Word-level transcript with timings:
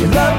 Your 0.00 0.10
love 0.10 0.33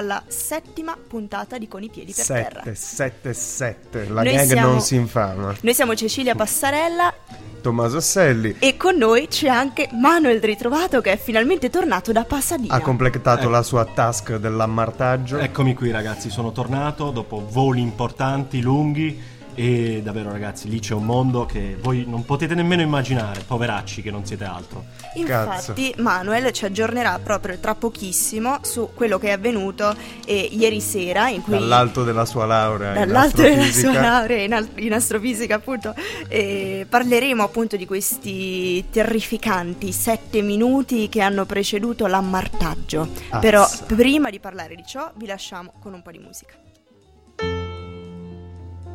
alla 0.00 0.22
settima 0.26 0.96
puntata 0.96 1.58
di 1.58 1.68
Con 1.68 1.82
i 1.82 1.88
piedi 1.90 2.12
per 2.14 2.26
terra. 2.26 2.62
7, 2.64 2.74
7, 2.74 3.32
7. 3.34 4.08
La 4.08 4.22
Noi 4.22 4.34
gang 4.34 4.46
siamo- 4.48 4.68
non 4.68 4.80
si 4.80 4.94
infama. 4.96 5.54
Noi 5.60 5.74
siamo 5.74 5.94
Cecilia 5.94 6.34
Passarella 6.34 7.12
Tommaso 7.60 8.00
Selli 8.00 8.56
e 8.58 8.78
con 8.78 8.96
noi 8.96 9.28
c'è 9.28 9.48
anche 9.48 9.90
Manuel 9.92 10.40
Ritrovato 10.40 11.02
che 11.02 11.12
è 11.12 11.18
finalmente 11.18 11.68
tornato 11.68 12.10
da 12.10 12.24
Pasadena. 12.24 12.72
ha 12.74 12.80
completato 12.80 13.42
Ecco. 13.42 13.50
la 13.50 13.62
sua 13.62 13.84
task 13.84 14.36
dell'ammartaggio. 14.36 15.36
Eccomi 15.38 15.74
qui 15.74 15.90
ragazzi, 15.90 16.30
sono 16.30 16.52
tornato 16.52 17.10
dopo 17.10 17.46
voli 17.50 17.82
importanti, 17.82 18.62
lunghi 18.62 19.22
e 19.54 20.00
davvero 20.02 20.30
ragazzi, 20.30 20.68
lì 20.68 20.78
c'è 20.80 20.94
un 20.94 21.04
mondo 21.04 21.46
che 21.46 21.76
voi 21.80 22.04
non 22.06 22.24
potete 22.24 22.54
nemmeno 22.54 22.82
immaginare, 22.82 23.42
poveracci 23.46 24.02
che 24.02 24.10
non 24.10 24.24
siete 24.24 24.44
altro. 24.44 24.84
Infatti 25.14 25.94
Manuel 25.98 26.50
ci 26.52 26.64
aggiornerà 26.64 27.18
proprio 27.22 27.58
tra 27.58 27.74
pochissimo 27.74 28.58
su 28.62 28.90
quello 28.94 29.18
che 29.18 29.28
è 29.28 29.32
avvenuto 29.32 29.94
eh, 30.24 30.48
ieri 30.52 30.80
sera 30.80 31.28
in 31.28 31.42
cui 31.42 31.52
Dall'alto 31.52 32.04
della 32.04 32.24
sua 32.24 32.46
laurea. 32.46 32.92
dall'alto 32.92 33.42
della 33.42 33.64
sua 33.64 33.92
laurea 34.00 34.42
in, 34.42 34.52
al- 34.52 34.68
in 34.76 34.92
astrofisica 34.92 35.56
appunto 35.56 35.94
e 36.28 36.86
parleremo 36.88 37.42
appunto 37.42 37.76
di 37.76 37.86
questi 37.86 38.84
terrificanti 38.90 39.92
sette 39.92 40.42
minuti 40.42 41.08
che 41.08 41.20
hanno 41.20 41.44
preceduto 41.44 42.06
l'ammartaggio 42.06 43.08
Azza. 43.28 43.38
però 43.38 43.68
prima 43.86 44.30
di 44.30 44.38
parlare 44.38 44.74
di 44.74 44.84
ciò 44.86 45.10
vi 45.16 45.26
lasciamo 45.26 45.72
con 45.80 45.92
un 45.92 46.02
po' 46.02 46.10
di 46.12 46.18
musica 46.18 46.54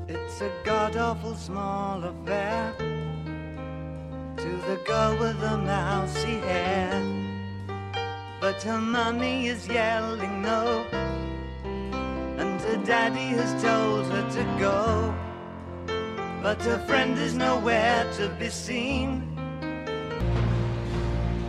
It's 0.08 0.40
a 0.40 0.52
god 0.64 0.96
awful 0.98 1.34
small 1.34 2.04
affair 2.04 2.76
to 2.78 4.50
the 4.68 4.80
girl 4.86 5.18
with 5.18 5.40
the 5.40 5.58
mousy 5.58 6.38
hair. 6.42 7.02
But 8.40 8.62
her 8.62 8.78
mommy 8.78 9.48
is 9.48 9.68
yelling 9.68 10.44
no, 10.44 10.86
and 12.38 12.62
her 12.62 12.78
daddy 12.86 13.30
has 13.36 13.60
told 13.64 14.06
her 14.12 14.30
to 14.38 14.44
go. 14.60 15.16
But 16.44 16.62
her 16.62 16.78
friend 16.86 17.18
is 17.18 17.34
nowhere 17.34 18.06
to 18.18 18.30
be 18.30 18.50
seen. 18.50 19.35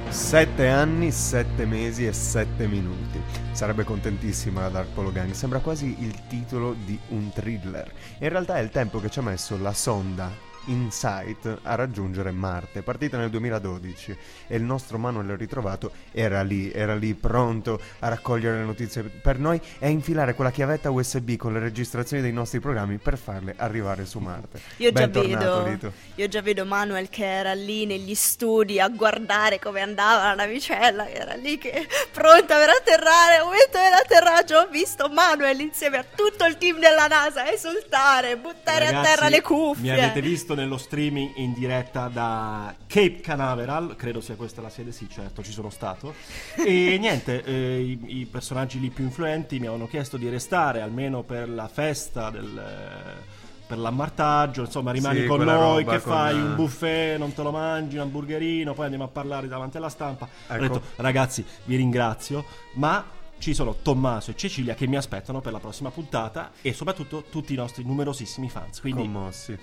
Sette 0.09 0.69
anni, 0.69 1.11
sette 1.11 1.67
mesi 1.67 2.07
e 2.07 2.13
sette 2.13 2.67
minuti. 2.67 3.21
Sarebbe 3.53 3.85
contentissima 3.85 4.63
la 4.63 4.69
Dark 4.69 4.89
Polo 4.95 5.13
Gang. 5.13 5.33
Sembra 5.33 5.59
quasi 5.59 5.97
il 6.01 6.27
titolo 6.27 6.75
di 6.85 6.99
un 7.09 7.31
thriller. 7.33 7.91
In 8.19 8.29
realtà 8.29 8.57
è 8.57 8.61
il 8.61 8.71
tempo 8.71 9.01
che 9.01 9.11
ci 9.11 9.19
ha 9.19 9.23
messo 9.23 9.59
la 9.59 9.73
sonda 9.73 10.31
Insight 10.67 11.59
a 11.63 11.75
raggiungere 11.75 12.31
Marte. 12.31 12.83
Partita 12.83 13.17
nel 13.17 13.31
2012 13.31 14.17
e 14.47 14.57
il 14.57 14.63
nostro 14.63 14.99
Manuel 14.99 15.37
ritrovato 15.37 15.93
era 16.13 16.43
lì, 16.43 16.71
era 16.73 16.95
lì 16.95 17.15
pronto 17.15 17.81
a 18.01 18.09
raccogliere 18.09 18.59
le 18.59 18.65
notizie 18.65 19.03
per 19.03 19.39
noi 19.39 19.61
e 19.79 19.87
a 19.87 19.89
infilare 19.89 20.35
quella 20.35 20.51
chiavetta 20.51 20.91
USB 20.91 21.37
con 21.37 21.53
le 21.53 21.59
registrazioni 21.59 22.23
dei 22.23 22.33
nostri 22.33 22.61
programmi 22.61 22.99
per 22.99 23.19
farle 23.19 23.55
arrivare 23.57 24.07
su 24.07 24.19
Marte. 24.19 24.61
io 24.79 24.93
già, 24.93 25.07
vedo, 25.07 25.67
Lito. 25.67 25.93
io 26.15 26.29
già 26.29 26.43
vedo 26.43 26.65
Manuel 26.65 27.09
che 27.09 27.25
era 27.25 27.55
lì 27.55 27.87
negli 27.87 28.15
studi 28.15 28.81
a 28.81 28.89
guardare 28.89 29.59
come 29.59 29.81
andava 29.81 30.25
la 30.25 30.35
navicella 30.35 31.05
che 31.05 31.13
era 31.13 31.35
lì 31.35 31.59
che 31.59 31.87
pronta 32.13 32.57
per 32.57 32.71
atterrare 32.71 33.43
momento 33.43 33.79
dell'atterraggio 33.79 34.59
ho 34.59 34.69
visto 34.69 35.09
Manuel 35.09 35.61
insieme 35.61 35.99
a 35.99 36.05
tutto 36.05 36.45
il 36.45 36.59
team 36.59 36.79
della 36.79 37.07
NASA 37.07 37.51
esultare 37.51 38.37
buttare 38.37 38.87
a 38.87 38.91
Ragazzi, 38.91 39.15
terra 39.15 39.29
le 39.29 39.41
cuffie 39.43 39.83
Mi 39.83 39.91
avete 39.91 40.21
visto 40.21 40.55
nello 40.57 40.77
streaming 40.79 41.33
in 41.37 41.53
diretta 41.53 42.09
da 42.09 42.75
Cape 42.87 43.21
Canaveral, 43.21 43.95
credo 43.97 44.21
sia 44.21 44.35
questa 44.35 44.61
la 44.61 44.69
sede, 44.71 44.91
sì 44.91 45.09
certo, 45.09 45.43
ci 45.43 45.53
sono 45.53 45.71
stato. 45.71 46.15
E 46.57 46.97
niente, 47.01 47.45
eh, 47.45 47.81
i, 47.81 48.19
i 48.21 48.27
personaggi 48.27 48.81
lì 48.81 48.91
più 48.91 49.05
influenti 49.05 49.59
mi 49.61 49.67
avevano 49.67 49.87
chiesto 49.87 50.17
di 50.17 50.29
restare 50.29 50.81
almeno 50.81 51.23
per 51.23 51.49
la 51.49 51.69
festa 51.69 52.31
del... 52.31 53.25
Per 53.67 53.79
l'ammartaggio, 53.79 54.61
insomma, 54.61 54.93
rimani 54.93 55.23
Sì, 55.23 55.27
con 55.27 55.41
noi. 55.41 55.83
Che 55.85 55.91
con- 56.01 56.13
fai? 56.13 56.35
Un 56.41 56.55
buffet, 56.55 57.19
non 57.19 57.33
te 57.35 57.43
lo 57.43 57.51
mangi, 57.51 57.97
un 57.97 58.03
hamburgerino. 58.03 58.75
Poi 58.75 58.85
andiamo 58.85 59.07
a 59.07 59.09
parlare 59.09 59.49
davanti 59.49 59.77
alla 59.77 59.89
stampa. 59.89 60.29
Ho 60.47 60.55
Ecco. 60.55 60.63
detto, 60.63 60.83
ragazzi, 60.95 61.45
vi 61.65 61.75
ringrazio, 61.75 62.45
ma 62.75 63.05
ci 63.39 63.55
sono 63.55 63.75
Tommaso 63.83 64.31
e 64.31 64.37
Cecilia 64.37 64.75
che 64.75 64.87
mi 64.87 64.95
aspettano 64.95 65.41
per 65.41 65.51
la 65.51 65.59
prossima 65.59 65.91
puntata 65.91 66.53
e 66.63 66.73
soprattutto 66.73 67.25
tutti 67.29 67.55
i 67.55 67.57
nostri 67.57 67.83
numerosissimi 67.83 68.49
fans. 68.49 68.79
Quindi 68.81 69.03
Commossi. 69.03 69.59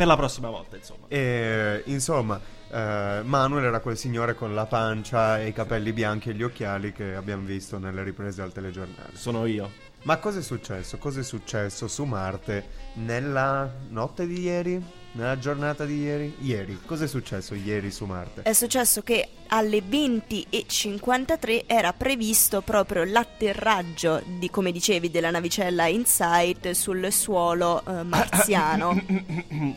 Per 0.00 0.08
la 0.08 0.16
prossima 0.16 0.48
volta, 0.48 0.76
insomma. 0.76 1.08
E 1.08 1.82
insomma, 1.84 2.40
eh, 2.70 3.20
Manuel 3.22 3.64
era 3.64 3.80
quel 3.80 3.98
signore 3.98 4.34
con 4.34 4.54
la 4.54 4.64
pancia 4.64 5.38
e 5.38 5.48
i 5.48 5.52
capelli 5.52 5.92
bianchi 5.92 6.30
e 6.30 6.32
gli 6.32 6.42
occhiali 6.42 6.90
che 6.90 7.14
abbiamo 7.14 7.44
visto 7.44 7.76
nelle 7.76 8.02
riprese 8.02 8.40
al 8.40 8.50
telegiornale. 8.50 9.10
Sono 9.12 9.44
io. 9.44 9.70
Ma 10.04 10.16
cosa 10.16 10.38
è 10.38 10.42
successo? 10.42 10.96
Cosa 10.96 11.20
è 11.20 11.22
successo 11.22 11.86
su 11.86 12.04
Marte 12.04 12.64
nella 12.94 13.70
notte 13.90 14.26
di 14.26 14.40
ieri? 14.40 14.82
Nella 15.12 15.38
giornata 15.38 15.84
di 15.84 16.00
ieri? 16.00 16.34
Ieri. 16.38 16.80
Cosa 16.86 17.04
è 17.04 17.06
successo 17.06 17.52
ieri 17.52 17.90
su 17.90 18.06
Marte? 18.06 18.40
È 18.40 18.54
successo 18.54 19.02
che 19.02 19.28
alle 19.48 19.80
20.53 19.80 21.64
era 21.66 21.92
previsto 21.92 22.62
proprio 22.62 23.04
l'atterraggio 23.04 24.22
di, 24.24 24.48
come 24.48 24.72
dicevi, 24.72 25.10
della 25.10 25.30
navicella 25.30 25.88
Insight 25.88 26.70
sul 26.70 27.12
suolo 27.12 27.84
eh, 27.84 28.02
marziano. 28.02 28.98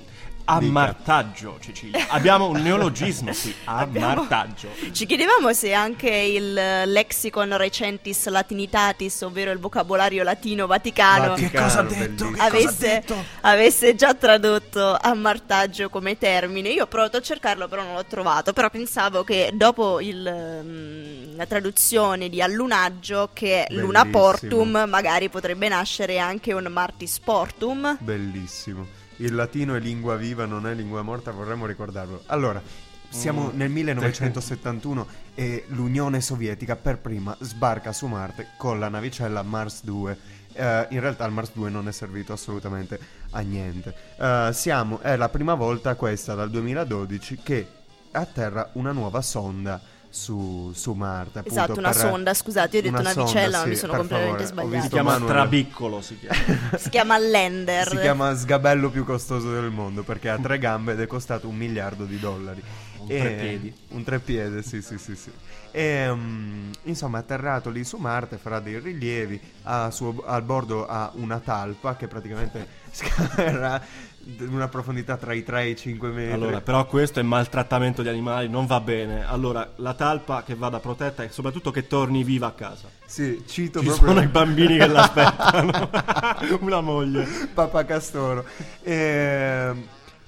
Ammartaggio, 0.46 1.58
Cecilia. 1.62 2.08
Abbiamo 2.10 2.50
un 2.50 2.62
neologismo 2.62 3.32
qui. 3.32 3.56
Ammartaggio. 3.64 4.70
Ci 4.92 5.06
chiedevamo 5.06 5.54
se 5.54 5.74
anche 5.74 6.10
il 6.10 6.54
lexicon 6.54 7.56
recentis 7.56 8.28
latinitatis, 8.28 9.22
ovvero 9.22 9.52
il 9.52 9.60
vocabolario 9.60 10.24
latino 10.24 10.68
vaticano, 10.68 11.30
Vaticano, 11.30 11.84
detto? 11.84 12.32
Che 12.32 12.38
cosa 12.38 12.42
ha 12.42 12.46
avesse, 12.46 12.88
detto? 12.88 13.24
avesse 13.42 13.96
già 13.96 14.14
tradotto 14.14 14.98
ammartaggio 15.00 15.90
come 15.90 16.18
termine. 16.18 16.70
Io 16.70 16.84
ho 16.84 16.88
provato 16.88 17.18
a 17.18 17.22
cercarlo, 17.22 17.70
però 17.70 17.84
non 17.84 17.96
l'ho 17.96 18.06
trovato. 18.06 18.52
Però 18.52 18.70
pensavo 18.70 19.24
che 19.24 19.52
dopo 19.54 20.02
il, 20.02 20.62
mm, 20.64 21.38
la 21.38 21.46
traduzione 21.46 22.28
di 22.28 22.42
allunaggio, 22.42 23.30
che 23.32 23.66
è 23.66 23.74
luna 23.74 24.06
portum, 24.06 24.86
magari 24.88 25.30
potrebbe 25.30 25.70
nascere 25.70 26.20
anche 26.20 26.52
un 26.52 26.68
martis 26.70 27.20
portum. 27.20 27.98
Bellissimo. 28.02 29.03
Il 29.18 29.36
latino 29.36 29.76
è 29.76 29.80
lingua 29.80 30.16
viva, 30.16 30.46
non 30.46 30.68
è 30.68 30.74
lingua 30.74 31.02
morta, 31.02 31.32
vorremmo 31.32 31.66
ricordarlo. 31.66 32.24
Allora, 32.28 32.62
siamo 33.10 33.52
Mm. 33.54 33.58
nel 33.58 33.70
1971 33.70 35.08
e 35.36 35.66
l'Unione 35.68 36.20
Sovietica 36.22 36.76
per 36.76 36.98
prima 36.98 37.36
sbarca 37.40 37.94
su 37.94 38.08
Marte 38.08 38.48
con 38.58 38.80
la 38.80 38.90
navicella 38.90 39.44
Mars 39.44 39.84
2. 39.84 40.18
Eh, 40.54 40.88
in 40.92 41.00
realtà 41.00 41.26
il 41.26 41.32
Mars 41.32 41.52
2 41.54 41.70
non 41.70 41.88
è 41.88 41.92
servito 41.92 42.34
assolutamente 42.34 43.00
a 43.32 43.40
niente. 43.42 43.94
Eh, 44.18 44.50
siamo, 44.54 45.00
è 45.02 45.16
la 45.16 45.30
prima 45.30 45.54
volta 45.54 45.96
questa 45.96 46.34
dal 46.34 46.50
2012 46.50 47.40
che 47.44 47.68
atterra 48.12 48.70
una 48.74 48.92
nuova 48.92 49.22
sonda 49.22 49.80
su, 50.14 50.72
su 50.76 50.94
Marte. 50.94 51.40
appunto, 51.40 51.60
Esatto, 51.60 51.80
una 51.80 51.90
per- 51.90 51.98
sonda, 52.00 52.34
scusate, 52.36 52.78
io 52.78 52.82
ho 52.82 52.92
detto 52.92 53.02
una 53.02 53.14
navicella, 53.14 53.42
sonda, 53.42 53.58
ma 53.58 53.66
mi 53.66 53.74
sì, 53.74 53.80
sono 53.80 53.94
completamente 53.96 54.46
favore, 54.46 54.64
sbagliato. 54.64 54.84
Si 54.84 54.90
chiama 54.90 55.12
Manuel- 55.12 55.32
Trabiccolo, 55.32 56.02
si 56.02 56.20
chiama. 56.20 56.38
Si 56.78 56.90
chiama 56.90 57.18
Lender. 57.18 57.88
Si 57.90 57.98
chiama 57.98 58.36
sgabello 58.36 58.90
più 58.92 59.04
costoso 59.06 59.52
del 59.52 59.72
mondo 59.72 60.04
perché 60.04 60.30
ha 60.30 60.38
tre 60.38 60.60
gambe 60.60 60.92
ed 60.92 61.02
è 61.02 61.08
costato 61.08 61.48
un 61.48 61.56
miliardo 61.56 62.06
di 62.06 62.20
dollari. 62.20 62.62
Un 63.00 63.12
E- 63.12 63.20
trepiedi. 63.20 63.74
Un 63.90 64.04
trepiede, 64.04 64.62
sì, 64.62 64.82
sì, 64.84 64.98
sì, 65.00 65.16
sì. 65.16 65.32
E, 65.76 66.08
mm, 66.14 66.72
insomma, 66.84 67.18
atterrato 67.18 67.72
lì 67.72 67.84
su 67.84 67.98
Marte, 67.98 68.38
farà 68.38 68.60
dei 68.60 68.78
rilievi, 68.78 69.42
a 69.64 69.90
suo- 69.90 70.24
al 70.24 70.44
bordo 70.44 70.86
ha 70.86 71.10
una 71.16 71.40
talpa 71.40 71.96
che 71.96 72.08
praticamente 72.08 72.68
scala 72.94 73.82
una 74.48 74.68
profondità 74.68 75.18
tra 75.18 75.34
i 75.34 75.44
3 75.44 75.64
e 75.64 75.70
i 75.70 75.76
5 75.76 76.10
metri. 76.10 76.32
Allora, 76.32 76.62
però 76.62 76.86
questo 76.86 77.20
è 77.20 77.24
maltrattamento 77.24 78.02
di 78.02 78.10
animali, 78.10 78.48
non 78.48 78.66
va 78.68 78.80
bene. 78.80 79.26
Allora, 79.28 79.70
la 79.78 79.94
talpa 79.96 80.44
che 80.44 80.56
vada 80.56 80.80
protetta 80.80 81.24
e 81.24 81.30
soprattutto 81.30 81.72
che 81.72 81.88
torni 81.88 82.24
viva 82.24 82.48
a 82.48 82.52
casa. 82.52 82.88
sì, 83.06 83.44
cito 83.48 83.80
Ci 83.80 83.88
proprio 83.88 84.08
sono 84.08 84.22
i 84.22 84.28
bambini 84.28 84.78
che 84.78 84.88
l'aspettano. 84.88 85.90
Una 86.62 86.82
moglie. 86.82 87.28
Papà 87.54 87.84
Castoro. 87.84 88.46
E, 88.82 89.74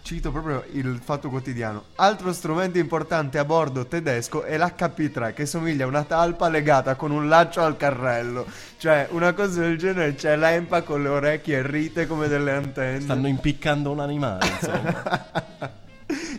Cito 0.06 0.30
proprio 0.30 0.64
il 0.74 1.00
fatto 1.04 1.30
quotidiano. 1.30 1.86
Altro 1.96 2.32
strumento 2.32 2.78
importante 2.78 3.40
a 3.40 3.44
bordo 3.44 3.88
tedesco 3.88 4.44
è 4.44 4.56
l'HP3 4.56 5.34
che 5.34 5.48
somiglia 5.48 5.86
a 5.86 5.88
una 5.88 6.04
talpa 6.04 6.48
legata 6.48 6.94
con 6.94 7.10
un 7.10 7.28
laccio 7.28 7.64
al 7.64 7.76
carrello. 7.76 8.46
Cioè, 8.78 9.08
una 9.10 9.34
cosa 9.34 9.62
del 9.62 9.80
genere 9.80 10.14
c'è 10.14 10.36
l'EMPA 10.36 10.84
con 10.84 11.02
le 11.02 11.10
orecchie 11.10 11.58
irrite 11.58 12.06
come 12.06 12.28
delle 12.28 12.52
antenne. 12.52 13.02
Stanno 13.02 13.26
impiccando 13.26 13.90
un 13.90 14.00
animale, 14.00 14.46
insomma. 14.48 15.26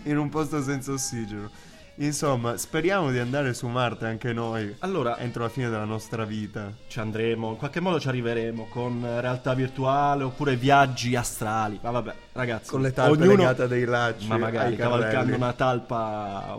in 0.05 0.17
un 0.17 0.29
posto 0.29 0.63
senza 0.63 0.93
ossigeno. 0.93 1.51
Insomma, 1.99 2.59
speriamo 2.59 3.11
di 3.11 3.19
andare 3.19 3.55
su 3.55 3.67
Marte 3.69 4.05
anche 4.05 4.33
noi. 4.35 4.75
Allora, 4.81 5.19
entro 5.19 5.45
la 5.45 5.49
fine 5.49 5.71
della 5.71 5.85
nostra 5.85 6.25
vita. 6.25 6.71
Ci 6.89 7.01
andremo, 7.01 7.51
in 7.51 7.57
qualche 7.57 7.81
modo 7.81 7.99
ci 7.99 8.09
arriveremo 8.09 8.67
con 8.69 9.01
realtà 9.21 9.55
virtuale 9.55 10.25
oppure 10.25 10.57
viaggi 10.57 11.17
astrali. 11.17 11.79
Ma 11.83 11.91
vabbè, 11.91 12.15
ragazzi, 12.33 12.71
con 12.71 12.83
le 12.83 12.93
talpe 12.93 13.23
ognuno... 13.23 13.37
legate 13.37 13.67
dei 13.67 13.85
lacci. 13.87 14.27
Ma 14.27 14.37
magari 14.37 14.77
cavalcando 14.77 15.37
una 15.37 15.55
talpa 15.55 16.59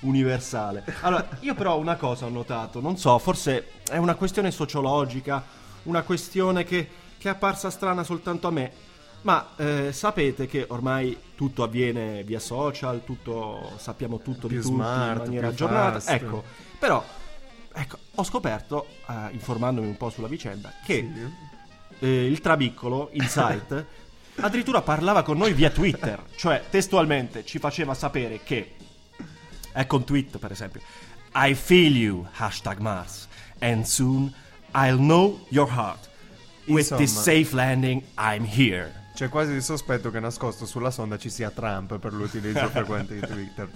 universale. 0.00 0.84
Allora, 1.00 1.26
io 1.40 1.54
però 1.54 1.78
una 1.78 1.96
cosa 1.96 2.26
ho 2.26 2.30
notato, 2.30 2.80
non 2.80 2.96
so, 2.96 3.18
forse 3.18 3.70
è 3.88 3.96
una 3.96 4.14
questione 4.14 4.52
sociologica, 4.52 5.42
una 5.84 6.02
questione 6.02 6.62
che, 6.62 6.88
che 7.18 7.28
è 7.28 7.32
apparsa 7.32 7.70
strana 7.70 8.04
soltanto 8.04 8.46
a 8.46 8.50
me. 8.52 8.72
Ma 9.22 9.54
eh, 9.56 9.92
sapete 9.92 10.46
che 10.46 10.66
ormai 10.68 11.16
tutto 11.34 11.62
avviene 11.64 12.22
via 12.22 12.38
social, 12.38 13.02
tutto, 13.04 13.72
sappiamo 13.76 14.18
tutto 14.20 14.46
più 14.46 14.58
di 14.58 14.62
tutti 14.62 14.74
smart, 14.74 15.16
in 15.18 15.22
maniera 15.24 15.48
aggiornata. 15.48 15.92
fast. 16.00 16.10
Ecco, 16.10 16.44
però 16.78 17.04
ecco, 17.72 17.98
ho 18.14 18.22
scoperto, 18.24 18.86
eh, 19.08 19.32
informandomi 19.32 19.86
un 19.86 19.96
po' 19.96 20.10
sulla 20.10 20.28
vicenda, 20.28 20.72
che 20.84 21.10
Sì. 21.98 22.06
eh, 22.06 22.26
il 22.26 22.40
trabiccolo, 22.40 23.08
Insight, 23.12 23.84
addirittura 24.36 24.82
parlava 24.82 25.22
con 25.22 25.36
noi 25.38 25.52
via 25.54 25.70
Twitter, 25.70 26.22
cioè 26.36 26.62
testualmente 26.70 27.44
ci 27.44 27.58
faceva 27.58 27.94
sapere 27.94 28.40
che, 28.44 28.76
ecco 29.72 29.96
un 29.96 30.04
tweet 30.04 30.38
per 30.38 30.52
esempio, 30.52 30.80
I 31.34 31.54
feel 31.54 31.96
you, 31.96 32.26
hashtag 32.36 32.78
Mars, 32.78 33.26
and 33.58 33.82
soon 33.84 34.32
I'll 34.72 34.98
know 34.98 35.44
your 35.48 35.68
heart. 35.68 36.08
With 36.68 36.88
this 36.96 37.12
Insomma. 37.14 37.22
safe 37.22 37.54
landing, 37.54 38.02
I'm 38.18 38.44
here. 38.44 38.92
C'è 39.16 39.30
quasi 39.30 39.52
il 39.52 39.62
sospetto 39.62 40.10
che 40.10 40.20
nascosto 40.20 40.66
sulla 40.66 40.90
sonda 40.90 41.16
ci 41.16 41.30
sia 41.30 41.48
Trump 41.50 41.98
per 41.98 42.12
l'utilizzo 42.12 42.68
frequente 42.68 43.14
di 43.14 43.20
Twitter. 43.26 43.66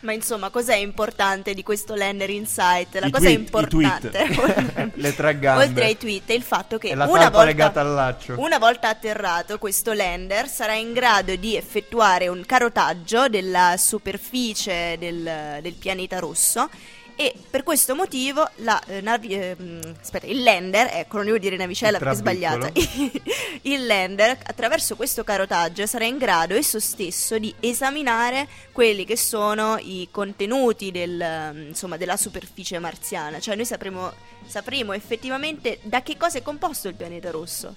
Ma 0.00 0.12
insomma, 0.12 0.50
cos'è 0.50 0.74
importante 0.74 1.54
di 1.54 1.62
questo 1.62 1.94
Lander 1.94 2.28
Insight? 2.28 2.98
La 2.98 3.06
I 3.06 3.10
cosa 3.10 3.24
tweet, 3.24 3.38
importante, 3.38 4.90
Le 4.96 5.14
tre 5.14 5.38
gambe. 5.38 5.64
oltre 5.64 5.84
ai 5.86 5.96
tweet, 5.96 6.24
è 6.26 6.34
il 6.34 6.42
fatto 6.42 6.76
che 6.76 6.88
E 6.88 6.94
la 6.94 7.06
una 7.06 7.30
volta, 7.30 7.44
legata 7.44 7.80
al 7.80 7.94
laccio. 7.94 8.34
una 8.38 8.58
volta 8.58 8.90
atterrato, 8.90 9.56
questo 9.56 9.94
lander 9.94 10.46
sarà 10.46 10.74
in 10.74 10.92
grado 10.92 11.36
di 11.36 11.56
effettuare 11.56 12.28
un 12.28 12.44
carotaggio 12.44 13.28
della 13.28 13.76
superficie 13.78 14.96
del, 14.98 15.58
del 15.62 15.74
pianeta 15.74 16.18
rosso. 16.18 16.68
E 17.14 17.34
per 17.50 17.62
questo 17.62 17.94
motivo 17.94 18.48
la 18.56 18.82
eh, 18.86 19.00
navi- 19.00 19.34
ehm, 19.34 19.94
aspetta, 20.00 20.26
il 20.26 20.42
lander, 20.42 20.88
ecco, 20.92 21.16
non 21.16 21.26
devo 21.26 21.38
dire 21.38 21.56
navicella 21.56 21.98
perché 21.98 22.14
è 22.14 22.16
sbagliata. 22.16 22.70
il 23.62 23.86
lander, 23.86 24.38
attraverso 24.42 24.96
questo 24.96 25.22
carotaggio, 25.22 25.86
sarà 25.86 26.04
in 26.04 26.18
grado 26.18 26.54
esso 26.54 26.80
stesso 26.80 27.38
di 27.38 27.54
esaminare 27.60 28.48
quelli 28.72 29.04
che 29.04 29.16
sono 29.16 29.76
i 29.78 30.08
contenuti 30.10 30.90
del, 30.90 31.20
ehm, 31.20 31.66
insomma, 31.68 31.96
della 31.96 32.16
superficie 32.16 32.78
marziana. 32.78 33.38
Cioè, 33.40 33.56
noi 33.56 33.66
sapremo, 33.66 34.12
sapremo 34.46 34.92
effettivamente 34.92 35.78
da 35.82 36.02
che 36.02 36.16
cosa 36.16 36.38
è 36.38 36.42
composto 36.42 36.88
il 36.88 36.94
pianeta 36.94 37.30
rosso. 37.30 37.74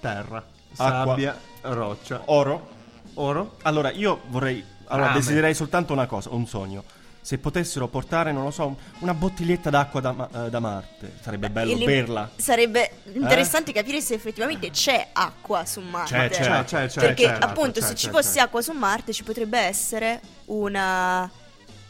Terra, 0.00 0.44
Acqua. 0.76 1.06
sabbia, 1.06 1.40
roccia, 1.62 2.22
Oro? 2.26 2.68
oro. 3.14 3.56
Allora, 3.62 3.90
io 3.90 4.22
vorrei. 4.28 4.64
Allora, 4.86 5.08
Rame. 5.08 5.18
desiderei 5.18 5.54
soltanto 5.54 5.92
una 5.92 6.06
cosa, 6.06 6.30
un 6.30 6.46
sogno. 6.46 6.84
Se 7.24 7.38
potessero 7.38 7.88
portare, 7.88 8.32
non 8.32 8.44
lo 8.44 8.50
so, 8.50 8.76
una 8.98 9.14
bottiglietta 9.14 9.70
d'acqua 9.70 10.00
da, 10.02 10.28
eh, 10.30 10.50
da 10.50 10.60
Marte, 10.60 11.14
sarebbe 11.22 11.48
bello 11.48 11.72
E 11.72 11.74
lì 11.74 11.86
berla. 11.86 12.28
Sarebbe 12.36 12.90
interessante 13.14 13.72
capire 13.72 14.02
se 14.02 14.12
effettivamente 14.12 14.70
c'è 14.70 15.08
acqua 15.10 15.64
su 15.64 15.80
Marte. 15.80 16.12
C'è, 16.12 16.28
c'è. 16.28 16.64
C'è, 16.64 16.86
c'è, 16.86 17.00
Perché 17.00 17.24
c'è, 17.24 17.38
appunto 17.40 17.80
c'è, 17.80 17.86
se 17.86 17.94
ci 17.94 18.10
fosse 18.10 18.40
acqua 18.40 18.60
su 18.60 18.72
Marte 18.72 19.14
ci 19.14 19.24
potrebbe 19.24 19.58
essere 19.58 20.20
una 20.44 21.30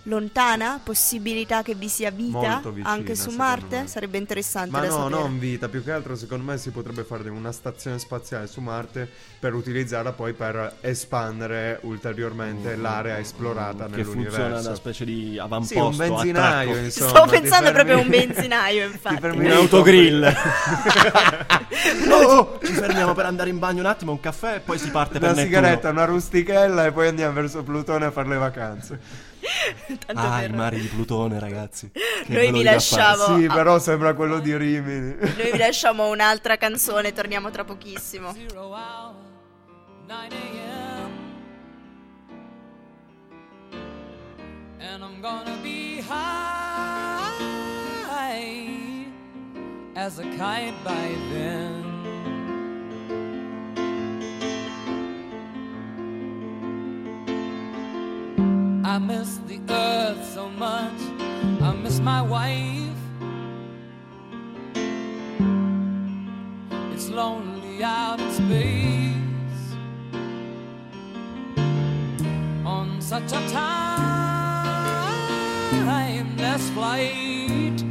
lontana 0.06 0.80
possibilità 0.82 1.62
che 1.62 1.74
vi 1.74 1.88
sia 1.88 2.10
vita 2.10 2.60
vicina, 2.64 2.88
anche 2.90 3.14
su 3.16 3.30
Marte? 3.30 3.80
me. 3.82 3.86
Sarebbe 3.86 4.18
interessante 4.18 4.70
Ma 4.70 4.80
da 4.80 4.88
no, 4.88 4.92
sapere. 5.08 5.20
non 5.22 5.38
vita, 5.38 5.68
più 5.68 5.82
che 5.82 5.92
altro 5.92 6.14
secondo 6.16 6.44
me 6.44 6.58
si 6.58 6.70
potrebbe 6.70 7.04
fare 7.04 7.28
una 7.30 7.52
stazione 7.52 7.98
spaziale 7.98 8.46
su 8.46 8.60
Marte 8.60 9.08
per 9.38 9.54
utilizzarla 9.54 10.12
poi 10.12 10.32
per 10.34 10.76
espandere 10.80 11.78
ulteriormente 11.82 12.76
l'area 12.76 13.18
esplorata 13.18 13.86
Mm, 13.88 13.90
Che 13.92 13.96
nell'universo. 13.96 14.36
funziona 14.40 14.60
da 14.60 14.74
specie 14.74 15.04
di 15.06 15.30
Sì, 15.32 15.38
avamposto. 15.38 15.86
un 15.86 15.96
benzinaio, 15.96 16.76
insomma. 16.76 17.08
Stavo 17.10 17.30
ti 17.32 17.40
pensando 17.40 17.64
fermi- 17.72 17.72
proprio 17.72 17.96
a 17.96 18.00
un 18.00 18.08
benzinaio, 18.26 18.86
ti 18.86 18.92
infatti. 18.92 19.26
Un 19.26 19.50
autogrill. 19.50 20.22
oh, 22.10 22.14
oh, 22.36 22.58
ci 22.62 22.72
fermiamo 22.72 23.14
per 23.14 23.26
andare 23.26 23.50
in 23.50 23.58
bagno 23.58 23.80
un 23.80 23.86
attimo, 23.86 24.12
un 24.12 24.20
caffè 24.20 24.56
e 24.56 24.60
poi 24.60 24.78
si 24.78 24.90
parte 24.90 25.18
Una 25.18 25.26
per 25.28 25.36
Nettuno. 25.36 25.56
sigaretta, 25.56 25.90
una 25.90 26.04
rustichella 26.04 26.86
e 26.86 26.92
poi 26.92 27.08
andiamo 27.08 27.32
verso 27.32 27.62
Plutone 27.62 28.04
a 28.06 28.10
fare 28.10 28.28
le 28.28 28.36
vacanze. 28.36 28.98
Tanto 30.06 30.20
Ah, 30.20 30.40
per- 30.40 30.50
i 30.50 30.52
mari 30.54 30.80
di 30.80 30.86
Plutone, 30.86 31.38
ragazzi. 31.38 31.90
Che 31.90 32.02
Noi 32.32 32.50
vi 32.52 32.62
lasciamo-. 32.62 33.36
Sì, 33.38 33.46
però 33.46 33.78
sembra 33.78 34.14
quello 34.14 34.38
di 34.40 34.56
Rimini. 34.56 35.14
Noi 35.18 35.50
vi 35.52 35.58
lasciamo 35.58 36.08
un'altra 36.08 36.56
canzone, 36.56 37.12
torniamo 37.12 37.50
tra 37.50 37.64
pochissimo. 37.64 38.32
Zero 38.32 38.68
hour, 38.72 39.14
9 40.06 40.28
a.m. 40.28 41.12
And 44.80 45.02
I'm 45.02 45.20
gonna 45.20 45.56
be 45.62 46.00
high 46.00 47.32
as 49.96 50.18
a 50.18 50.22
kite 50.36 50.74
by 50.84 51.14
then. 51.32 51.83
Such 73.14 73.32
a 73.32 73.40
timeless 75.76 76.70
flight. 76.70 77.84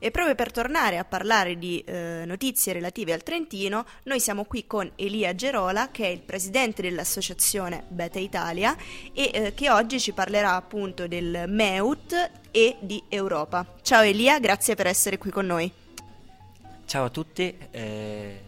E 0.00 0.10
proprio 0.10 0.34
per 0.34 0.50
tornare 0.52 0.98
a 0.98 1.04
parlare 1.04 1.58
di 1.58 1.80
eh, 1.80 2.24
notizie 2.24 2.72
relative 2.72 3.12
al 3.12 3.22
Trentino, 3.22 3.84
noi 4.04 4.18
siamo 4.18 4.44
qui 4.44 4.66
con 4.66 4.90
Elia 4.96 5.34
Gerola, 5.34 5.90
che 5.90 6.06
è 6.06 6.08
il 6.08 6.20
presidente 6.20 6.82
dell'associazione 6.82 7.84
Beta 7.88 8.18
Italia 8.18 8.76
e 9.12 9.30
eh, 9.32 9.54
che 9.54 9.70
oggi 9.70 10.00
ci 10.00 10.12
parlerà 10.12 10.54
appunto 10.54 11.06
del 11.06 11.44
MEUT 11.46 12.30
e 12.50 12.76
di 12.80 13.00
Europa. 13.08 13.74
Ciao 13.82 14.02
Elia, 14.02 14.40
grazie 14.40 14.74
per 14.74 14.86
essere 14.88 15.18
qui 15.18 15.30
con 15.30 15.46
noi. 15.46 15.77
Ciao 16.88 17.04
a 17.04 17.10
tutti, 17.10 17.54
eh, 17.70 18.40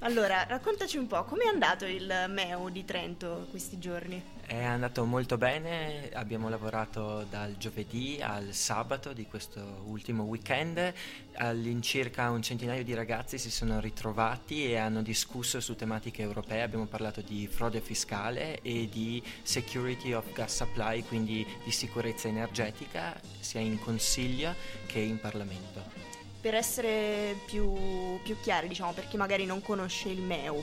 Allora, 0.00 0.44
raccontaci 0.44 0.98
un 0.98 1.06
po' 1.06 1.24
com'è 1.24 1.46
andato 1.46 1.86
il 1.86 2.26
MEU 2.28 2.68
di 2.68 2.84
Trento 2.84 3.46
questi 3.50 3.78
giorni? 3.78 4.22
è 4.50 4.64
andato 4.64 5.04
molto 5.04 5.38
bene, 5.38 6.10
abbiamo 6.12 6.48
lavorato 6.48 7.24
dal 7.30 7.56
giovedì 7.56 8.18
al 8.20 8.52
sabato 8.52 9.12
di 9.12 9.24
questo 9.26 9.84
ultimo 9.86 10.24
weekend, 10.24 10.92
all'incirca 11.34 12.30
un 12.30 12.42
centinaio 12.42 12.82
di 12.82 12.92
ragazzi 12.92 13.38
si 13.38 13.48
sono 13.48 13.78
ritrovati 13.78 14.64
e 14.64 14.76
hanno 14.76 15.02
discusso 15.02 15.60
su 15.60 15.76
tematiche 15.76 16.22
europee, 16.22 16.62
abbiamo 16.62 16.86
parlato 16.86 17.20
di 17.20 17.46
frode 17.46 17.80
fiscale 17.80 18.60
e 18.62 18.88
di 18.90 19.22
security 19.42 20.14
of 20.14 20.32
gas 20.32 20.56
supply, 20.56 21.04
quindi 21.04 21.46
di 21.62 21.70
sicurezza 21.70 22.26
energetica, 22.26 23.20
sia 23.38 23.60
in 23.60 23.78
consiglio 23.78 24.52
che 24.86 24.98
in 24.98 25.20
Parlamento. 25.20 25.99
Per 26.40 26.54
essere 26.54 27.36
più, 27.44 28.18
più 28.22 28.36
chiari, 28.40 28.66
diciamo, 28.66 28.92
per 28.92 29.06
chi 29.08 29.18
magari 29.18 29.44
non 29.44 29.60
conosce 29.60 30.08
il 30.08 30.22
MEU, 30.22 30.62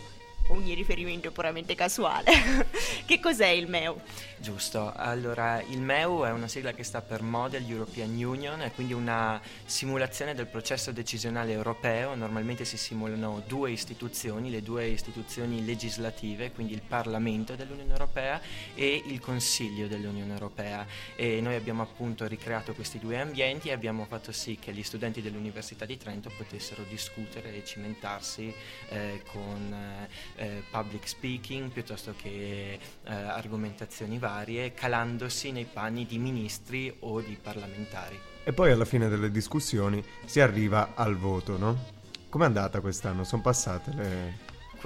ogni 0.49 0.73
riferimento 0.73 1.29
è 1.29 1.31
puramente 1.31 1.75
casuale. 1.75 2.31
che 3.05 3.19
cos'è 3.19 3.47
il 3.47 3.67
MEU? 3.67 3.99
Giusto, 4.39 4.93
allora 4.95 5.61
il 5.61 5.81
MEU 5.81 6.23
è 6.23 6.31
una 6.31 6.47
sigla 6.47 6.71
che 6.71 6.83
sta 6.83 7.01
per 7.01 7.23
Model 7.23 7.67
European 7.67 8.11
Union, 8.11 8.61
è 8.61 8.71
quindi 8.71 8.93
una 8.93 9.41
simulazione 9.65 10.35
del 10.35 10.45
processo 10.45 10.91
decisionale 10.91 11.51
europeo, 11.51 12.13
normalmente 12.13 12.63
si 12.63 12.77
simulano 12.77 13.43
due 13.47 13.71
istituzioni, 13.71 14.51
le 14.51 14.61
due 14.61 14.85
istituzioni 14.87 15.65
legislative, 15.65 16.51
quindi 16.51 16.73
il 16.73 16.83
Parlamento 16.87 17.55
dell'Unione 17.55 17.91
Europea 17.91 18.39
e 18.75 19.01
il 19.07 19.19
Consiglio 19.19 19.87
dell'Unione 19.87 20.33
Europea 20.33 20.85
e 21.15 21.41
noi 21.41 21.55
abbiamo 21.55 21.81
appunto 21.81 22.27
ricreato 22.27 22.73
questi 22.73 22.99
due 22.99 23.19
ambienti 23.19 23.69
e 23.69 23.71
abbiamo 23.71 24.05
fatto 24.05 24.31
sì 24.31 24.57
che 24.59 24.71
gli 24.71 24.83
studenti 24.83 25.21
dell'Università 25.21 25.85
di 25.85 25.97
Trento 25.97 26.31
potessero 26.37 26.83
discutere 26.87 27.55
e 27.55 27.65
cimentarsi 27.65 28.53
eh, 28.89 29.23
con 29.31 29.73
eh, 29.73 30.36
public 30.69 31.07
speaking 31.07 31.69
piuttosto 31.71 32.13
che 32.15 32.79
eh, 33.03 33.13
argomentazioni 33.13 34.17
varie, 34.19 34.73
calandosi 34.73 35.51
nei 35.51 35.65
panni 35.65 36.05
di 36.05 36.17
ministri 36.17 36.95
o 36.99 37.21
di 37.21 37.37
parlamentari. 37.41 38.19
E 38.43 38.53
poi 38.53 38.71
alla 38.71 38.85
fine 38.85 39.09
delle 39.09 39.29
discussioni 39.29 40.03
si 40.25 40.39
arriva 40.39 40.93
al 40.95 41.17
voto, 41.17 41.57
no? 41.57 41.95
Com'è 42.29 42.45
andata 42.45 42.79
quest'anno? 42.79 43.23
Sono 43.23 43.41
passate 43.41 43.91
le... 43.93 44.37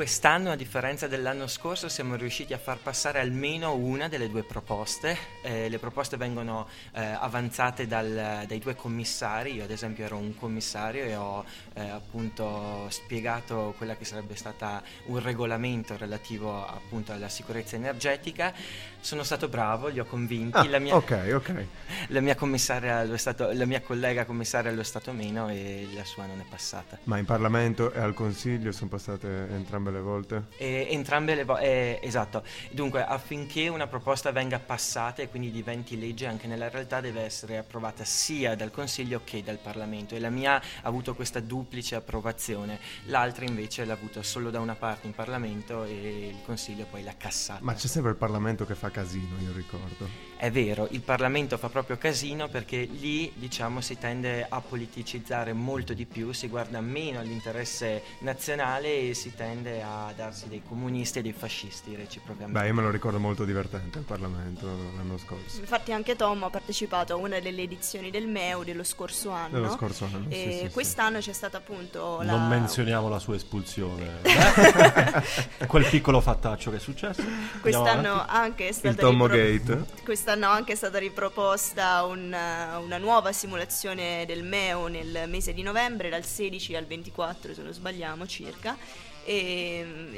Quest'anno, 0.02 0.50
a 0.50 0.56
differenza 0.56 1.06
dell'anno 1.06 1.46
scorso, 1.46 1.88
siamo 1.88 2.16
riusciti 2.16 2.54
a 2.54 2.58
far 2.58 2.80
passare 2.80 3.20
almeno 3.20 3.76
una 3.76 4.08
delle 4.08 4.32
due 4.32 4.42
proposte. 4.42 5.16
Eh, 5.44 5.70
le 5.70 5.78
proposte 5.78 6.18
vengono 6.18 6.68
eh, 6.94 7.04
avanzate 7.06 7.86
dal, 7.86 8.46
dai 8.48 8.58
due 8.58 8.76
commissari. 8.76 9.54
Io, 9.54 9.64
ad 9.64 9.70
esempio, 9.70 10.04
ero 10.04 10.18
un 10.18 10.36
commissario 10.36 11.04
e 11.04 11.16
ho 11.16 11.46
eh, 11.74 11.88
appunto 11.88 12.88
spiegato 12.90 13.76
quella 13.78 13.96
che 13.96 14.04
sarebbe 14.04 14.36
stata 14.36 14.82
un 15.06 15.20
regolamento 15.20 15.96
relativo 15.96 16.66
appunto 16.66 17.12
alla 17.12 17.30
sicurezza 17.30 17.76
energetica. 17.76 18.56
Sono 19.00 19.22
stato 19.22 19.50
bravo, 19.50 19.88
li 19.90 20.00
ho 20.00 20.06
convinti. 20.06 20.58
Ah, 20.58 20.68
la, 20.68 20.80
mia, 20.80 20.96
ok, 20.96 21.32
ok. 21.32 21.66
la 22.10 22.22
mia 22.22 22.34
commissaria 22.34 23.04
lo 23.04 23.14
è 23.14 23.20
stato, 23.20 23.52
la 23.52 23.66
mia 23.66 23.82
collega 23.82 24.26
commissaria 24.26 24.72
lo 24.72 24.82
è 24.82 24.84
stato 24.84 25.12
meno 25.12 25.48
e 25.48 25.88
la 25.94 26.06
sua 26.06 26.26
non 26.26 26.40
è 26.40 26.46
passata. 26.50 26.98
Ma 27.04 27.20
in 27.20 27.26
Parlamento 27.26 27.94
e 27.94 28.00
al 28.00 28.16
Consiglio 28.16 28.72
sono 28.72 28.90
passate 28.90 29.48
entrambe 29.52 29.90
le 29.92 30.02
volte? 30.02 30.46
E 30.58 30.88
entrambe 30.92 31.36
le 31.36 31.44
volte, 31.44 31.66
eh, 31.66 32.00
esatto. 32.02 32.44
Dunque, 32.72 33.04
affinché 33.04 33.68
una 33.68 33.88
proposta 33.88 34.32
venga 34.32 34.60
passata 34.60 35.22
e 35.22 35.30
quindi 35.30 35.52
diventi 35.52 36.00
legge, 36.00 36.26
anche 36.26 36.48
nella 36.48 36.70
realtà 36.70 37.02
deve 37.02 37.22
essere 37.22 37.58
approvata 37.58 38.04
sia 38.04 38.56
dal 38.56 38.72
Consiglio 38.72 39.22
che 39.24 39.44
dal 39.44 39.60
Parlamento. 39.60 40.16
E 40.16 40.20
la 40.20 40.30
mia 40.30 40.56
ha 40.56 40.62
avuto 40.82 41.14
questa 41.16 41.40
duplice 41.40 41.96
approvazione, 41.96 42.80
l'altra 43.06 43.46
invece 43.46 43.86
l'ha 43.86 43.94
avuta 43.94 44.24
solo 44.24 44.50
da 44.50 44.60
una 44.60 44.76
parte 44.76 45.08
in 45.08 45.14
Parlamento 45.14 45.84
e 45.84 46.28
il 46.30 46.40
Consiglio 46.46 46.86
poi 46.90 47.04
l'ha 47.04 47.16
cassata. 47.18 47.60
Ma 47.62 47.74
c'è 47.74 47.88
sempre 47.88 48.12
il 48.12 48.18
Parlamento 48.18 48.66
che 48.66 48.76
fa 48.76 48.90
casino, 48.90 49.36
io 49.40 49.52
ricordo. 49.54 50.31
È 50.42 50.50
vero, 50.50 50.88
il 50.90 51.02
Parlamento 51.02 51.56
fa 51.60 51.70
proprio 51.70 52.00
casino 52.00 52.48
perché 52.48 52.80
lì 52.80 53.32
diciamo 53.36 53.80
si 53.80 54.00
tende 54.00 54.44
a 54.50 54.60
politicizzare 54.60 55.54
molto 55.54 55.94
di 55.94 56.08
più, 56.08 56.32
si 56.32 56.48
guarda 56.48 56.82
meno 56.82 57.20
all'interesse 57.20 58.02
nazionale 58.22 59.10
e 59.10 59.14
si 59.14 59.36
tende 59.36 59.84
a 59.84 60.12
darsi 60.16 60.48
dei 60.48 60.64
comunisti 60.68 61.20
e 61.20 61.22
dei 61.22 61.34
fascisti 61.34 61.96
reciprocamente. 61.96 62.60
Beh, 62.60 62.66
io 62.66 62.74
me 62.74 62.82
lo 62.82 62.90
ricordo 62.90 63.20
molto 63.20 63.46
divertente 63.46 64.00
il 64.00 64.04
Parlamento 64.04 64.66
l'anno 64.66 65.20
scorso. 65.20 65.60
Infatti 65.60 65.92
anche 65.92 66.16
Tom 66.16 66.42
ha 66.42 66.50
partecipato 66.50 67.14
a 67.14 67.18
una 67.18 67.40
delle 67.40 67.62
edizioni 67.62 68.10
del 68.10 68.26
MEU 68.26 68.64
dello 68.64 68.84
scorso 68.84 69.30
anno. 69.30 69.60
Dello 69.60 69.70
scorso 69.70 70.06
anno, 70.06 70.26
E 70.30 70.34
sì, 70.34 70.52
sì, 70.54 70.66
sì. 70.66 70.70
quest'anno 70.72 71.20
c'è 71.20 71.34
stata 71.34 71.58
appunto 71.58 72.20
la... 72.24 72.32
Non 72.36 72.48
menzioniamo 72.48 73.10
la 73.10 73.20
sua 73.20 73.36
espulsione. 73.36 74.22
Quel 75.68 75.86
piccolo 75.86 76.20
fattaccio 76.20 76.72
che 76.72 76.78
è 76.78 76.80
successo. 76.80 77.22
Quest'anno 77.62 78.26
anche 78.26 78.70
è 78.70 78.72
stata 78.72 78.90
Il 78.90 78.96
Tommo 78.96 79.28
ripro- 79.28 79.76
Gate. 79.76 79.86
Quest'anno 80.04 80.30
anche 80.32 80.74
è 80.74 80.76
stata 80.76 80.98
riproposta 80.98 82.04
una, 82.04 82.78
una 82.80 82.98
nuova 82.98 83.32
simulazione 83.32 84.26
del 84.26 84.44
MEO 84.44 84.88
nel 84.88 85.24
mese 85.28 85.54
di 85.54 85.62
novembre, 85.62 86.10
dal 86.10 86.24
16 86.24 86.76
al 86.76 86.86
24 86.86 87.54
se 87.54 87.62
non 87.62 87.74
sbagliamo 87.74 88.26
circa. 88.26 88.78
E 89.24 89.84
mm, 89.86 90.16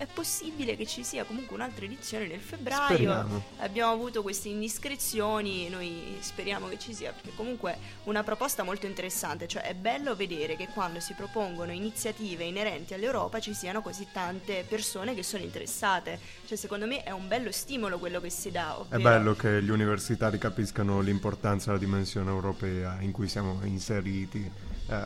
è 0.00 0.06
possibile 0.06 0.76
che 0.76 0.86
ci 0.86 1.04
sia 1.04 1.24
comunque 1.24 1.54
un'altra 1.54 1.84
edizione 1.84 2.26
nel 2.26 2.40
febbraio. 2.40 2.86
Speriamo. 2.86 3.42
Abbiamo 3.58 3.92
avuto 3.92 4.22
queste 4.22 4.48
indiscrezioni, 4.48 5.68
noi 5.68 6.16
speriamo 6.20 6.68
che 6.68 6.78
ci 6.78 6.94
sia, 6.94 7.12
perché 7.12 7.32
comunque 7.36 7.72
è 7.72 7.76
una 8.04 8.22
proposta 8.22 8.62
molto 8.62 8.86
interessante, 8.86 9.46
cioè 9.46 9.60
è 9.60 9.74
bello 9.74 10.16
vedere 10.16 10.56
che 10.56 10.68
quando 10.72 11.00
si 11.00 11.12
propongono 11.12 11.72
iniziative 11.72 12.44
inerenti 12.44 12.94
all'Europa 12.94 13.40
ci 13.40 13.52
siano 13.52 13.82
così 13.82 14.06
tante 14.10 14.64
persone 14.66 15.14
che 15.14 15.22
sono 15.22 15.42
interessate, 15.42 16.18
cioè 16.46 16.56
secondo 16.56 16.86
me 16.86 17.02
è 17.02 17.10
un 17.10 17.28
bello 17.28 17.52
stimolo 17.52 17.98
quello 17.98 18.22
che 18.22 18.30
si 18.30 18.50
dà. 18.50 18.74
È 18.74 18.80
ovvero- 18.80 19.02
bello 19.02 19.34
che 19.34 19.62
gli 19.62 19.70
universitari 19.70 20.38
capiscano 20.38 21.02
l'importanza 21.02 21.66
della 21.66 21.84
dimensione 21.84 22.30
europea 22.30 22.96
in 23.00 23.12
cui 23.12 23.28
siamo 23.28 23.60
inseriti, 23.64 24.50
eh, 24.88 25.02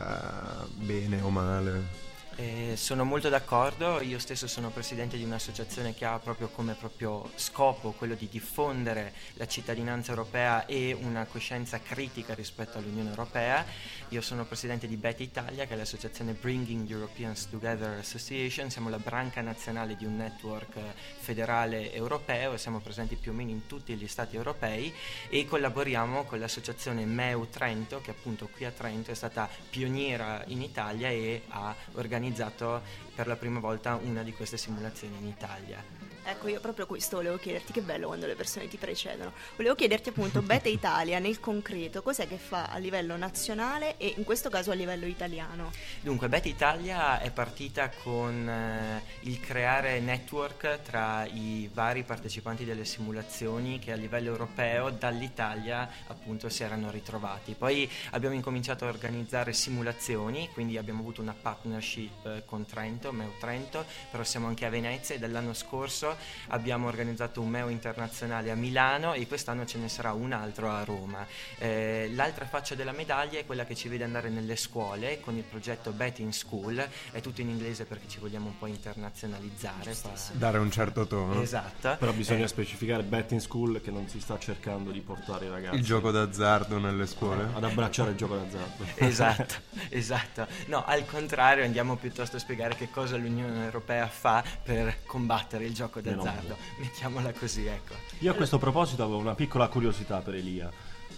bene 0.75 1.19
o 1.21 1.29
male. 1.29 2.04
Eh, 2.37 2.73
sono 2.75 3.05
molto 3.05 3.29
d'accordo, 3.29 4.01
io 4.01 4.19
stesso 4.19 4.45
sono 4.45 4.69
presidente 4.69 5.15
di 5.15 5.23
un'associazione 5.23 5.93
che 5.93 6.03
ha 6.03 6.19
proprio 6.19 6.49
come 6.49 6.73
proprio 6.73 7.31
scopo 7.35 7.93
quello 7.93 8.13
di 8.13 8.27
diffondere 8.27 9.13
la 9.35 9.47
cittadinanza 9.47 10.09
europea 10.09 10.65
e 10.65 10.91
una 10.91 11.23
coscienza 11.23 11.79
critica 11.79 12.33
rispetto 12.33 12.77
all'Unione 12.77 13.07
Europea. 13.07 13.65
Io 14.09 14.19
sono 14.19 14.43
presidente 14.43 14.85
di 14.85 14.97
BET 14.97 15.21
Italia, 15.21 15.65
che 15.65 15.75
è 15.75 15.77
l'associazione 15.77 16.33
Bringing 16.33 16.89
Europeans 16.89 17.47
Together 17.49 17.99
Association, 17.99 18.69
siamo 18.69 18.89
la 18.89 18.99
branca 18.99 19.39
nazionale 19.39 19.95
di 19.95 20.03
un 20.03 20.17
network 20.17 20.77
federale 21.17 21.93
europeo 21.93 22.51
e 22.53 22.57
siamo 22.57 22.81
presenti 22.81 23.15
più 23.15 23.31
o 23.31 23.33
meno 23.33 23.51
in 23.51 23.65
tutti 23.65 23.95
gli 23.95 24.07
stati 24.09 24.35
europei 24.35 24.93
e 25.29 25.45
collaboriamo 25.45 26.25
con 26.25 26.39
l'associazione 26.39 27.05
MEU 27.05 27.47
Trento, 27.49 28.01
che 28.01 28.11
appunto 28.11 28.49
qui 28.53 28.65
a 28.65 28.71
Trento 28.71 29.11
è 29.11 29.15
stata 29.15 29.47
pioniera 29.69 30.43
in 30.47 30.61
Italia 30.61 31.07
e 31.07 31.43
ha 31.47 31.73
organizzato 31.93 32.23
per 33.13 33.27
la 33.27 33.35
prima 33.35 33.59
volta 33.59 33.95
una 33.95 34.23
di 34.23 34.33
queste 34.33 34.57
simulazioni 34.57 35.17
in 35.17 35.27
Italia. 35.27 35.83
Ecco, 36.27 36.47
io 36.47 36.59
proprio 36.59 36.87
questo 36.87 37.17
volevo 37.17 37.37
chiederti, 37.37 37.71
che 37.71 37.81
bello 37.81 38.07
quando 38.07 38.25
le 38.25 38.33
persone 38.33 38.67
ti 38.67 38.77
precedono. 38.77 39.31
Volevo 39.55 39.75
chiederti 39.75 40.09
appunto, 40.09 40.41
Beta 40.41 40.67
Italia 40.67 41.19
nel 41.19 41.39
concreto, 41.39 42.01
cos'è 42.01 42.27
che 42.27 42.37
fa 42.37 42.65
a 42.65 42.79
livello 42.79 43.15
nazionale 43.15 43.95
e 43.97 44.15
in 44.17 44.23
questo 44.23 44.49
caso 44.49 44.71
a 44.71 44.73
livello 44.73 45.05
italiano? 45.05 45.71
Dunque, 46.01 46.27
Bet 46.27 46.47
Italia 46.47 47.19
è 47.19 47.29
partita 47.29 47.89
con 47.89 48.49
eh, 48.49 49.03
il 49.21 49.39
creare 49.39 49.99
network 49.99 50.81
tra 50.81 51.25
i 51.25 51.69
vari 51.71 52.01
partecipanti 52.01 52.65
delle 52.65 52.85
simulazioni 52.85 53.77
che 53.77 53.91
a 53.91 53.95
livello 53.95 54.29
europeo 54.29 54.89
dall'Italia 54.89 55.87
appunto 56.07 56.49
si 56.49 56.63
erano 56.63 56.89
ritrovati. 56.89 57.53
Poi 57.53 57.87
abbiamo 58.11 58.33
incominciato 58.33 58.85
a 58.85 58.87
organizzare 58.87 59.53
simulazioni, 59.53 60.49
quindi 60.51 60.75
abbiamo 60.77 61.01
avuto 61.01 61.21
una 61.21 61.35
partnership 61.39 62.25
eh, 62.25 62.43
con 62.45 62.65
Trento, 62.65 63.11
Meo 63.11 63.35
Trento, 63.39 63.85
però 64.09 64.23
siamo 64.23 64.47
anche 64.47 64.65
a 64.65 64.69
Venezia 64.69 65.13
e 65.13 65.19
dall'anno 65.19 65.53
scorso 65.53 66.13
abbiamo 66.49 66.87
organizzato 66.87 67.41
un 67.41 67.49
Meo 67.49 67.69
internazionale 67.69 68.51
a 68.51 68.55
Milano 68.55 69.13
e 69.13 69.27
quest'anno 69.27 69.65
ce 69.65 69.77
ne 69.77 69.89
sarà 69.89 70.13
un 70.13 70.31
altro 70.31 70.69
a 70.71 70.83
Roma. 70.83 71.25
Eh, 71.57 72.09
l'altra 72.13 72.45
faccia 72.45 72.75
della 72.75 72.91
medaglia 72.91 73.39
è 73.39 73.45
quella 73.45 73.65
che 73.65 73.75
ci 73.75 73.87
vede 73.87 74.03
andare 74.03 74.29
nelle 74.29 74.55
scuole 74.55 75.19
con 75.19 75.35
il 75.35 75.43
progetto 75.43 75.91
Bet 75.91 76.19
in 76.19 76.33
School, 76.33 76.85
è 77.11 77.21
tutto 77.21 77.41
in 77.41 77.49
inglese 77.49 77.85
perché 77.85 78.07
ci 78.07 78.19
vogliamo 78.19 78.47
un 78.47 78.57
po' 78.57 78.67
internazionalizzare. 78.67 79.95
Dare 80.33 80.57
un 80.57 80.71
certo 80.71 81.07
tono. 81.07 81.41
Esatto. 81.41 81.95
Però 81.97 82.11
bisogna 82.11 82.45
Eh, 82.45 82.47
specificare 82.47 83.03
betting 83.03 83.39
school 83.41 83.81
che 83.81 83.91
non 83.91 84.07
si 84.07 84.19
sta 84.19 84.37
cercando 84.39 84.91
di 84.91 84.99
portare 85.01 85.45
i 85.45 85.49
ragazzi 85.49 85.75
Il 85.77 85.83
gioco 85.83 86.11
d'azzardo 86.11 86.77
nelle 86.79 87.05
scuole. 87.07 87.47
ad 87.53 87.63
abbracciare 87.63 88.11
il 88.11 88.15
gioco 88.17 88.35
d'azzardo. 88.35 88.83
Esatto, 89.05 89.55
esatto. 89.89 90.47
No, 90.67 90.83
al 90.85 91.05
contrario 91.05 91.63
andiamo 91.63 91.95
piuttosto 91.95 92.35
a 92.37 92.39
spiegare 92.39 92.75
che 92.75 92.89
cosa 92.89 93.15
l'Unione 93.17 93.63
Europea 93.63 94.07
fa 94.07 94.43
per 94.63 95.03
combattere 95.05 95.65
il 95.65 95.73
gioco 95.73 95.99
Meno 96.03 96.04
d'azzardo. 96.05 96.55
Mettiamola 96.79 97.33
così, 97.33 97.65
ecco. 97.65 97.93
Io 98.19 98.31
a 98.31 98.35
questo 98.35 98.57
proposito 98.57 99.03
avevo 99.03 99.17
una 99.17 99.35
piccola 99.35 99.67
curiosità 99.67 100.19
per 100.19 100.35
Elia. 100.35 100.71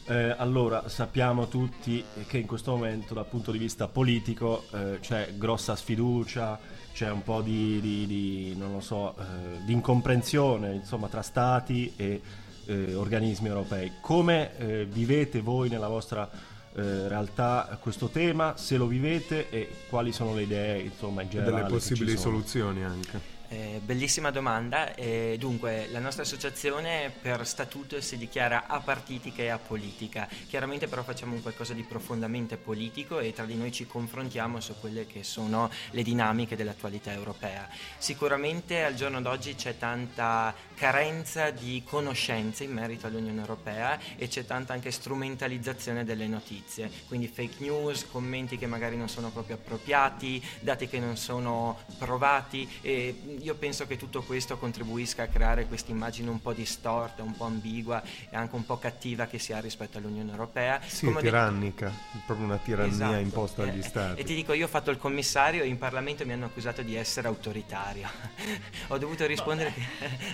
Eh, 0.09 0.33
allora, 0.37 0.87
sappiamo 0.87 1.47
tutti 1.47 2.03
che 2.27 2.37
in 2.37 2.47
questo 2.47 2.71
momento 2.71 3.13
dal 3.13 3.25
punto 3.27 3.51
di 3.51 3.57
vista 3.57 3.87
politico 3.89 4.63
eh, 4.71 4.99
c'è 5.01 5.33
grossa 5.35 5.75
sfiducia, 5.75 6.57
c'è 6.93 7.11
un 7.11 7.23
po' 7.23 7.41
di, 7.41 7.79
di- 7.81 8.07
di, 8.07 8.55
non 8.57 8.71
lo 8.71 8.79
so, 8.79 9.15
eh, 9.17 9.65
di 9.65 9.73
incomprensione 9.73 10.73
insomma, 10.73 11.07
tra 11.09 11.21
stati 11.21 11.93
e 11.97 12.21
eh, 12.65 12.95
organismi 12.95 13.49
europei. 13.49 13.93
Come 13.99 14.57
eh, 14.57 14.85
vivete 14.85 15.41
voi 15.41 15.67
nella 15.69 15.89
vostra 15.89 16.29
eh, 16.73 17.07
realtà 17.09 17.77
questo 17.81 18.07
tema? 18.07 18.55
Se 18.55 18.77
lo 18.77 18.87
vivete 18.87 19.49
e 19.49 19.69
quali 19.89 20.13
sono 20.13 20.33
le 20.33 20.43
idee 20.43 20.79
insomma, 20.83 21.21
in 21.21 21.27
E 21.27 21.31
generale? 21.31 21.55
delle 21.55 21.67
che 21.67 21.73
possibili 21.73 22.17
soluzioni 22.17 22.83
anche. 22.83 23.35
Eh, 23.49 23.79
bellissima 23.81 24.29
domanda. 24.29 24.93
Eh, 24.93 25.37
dunque, 25.39 25.87
la 25.91 25.99
nostra 25.99 26.23
associazione 26.23 27.13
per 27.21 27.47
statuto 27.47 28.01
si 28.01 28.17
dichiara 28.17 28.65
apartitica 28.67 29.41
e 29.41 29.47
apolitica. 29.47 30.27
Chiaramente 30.47 30.87
però 30.87 31.01
facciamo 31.01 31.37
qualcosa 31.37 31.73
di 31.73 31.83
profondamente 31.83 32.57
politico 32.57 33.19
e 33.19 33.31
tra 33.31 33.45
di 33.45 33.55
noi 33.55 33.71
ci 33.71 33.87
confrontiamo 33.87 34.59
su 34.59 34.75
quelle 34.81 35.07
che 35.07 35.23
sono 35.23 35.69
le 35.91 36.03
dinamiche 36.03 36.57
dell'attualità 36.57 37.13
europea. 37.13 37.69
Sicuramente 37.97 38.83
al 38.83 38.95
giorno 38.95 39.21
d'oggi 39.21 39.55
c'è 39.55 39.77
tanta 39.77 40.53
carenza 40.75 41.49
di 41.49 41.81
conoscenze 41.85 42.65
in 42.65 42.73
merito 42.73 43.07
all'Unione 43.07 43.39
Europea 43.39 43.97
e 44.17 44.27
c'è 44.27 44.45
tanta 44.45 44.73
anche 44.73 44.91
strumentalizzazione 44.91 46.03
delle 46.03 46.27
notizie, 46.27 46.91
quindi 47.07 47.27
fake 47.27 47.55
news, 47.59 48.05
commenti 48.11 48.57
che 48.57 48.67
magari 48.67 48.97
non 48.97 49.07
sono 49.07 49.31
proprio 49.31 49.55
appropriati, 49.55 50.43
dati 50.59 50.87
che 50.87 50.99
non 50.99 51.15
sono 51.15 51.79
provati 51.97 52.69
e 52.81 53.36
io 53.41 53.55
penso 53.55 53.85
che 53.85 53.97
tutto 53.97 54.23
questo 54.23 54.57
contribuisca 54.57 55.23
a 55.23 55.27
creare 55.27 55.67
questa 55.67 55.91
immagine 55.91 56.29
un 56.29 56.41
po' 56.41 56.53
distorta, 56.53 57.23
un 57.23 57.35
po' 57.35 57.45
ambigua 57.45 58.01
e 58.29 58.35
anche 58.35 58.55
un 58.55 58.65
po' 58.65 58.77
cattiva 58.77 59.27
che 59.27 59.39
si 59.39 59.53
ha 59.53 59.59
rispetto 59.59 59.97
all'Unione 59.97 60.31
Europea. 60.31 60.81
Sì, 60.85 61.05
Come 61.05 61.21
tirannica, 61.21 61.87
detto... 61.87 62.23
proprio 62.25 62.45
una 62.47 62.57
tirannia 62.57 62.93
esatto. 62.93 63.15
imposta 63.15 63.63
agli 63.63 63.79
eh, 63.79 63.83
Stati. 63.83 64.21
E 64.21 64.23
ti 64.23 64.33
dico, 64.33 64.53
io 64.53 64.65
ho 64.65 64.69
fatto 64.69 64.91
il 64.91 64.97
commissario 64.97 65.63
e 65.63 65.67
in 65.67 65.77
Parlamento 65.77 66.25
mi 66.25 66.33
hanno 66.33 66.45
accusato 66.45 66.81
di 66.81 66.95
essere 66.95 67.27
autoritario. 67.27 68.09
ho 68.87 68.97
dovuto 68.97 69.25
rispondere 69.25 69.71
che... 69.73 69.85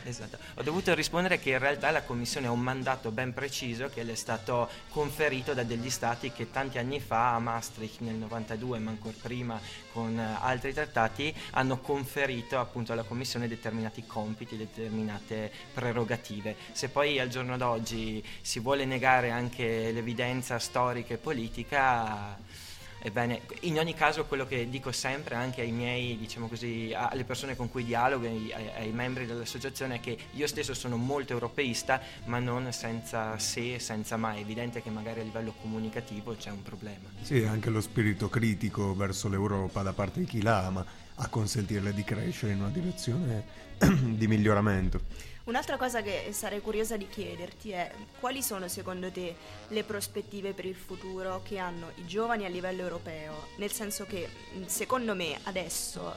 esatto. 0.10 0.38
Ho 0.56 0.64
dovuto 0.64 0.94
rispondere 0.94 1.40
che 1.40 1.52
in 1.52 1.60
realtà 1.60 1.92
la 1.92 2.04
Commissione 2.04 2.48
ha 2.48 2.52
un 2.52 2.62
mandato 2.62 3.12
ben 3.12 3.34
preciso 3.34 3.90
che 3.90 4.04
le 4.04 4.14
è 4.14 4.16
stato 4.16 4.70
conferito 4.90 5.54
da 5.54 5.64
degli 5.64 5.90
stati 5.90 6.32
che 6.32 6.52
tanti 6.52 6.78
anni 6.78 7.00
fa 7.00 7.34
a 7.34 7.40
Maastricht 7.40 8.00
nel 8.02 8.16
92, 8.16 8.80
ma 8.80 8.92
ancora 8.92 9.16
prima 9.22 9.60
con 9.94 10.20
eh, 10.20 10.38
altri 10.42 10.74
trattati, 10.74 11.34
hanno 11.52 11.78
conferito 11.80 12.60
appunto 12.60 12.92
alla 12.92 13.04
Commissione 13.04 13.48
determinati 13.48 14.06
compiti, 14.06 14.58
determinate 14.58 15.52
prerogative. 15.74 16.56
Se 16.72 16.90
poi 16.90 17.20
al 17.20 17.30
giorno 17.30 17.56
d'oggi 17.56 18.22
si 18.42 18.60
vuole 18.60 18.86
negare 18.86 19.30
anche 19.30 19.92
l'evidenza 19.92 20.58
storica 20.58 21.14
e 21.14 21.18
politica 21.18 22.38
Ebbene, 23.06 23.42
in 23.62 23.78
ogni 23.80 23.94
caso 23.94 24.24
quello 24.24 24.48
che 24.48 24.70
dico 24.70 24.94
sempre 24.94 25.36
anche 25.36 25.60
ai 25.60 25.72
miei, 25.72 26.18
diciamo 26.18 26.48
così, 26.48 26.94
alle 26.96 27.26
persone 27.26 27.54
con 27.54 27.70
cui 27.70 27.84
dialogo, 27.84 28.26
ai, 28.26 28.54
ai 28.78 28.92
membri 28.94 29.26
dell'associazione 29.26 29.96
è 29.96 30.00
che 30.00 30.18
io 30.32 30.48
stesso 30.48 30.74
sono 30.74 30.96
molto 30.96 31.34
europeista, 31.34 32.00
ma 32.26 32.40
non 32.40 32.72
senza 32.72 33.38
se, 33.40 33.78
senza 33.80 34.16
ma. 34.16 34.36
È 34.36 34.40
evidente 34.40 34.82
che 34.82 34.90
magari 34.90 35.20
a 35.20 35.24
livello 35.24 35.54
comunicativo 35.60 36.34
c'è 36.38 36.50
un 36.50 36.62
problema. 36.62 37.10
Sì, 37.20 37.44
anche 37.44 37.70
lo 37.70 37.82
spirito 37.82 38.30
critico 38.30 38.96
verso 38.96 39.28
l'Europa 39.28 39.82
da 39.82 39.92
parte 39.92 40.22
di 40.22 40.26
chi 40.26 40.42
la 40.42 40.66
ama 40.66 40.86
a 41.16 41.28
consentirle 41.28 41.94
di 41.94 42.06
crescere 42.06 42.54
in 42.54 42.60
una 42.60 42.70
direzione 42.70 43.44
di 43.84 44.28
miglioramento. 44.28 45.02
Un'altra 45.46 45.76
cosa 45.76 46.02
che 46.02 46.30
sarei 46.32 46.62
curiosa 46.62 46.96
di 46.96 47.10
chiederti 47.10 47.72
è 47.72 47.92
quali 48.22 48.42
sono 48.42 48.70
secondo 48.70 49.12
te 49.12 49.36
le 49.68 49.84
prospettive 49.84 50.54
per 50.54 50.64
il 50.64 50.74
futuro 50.74 51.42
che 51.44 51.58
hanno 51.58 51.92
i 51.96 52.06
giovani 52.06 52.46
a 52.46 52.48
livello 52.48 52.82
europeo? 52.82 53.48
Nel 53.58 53.74
senso 53.74 54.06
che 54.06 54.30
secondo 54.68 55.14
me 55.14 55.38
adesso, 55.44 56.16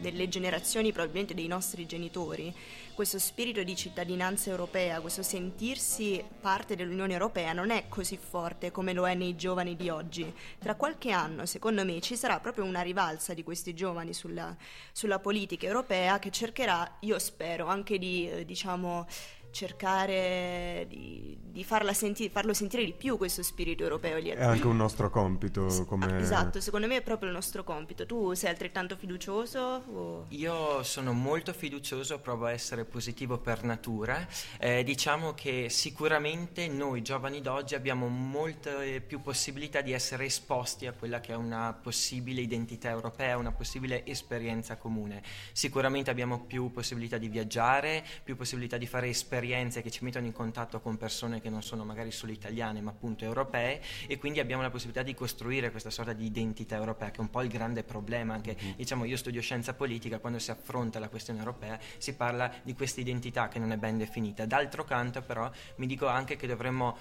delle 0.00 0.28
generazioni 0.28 0.90
probabilmente 0.90 1.32
dei 1.32 1.46
nostri 1.46 1.86
genitori, 1.86 2.52
questo 2.94 3.18
spirito 3.18 3.62
di 3.64 3.74
cittadinanza 3.74 4.50
europea, 4.50 5.00
questo 5.00 5.22
sentirsi 5.22 6.24
parte 6.40 6.76
dell'Unione 6.76 7.12
Europea 7.12 7.52
non 7.52 7.70
è 7.70 7.86
così 7.88 8.16
forte 8.16 8.70
come 8.70 8.92
lo 8.92 9.06
è 9.06 9.14
nei 9.14 9.34
giovani 9.34 9.74
di 9.74 9.88
oggi. 9.88 10.32
Tra 10.58 10.76
qualche 10.76 11.10
anno, 11.10 11.44
secondo 11.44 11.84
me, 11.84 12.00
ci 12.00 12.16
sarà 12.16 12.38
proprio 12.38 12.64
una 12.64 12.82
rivalsa 12.82 13.34
di 13.34 13.42
questi 13.42 13.74
giovani 13.74 14.14
sulla, 14.14 14.56
sulla 14.92 15.18
politica 15.18 15.66
europea 15.66 16.18
che 16.20 16.30
cercherà, 16.30 16.98
io 17.00 17.18
spero, 17.18 17.66
anche 17.66 17.98
di, 17.98 18.30
eh, 18.30 18.44
diciamo, 18.44 19.06
cercare 19.54 20.84
di, 20.88 21.38
di 21.40 21.64
senti- 21.92 22.28
farlo 22.28 22.52
sentire 22.52 22.84
di 22.84 22.92
più 22.92 23.16
questo 23.16 23.44
spirito 23.44 23.84
europeo. 23.84 24.18
È 24.18 24.42
anche 24.42 24.66
un 24.66 24.76
nostro 24.76 25.10
compito. 25.10 25.66
Ah, 25.66 25.84
come... 25.84 26.18
esatto, 26.18 26.60
secondo 26.60 26.88
me 26.88 26.96
è 26.96 27.02
proprio 27.02 27.28
il 27.28 27.34
nostro 27.36 27.62
compito. 27.62 28.04
Tu 28.04 28.34
sei 28.34 28.50
altrettanto 28.50 28.96
fiducioso? 28.96 29.58
O... 29.60 30.26
Io 30.30 30.82
sono 30.82 31.12
molto 31.12 31.52
fiducioso, 31.52 32.18
provo 32.18 32.46
a 32.46 32.50
essere 32.50 32.84
positivo 32.84 33.38
per 33.38 33.62
natura. 33.62 34.26
Eh, 34.58 34.82
diciamo 34.82 35.34
che 35.34 35.68
sicuramente 35.70 36.66
noi 36.66 37.02
giovani 37.02 37.40
d'oggi 37.40 37.76
abbiamo 37.76 38.08
molte 38.08 39.00
più 39.06 39.22
possibilità 39.22 39.82
di 39.82 39.92
essere 39.92 40.24
esposti 40.24 40.88
a 40.88 40.92
quella 40.92 41.20
che 41.20 41.32
è 41.32 41.36
una 41.36 41.72
possibile 41.80 42.40
identità 42.40 42.90
europea, 42.90 43.38
una 43.38 43.52
possibile 43.52 44.04
esperienza 44.04 44.76
comune. 44.76 45.22
Sicuramente 45.52 46.10
abbiamo 46.10 46.40
più 46.40 46.72
possibilità 46.72 47.18
di 47.18 47.28
viaggiare, 47.28 48.04
più 48.24 48.34
possibilità 48.34 48.76
di 48.76 48.86
fare 48.88 49.06
esperienze 49.06 49.42
esperienze 49.44 49.82
che 49.82 49.90
ci 49.90 50.04
mettono 50.04 50.24
in 50.24 50.32
contatto 50.32 50.80
con 50.80 50.96
persone 50.96 51.40
che 51.40 51.50
non 51.50 51.62
sono 51.62 51.84
magari 51.84 52.10
solo 52.10 52.32
italiane 52.32 52.80
ma 52.80 52.90
appunto 52.90 53.24
europee 53.24 53.82
e 54.06 54.16
quindi 54.16 54.40
abbiamo 54.40 54.62
la 54.62 54.70
possibilità 54.70 55.02
di 55.02 55.12
costruire 55.14 55.70
questa 55.70 55.90
sorta 55.90 56.14
di 56.14 56.24
identità 56.24 56.76
europea 56.76 57.10
che 57.10 57.18
è 57.18 57.20
un 57.20 57.28
po' 57.28 57.42
il 57.42 57.48
grande 57.48 57.84
problema 57.84 58.32
anche 58.32 58.56
mm. 58.60 58.70
diciamo 58.76 59.04
io 59.04 59.18
studio 59.18 59.42
scienza 59.42 59.74
politica 59.74 60.18
quando 60.18 60.38
si 60.38 60.50
affronta 60.50 60.98
la 60.98 61.10
questione 61.10 61.40
europea 61.40 61.78
si 61.98 62.14
parla 62.14 62.50
di 62.62 62.72
questa 62.72 63.00
identità 63.00 63.48
che 63.48 63.58
non 63.58 63.70
è 63.70 63.76
ben 63.76 63.98
definita 63.98 64.46
d'altro 64.46 64.84
canto 64.84 65.20
però 65.20 65.50
mi 65.76 65.86
dico 65.86 66.06
anche 66.06 66.36
che 66.36 66.46
dovremmo 66.46 66.96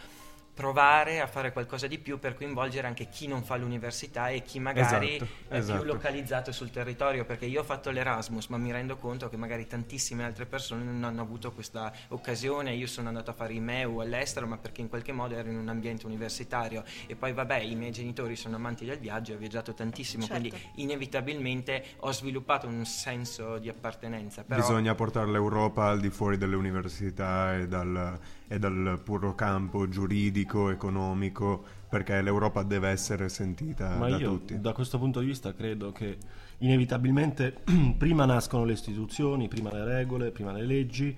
provare 0.54 1.20
a 1.20 1.26
fare 1.26 1.52
qualcosa 1.52 1.88
di 1.88 1.98
più 1.98 2.20
per 2.20 2.36
coinvolgere 2.36 2.86
anche 2.86 3.10
chi 3.10 3.28
non 3.28 3.44
fa 3.44 3.56
l'università 3.56 4.30
e 4.30 4.44
chi 4.44 4.60
magari 4.60 5.16
esatto, 5.16 5.32
è 5.48 5.58
esatto. 5.58 5.80
più 5.80 5.92
localizzato 5.92 6.52
sul 6.52 6.70
territorio 6.70 7.26
perché 7.26 7.46
io 7.46 7.62
ho 7.62 7.64
fatto 7.64 7.90
l'Erasmus 7.90 8.48
ma 8.48 8.58
mi 8.58 8.72
rendo 8.72 8.98
conto 8.98 9.30
che 9.30 9.38
magari 9.38 9.66
tantissime 9.66 10.24
altre 10.24 10.46
persone 10.46 10.84
non 10.84 11.04
hanno 11.04 11.22
avuto 11.22 11.52
questa 11.52 11.92
occasione 12.10 12.74
io 12.74 12.86
sono 12.86 13.08
andato 13.08 13.32
a 13.32 13.34
fare 13.34 13.54
i 13.54 13.60
MEU 13.60 13.98
all'estero 13.98 14.46
ma 14.46 14.58
perché 14.58 14.82
in 14.82 14.90
qualche 14.90 15.12
modo 15.12 15.36
ero 15.36 15.50
in 15.50 15.58
un 15.58 15.70
ambiente 15.70 16.06
universitario 16.06 16.84
e 17.08 17.16
poi 17.16 17.34
vabbè 17.34 17.58
i 17.58 17.76
miei 17.76 17.92
genitori 17.92 18.36
sono 18.36 18.56
amanti 18.56 18.86
del 18.86 19.00
viaggio 19.00 19.34
ho 19.34 19.38
viaggiato 19.38 19.74
tantissimo 19.74 20.26
certo. 20.26 20.40
quindi 20.40 20.70
inevitabilmente 20.76 21.84
ho 22.02 22.12
sviluppato 22.12 22.68
un 22.68 22.86
senso 22.86 23.58
di 23.58 23.70
appartenenza 23.70 24.44
però... 24.44 24.60
bisogna 24.60 24.94
portare 24.94 25.32
l'Europa 25.32 25.86
al 25.86 26.00
di 26.00 26.12
fuori 26.12 26.38
delle 26.38 26.56
università 26.56 27.56
e 27.56 27.68
dal 27.68 28.20
e 28.54 28.60
dal 28.60 29.02
puro 29.04 29.34
campo 29.34 29.90
giuridico, 29.90 30.70
economico, 30.70 31.64
perché 31.90 32.22
l'Europa 32.22 32.62
deve 32.62 32.90
essere 32.90 33.28
sentita 33.28 33.96
Ma 33.98 34.10
da 34.10 34.18
io, 34.18 34.30
tutti. 34.30 34.62
Da 34.62 34.74
questo 34.74 35.00
punto 35.00 35.22
di 35.22 35.26
vista 35.26 35.56
credo 35.56 35.92
che 35.92 36.18
inevitabilmente 36.60 37.64
prima 37.98 38.26
nascono 38.26 38.64
le 38.64 38.74
istituzioni, 38.74 39.48
prima 39.48 39.72
le 39.74 39.84
regole, 39.84 40.30
prima 40.30 40.52
le 40.52 40.68
leggi, 40.68 41.18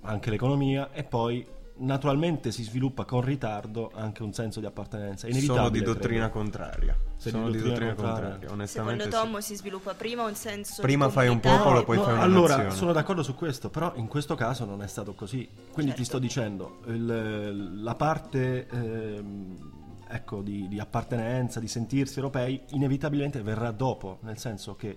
anche 0.00 0.30
l'economia 0.30 0.90
e 0.90 1.04
poi 1.04 1.46
naturalmente 1.82 2.52
si 2.52 2.62
sviluppa 2.62 3.04
con 3.04 3.20
ritardo 3.20 3.90
anche 3.94 4.22
un 4.22 4.32
senso 4.32 4.60
di 4.60 4.66
appartenenza. 4.66 5.30
Sono 5.30 5.68
di 5.68 5.82
dottrina 5.82 6.28
credo. 6.28 6.32
contraria. 6.32 6.96
Sono 7.16 7.50
di 7.50 7.58
dottrina, 7.58 7.68
dottrina 7.68 7.94
contraria. 7.94 8.28
contraria. 8.30 8.52
Onestamente 8.52 9.04
Secondo 9.04 9.30
Tom 9.30 9.40
sì. 9.40 9.46
si 9.48 9.56
sviluppa 9.56 9.94
prima 9.94 10.24
un 10.24 10.34
senso 10.34 10.82
Prima 10.82 11.06
di 11.06 11.12
fai 11.12 11.28
un 11.28 11.40
popolo, 11.40 11.84
poi 11.84 11.96
no, 11.96 12.02
fai 12.04 12.12
una 12.14 12.22
Allora, 12.22 12.56
nazione. 12.56 12.76
sono 12.76 12.92
d'accordo 12.92 13.22
su 13.22 13.34
questo, 13.34 13.70
però 13.70 13.92
in 13.96 14.06
questo 14.06 14.34
caso 14.34 14.64
non 14.64 14.82
è 14.82 14.86
stato 14.86 15.14
così. 15.14 15.48
Quindi 15.72 15.92
certo. 15.92 15.96
ti 15.96 16.04
sto 16.04 16.18
dicendo, 16.18 16.80
il, 16.86 17.82
la 17.82 17.94
parte 17.94 18.66
eh, 18.68 19.24
ecco, 20.08 20.42
di, 20.42 20.68
di 20.68 20.78
appartenenza, 20.78 21.60
di 21.60 21.68
sentirsi 21.68 22.18
europei, 22.18 22.60
inevitabilmente 22.70 23.42
verrà 23.42 23.70
dopo, 23.70 24.18
nel 24.22 24.38
senso 24.38 24.76
che 24.76 24.96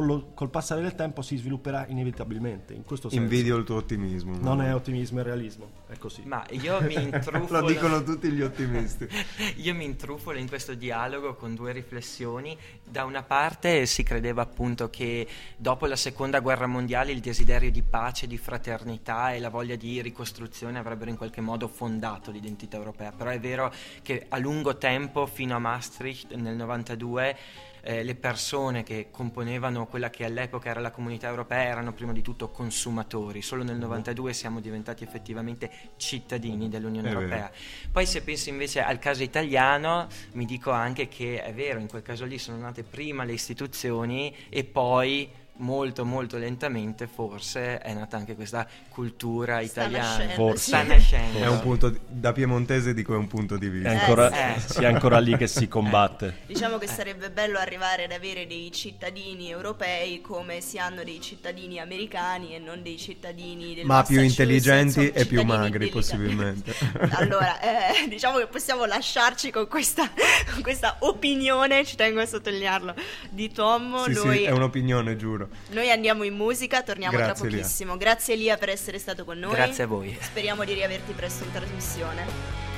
lo, 0.00 0.30
col 0.34 0.48
passare 0.48 0.80
del 0.80 0.94
tempo 0.94 1.20
si 1.20 1.36
svilupperà 1.36 1.86
inevitabilmente. 1.86 2.72
In 2.72 2.84
questo 2.84 3.10
senso. 3.10 3.22
Invidio 3.22 3.56
il 3.56 3.64
tuo 3.64 3.76
ottimismo. 3.76 4.36
Non 4.38 4.58
no? 4.58 4.64
è 4.64 4.74
ottimismo, 4.74 5.20
è 5.20 5.22
realismo. 5.22 5.70
È 5.86 5.98
così. 5.98 6.22
Ma 6.24 6.44
io 6.50 6.80
mi 6.80 6.94
intrufolo. 7.02 7.60
Lo 7.60 7.66
dicono 7.66 8.02
tutti 8.02 8.30
gli 8.30 8.40
ottimisti. 8.40 9.06
io 9.56 9.74
mi 9.74 9.84
intrufolo 9.84 10.38
in 10.38 10.48
questo 10.48 10.74
dialogo 10.74 11.34
con 11.34 11.54
due 11.54 11.72
riflessioni. 11.72 12.56
Da 12.82 13.04
una 13.04 13.22
parte 13.22 13.84
si 13.86 14.02
credeva 14.02 14.42
appunto 14.42 14.88
che 14.88 15.26
dopo 15.56 15.86
la 15.86 15.96
seconda 15.96 16.40
guerra 16.40 16.66
mondiale 16.66 17.12
il 17.12 17.20
desiderio 17.20 17.70
di 17.70 17.82
pace, 17.82 18.26
di 18.26 18.38
fraternità 18.38 19.34
e 19.34 19.40
la 19.40 19.50
voglia 19.50 19.76
di 19.76 20.00
ricostruzione 20.00 20.78
avrebbero 20.78 21.10
in 21.10 21.16
qualche 21.16 21.40
modo 21.40 21.68
fondato 21.68 22.30
l'identità 22.30 22.76
europea. 22.76 23.12
Però 23.12 23.28
è 23.28 23.38
vero 23.38 23.72
che 24.02 24.24
a 24.28 24.38
lungo 24.38 24.78
tempo, 24.78 25.26
fino 25.26 25.54
a 25.54 25.58
Maastricht 25.58 26.32
nel 26.34 26.56
92, 26.56 27.36
eh, 27.82 28.02
le 28.02 28.14
persone 28.14 28.82
che 28.82 29.08
componevano 29.10 29.86
quella 29.86 30.08
che 30.10 30.24
all'epoca 30.24 30.70
era 30.70 30.80
la 30.80 30.90
comunità 30.90 31.28
europea 31.28 31.62
erano 31.62 31.92
prima 31.92 32.12
di 32.12 32.22
tutto 32.22 32.50
consumatori, 32.50 33.42
solo 33.42 33.62
nel 33.62 33.76
92 33.76 34.32
siamo 34.32 34.60
diventati 34.60 35.04
effettivamente 35.04 35.70
cittadini 35.96 36.68
dell'Unione 36.68 37.08
è 37.08 37.12
Europea. 37.12 37.50
Vero. 37.50 37.90
Poi 37.92 38.06
se 38.06 38.22
penso 38.22 38.48
invece 38.48 38.82
al 38.82 38.98
caso 38.98 39.22
italiano, 39.22 40.06
mi 40.32 40.44
dico 40.44 40.70
anche 40.70 41.08
che 41.08 41.42
è 41.42 41.52
vero, 41.52 41.80
in 41.80 41.88
quel 41.88 42.02
caso 42.02 42.24
lì 42.24 42.38
sono 42.38 42.58
nate 42.58 42.84
prima 42.84 43.24
le 43.24 43.32
istituzioni 43.32 44.34
e 44.48 44.64
poi 44.64 45.28
molto 45.56 46.04
molto 46.04 46.38
lentamente 46.38 47.06
forse 47.06 47.78
è 47.78 47.92
nata 47.92 48.16
anche 48.16 48.34
questa 48.34 48.66
cultura 48.88 49.62
Sta 49.64 49.82
italiana. 49.82 50.08
nascendo, 50.08 50.34
Forse. 50.34 50.62
sì. 50.62 50.68
Sta 50.70 50.82
nascendo. 50.82 51.38
È 51.38 51.46
un 51.48 51.60
punto 51.60 51.88
di- 51.90 52.00
da 52.08 52.32
piemontese 52.32 52.94
dico 52.94 53.14
è 53.14 53.16
un 53.16 53.26
punto 53.28 53.56
di 53.58 53.66
È 53.66 53.70
vista. 53.70 53.90
ancora, 53.90 54.54
Eh, 54.56 54.60
sì, 54.60 54.80
è 54.82 54.86
ancora 54.86 55.18
lì 55.18 55.36
che 55.36 55.46
si 55.46 55.68
combatte. 55.68 56.38
Diciamo 56.46 56.78
che 56.78 56.86
sarebbe 56.88 57.30
bello 57.30 57.58
arrivare 57.58 58.04
ad 58.04 58.12
avere 58.12 58.46
dei 58.46 58.72
cittadini 58.72 59.50
europei 59.50 60.20
come 60.20 60.60
si 60.60 60.78
hanno 60.78 61.04
dei 61.04 61.20
cittadini 61.20 61.78
americani 61.78 62.54
e 62.54 62.58
non 62.58 62.82
dei 62.82 62.98
cittadini 62.98 63.74
del 63.74 63.84
Ma 63.86 64.02
più 64.02 64.20
intelligenti 64.20 65.10
e 65.10 65.26
più 65.26 65.42
magri 65.44 65.88
possibilmente. 65.90 66.74
Allora, 67.12 67.60
eh, 67.60 68.08
diciamo 68.08 68.38
che 68.38 68.46
possiamo 68.46 68.84
lasciarci 68.84 69.50
con 69.50 69.68
questa, 69.68 70.10
con 70.52 70.62
questa 70.62 70.96
opinione, 71.00 71.84
ci 71.84 71.94
tengo 71.96 72.20
a 72.20 72.26
sottolinearlo, 72.26 72.94
di 73.30 73.50
Tom. 73.52 74.02
Sì, 74.04 74.14
sì, 74.14 74.24
noi, 74.24 74.42
è 74.44 74.50
un'opinione, 74.50 75.16
giuro. 75.16 75.41
Noi 75.70 75.90
andiamo 75.90 76.24
in 76.24 76.34
musica, 76.34 76.82
torniamo 76.82 77.16
tra 77.16 77.26
Grazie, 77.26 77.48
Lia. 77.48 77.56
pochissimo. 77.58 77.96
Grazie 77.96 78.36
Lia 78.36 78.56
per 78.56 78.68
essere 78.68 78.98
stato 78.98 79.24
con 79.24 79.38
noi. 79.38 79.54
Grazie 79.54 79.84
a 79.84 79.86
voi. 79.86 80.16
Speriamo 80.20 80.64
di 80.64 80.72
riaverti 80.74 81.12
presto 81.12 81.44
in 81.44 81.52
trasmissione. 81.52 82.71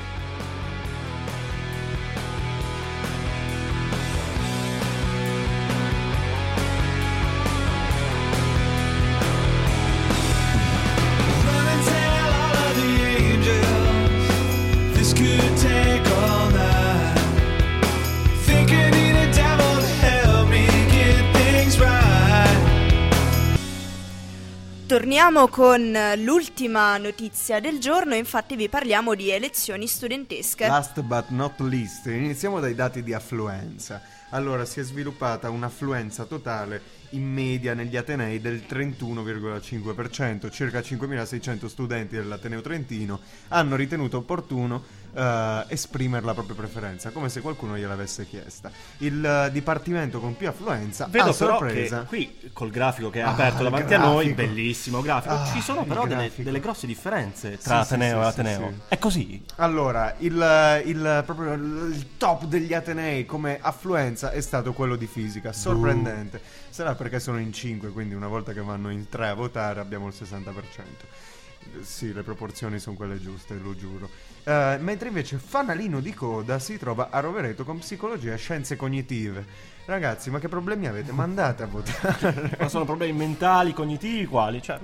Torniamo 25.24 25.48
con 25.48 25.98
l'ultima 26.18 26.98
notizia 26.98 27.58
del 27.58 27.78
giorno, 27.78 28.14
infatti 28.14 28.56
vi 28.56 28.68
parliamo 28.68 29.14
di 29.14 29.30
elezioni 29.30 29.86
studentesche. 29.86 30.66
Last 30.66 31.00
but 31.00 31.28
not 31.28 31.58
least, 31.60 32.04
iniziamo 32.04 32.60
dai 32.60 32.74
dati 32.74 33.02
di 33.02 33.14
affluenza. 33.14 34.02
Allora, 34.32 34.66
si 34.66 34.80
è 34.80 34.82
sviluppata 34.82 35.48
un'affluenza 35.48 36.26
totale 36.26 36.82
in 37.14 37.24
media 37.32 37.74
negli 37.74 37.96
Atenei 37.96 38.40
del 38.40 38.62
31,5%, 38.68 40.50
circa 40.50 40.80
5.600 40.80 41.66
studenti 41.66 42.16
dell'Ateneo 42.16 42.60
Trentino 42.60 43.20
hanno 43.48 43.76
ritenuto 43.76 44.18
opportuno 44.18 44.82
eh, 45.16 45.64
esprimere 45.68 46.24
la 46.24 46.34
propria 46.34 46.56
preferenza, 46.56 47.10
come 47.10 47.28
se 47.28 47.40
qualcuno 47.40 47.76
gliel'avesse 47.76 48.26
chiesta. 48.26 48.70
Il 48.98 49.24
eh, 49.24 49.50
dipartimento 49.52 50.18
con 50.20 50.36
più 50.36 50.48
affluenza 50.48 51.06
Vedo 51.08 51.30
a 51.30 51.32
sorpresa 51.32 52.00
qui 52.02 52.50
col 52.52 52.70
grafico 52.70 53.10
che 53.10 53.20
è 53.20 53.22
Ah, 53.22 53.30
aperto 53.30 53.62
davanti 53.62 53.94
a 53.94 53.98
noi, 53.98 54.32
grafico. 54.32 54.48
bellissimo 54.48 55.00
grafico, 55.02 55.34
Ah, 55.34 55.44
ci 55.52 55.60
sono 55.60 55.84
però 55.84 56.02
delle, 56.02 56.14
grafico. 56.22 56.42
delle 56.42 56.60
grosse 56.60 56.86
differenze 56.86 57.58
tra 57.58 57.84
sì, 57.84 57.94
Ateneo 57.94 58.18
sì, 58.20 58.24
e 58.24 58.28
Ateneo. 58.28 58.68
sì. 58.74 58.80
È 58.88 58.98
così? 58.98 59.44
Allora, 59.56 60.14
il, 60.18 60.82
il- 60.86 61.22
proprio 61.24 61.52
il 61.52 62.06
top 62.16 62.44
degli 62.46 62.74
Atenei 62.74 63.24
come 63.24 63.58
affluenza 63.60 64.30
è 64.32 64.40
stato 64.40 64.72
quello 64.72 64.96
di 64.96 65.06
fisica, 65.06 65.52
sorprendente. 65.52 66.40
Sarà 66.74 66.94
perché 67.04 67.20
sono 67.20 67.38
in 67.38 67.52
5, 67.52 67.90
quindi 67.90 68.14
una 68.14 68.28
volta 68.28 68.54
che 68.54 68.62
vanno 68.62 68.88
in 68.88 69.10
3 69.10 69.28
a 69.28 69.34
votare 69.34 69.78
abbiamo 69.78 70.06
il 70.06 70.14
60%. 70.18 71.82
Sì, 71.82 72.14
le 72.14 72.22
proporzioni 72.22 72.78
sono 72.78 72.96
quelle 72.96 73.20
giuste, 73.20 73.58
lo 73.62 73.76
giuro. 73.76 74.08
Eh, 74.42 74.78
mentre 74.80 75.08
invece 75.08 75.36
fanalino 75.36 76.00
di 76.00 76.14
coda 76.14 76.58
si 76.58 76.78
trova 76.78 77.10
a 77.10 77.20
Rovereto 77.20 77.62
con 77.62 77.78
psicologia 77.78 78.32
e 78.32 78.38
scienze 78.38 78.76
cognitive. 78.76 79.44
Ragazzi, 79.84 80.30
ma 80.30 80.38
che 80.38 80.48
problemi 80.48 80.86
avete? 80.86 81.12
Ma 81.12 81.24
andate 81.24 81.62
a 81.64 81.66
votare. 81.66 82.56
Ma 82.58 82.68
sono 82.68 82.86
problemi 82.86 83.12
mentali, 83.12 83.74
cognitivi, 83.74 84.24
quali? 84.24 84.62
Cioè, 84.62 84.80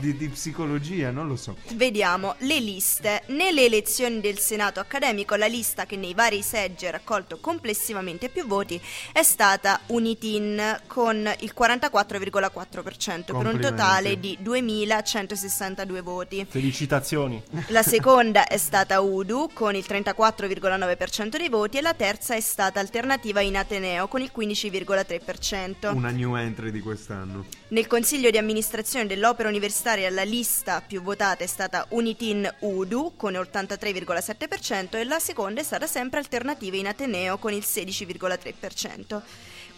di, 0.00 0.16
di 0.16 0.28
psicologia, 0.28 1.10
non 1.10 1.28
lo 1.28 1.36
so. 1.36 1.56
Vediamo 1.74 2.34
le 2.38 2.58
liste. 2.58 3.22
Nelle 3.26 3.64
elezioni 3.64 4.20
del 4.20 4.38
Senato 4.38 4.80
accademico, 4.80 5.34
la 5.36 5.46
lista 5.46 5.86
che 5.86 5.96
nei 5.96 6.14
vari 6.14 6.42
seggi 6.42 6.86
ha 6.86 6.90
raccolto 6.90 7.38
complessivamente 7.40 8.28
più 8.28 8.46
voti 8.46 8.80
è 9.12 9.22
stata 9.22 9.80
Unitin 9.86 10.80
con 10.86 11.16
il 11.40 11.54
44,4% 11.56 13.24
per 13.24 13.46
un 13.46 13.60
totale 13.60 14.18
di 14.18 14.36
2162 14.40 16.00
voti. 16.00 16.46
felicitazioni. 16.48 17.42
La 17.68 17.82
seconda 17.84 18.46
è 18.46 18.56
stata 18.56 19.00
Udu 19.00 19.50
con 19.52 19.74
il 19.74 19.84
34,9% 19.86 21.36
dei 21.36 21.48
voti 21.48 21.78
e 21.78 21.80
la 21.80 21.94
terza 21.94 22.34
è 22.34 22.40
stata 22.40 22.80
Alternativa 22.80 23.40
in 23.40 23.56
Ateneo 23.56 24.08
con 24.08 24.20
il 24.20 24.30
15,3%. 24.36 25.94
Una 25.94 26.10
new 26.10 26.34
entry 26.36 26.70
di 26.70 26.80
quest'anno. 26.80 27.44
Nel 27.68 27.86
consiglio 27.86 28.30
di 28.30 28.38
amministrazione 28.38 29.06
dell'opera 29.06 29.48
universitaria 29.48 29.82
la 29.84 30.22
lista 30.22 30.80
più 30.80 31.02
votata 31.02 31.44
è 31.44 31.46
stata 31.46 31.86
Unitin 31.90 32.50
Udu 32.60 33.12
con 33.16 33.34
il 33.34 33.40
83,7% 33.40 34.96
e 34.96 35.04
la 35.04 35.18
seconda 35.18 35.60
è 35.60 35.64
stata 35.64 35.86
sempre 35.86 36.20
Alternative 36.20 36.78
in 36.78 36.86
Ateneo 36.86 37.36
con 37.36 37.52
il 37.52 37.62
16,3%. 37.66 39.20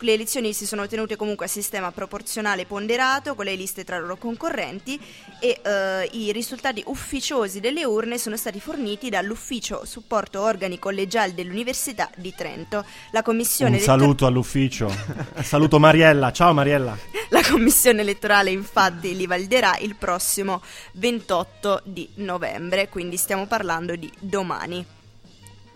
Le 0.00 0.12
elezioni 0.12 0.52
si 0.52 0.66
sono 0.66 0.86
tenute 0.86 1.16
comunque 1.16 1.46
a 1.46 1.48
sistema 1.48 1.90
proporzionale 1.90 2.66
ponderato 2.66 3.34
con 3.34 3.46
le 3.46 3.54
liste 3.54 3.82
tra 3.82 3.98
loro 3.98 4.16
concorrenti 4.16 5.00
e 5.40 5.60
eh, 5.64 6.08
i 6.12 6.32
risultati 6.32 6.82
ufficiosi 6.86 7.60
delle 7.60 7.84
urne 7.84 8.18
sono 8.18 8.36
stati 8.36 8.60
forniti 8.60 9.08
dall'ufficio 9.08 9.86
supporto 9.86 10.42
organi 10.42 10.78
collegiali 10.78 11.32
dell'Università 11.32 12.10
di 12.16 12.34
Trento. 12.36 12.84
La 13.10 13.22
commissione 13.22 13.70
Un 13.70 13.76
elettor- 13.78 13.98
saluto 13.98 14.26
all'ufficio. 14.26 14.94
saluto 15.42 15.78
Mariella. 15.78 16.30
Ciao 16.30 16.52
Mariella. 16.52 16.96
La 17.30 17.42
commissione 17.42 18.02
elettorale 18.02 18.50
infatti 18.50 19.16
li 19.16 19.26
validerà 19.26 19.78
il 19.78 19.96
prossimo 19.96 20.62
28 20.92 21.82
di 21.84 22.08
novembre, 22.16 22.88
quindi 22.90 23.16
stiamo 23.16 23.46
parlando 23.46 23.96
di 23.96 24.12
domani. 24.20 24.84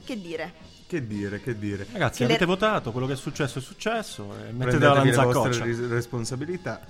Che 0.05 0.21
dire? 0.21 0.69
Che 0.91 1.07
dire, 1.07 1.41
che 1.41 1.57
dire. 1.57 1.87
Ragazzi, 1.93 2.19
Che 2.19 2.25
le- 2.25 2.31
avete 2.31 2.47
votato, 2.47 2.91
quello 2.91 3.07
che 3.07 3.13
è 3.13 3.17
successo 3.17 3.61
è 3.61 3.63
successo. 3.63 4.25
E 4.35 4.51
mettetela 4.51 5.01
Prendetevi 5.01 5.09
in 5.09 5.15
le 5.15 5.33
vostre 5.33 5.87
responsabilità. 5.95 6.81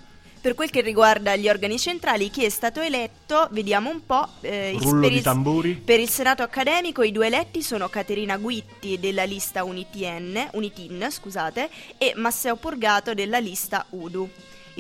Per 0.40 0.54
quel 0.54 0.70
che 0.70 0.80
riguarda 0.80 1.36
gli 1.36 1.50
organi 1.50 1.78
centrali, 1.78 2.30
chi 2.30 2.46
è 2.46 2.48
stato 2.48 2.80
eletto, 2.80 3.48
vediamo 3.50 3.90
un 3.90 4.06
po'. 4.06 4.26
eh, 4.40 4.70
il- 4.70 4.80
Rullo 4.80 5.00
per 5.02 5.10
di 5.10 5.16
il- 5.16 5.22
tamburi. 5.22 5.74
Per 5.74 6.00
il 6.00 6.08
Senato 6.08 6.42
accademico 6.42 7.02
i 7.02 7.12
due 7.12 7.26
eletti 7.26 7.60
sono 7.60 7.90
Caterina 7.90 8.38
Guitti 8.38 8.98
della 8.98 9.24
lista 9.24 9.64
Unitn, 9.64 10.38
Unitin 10.52 11.06
scusate, 11.10 11.68
e 11.98 12.14
Masseo 12.16 12.56
Purgato 12.56 13.12
della 13.12 13.38
lista 13.38 13.84
Udu. 13.90 14.30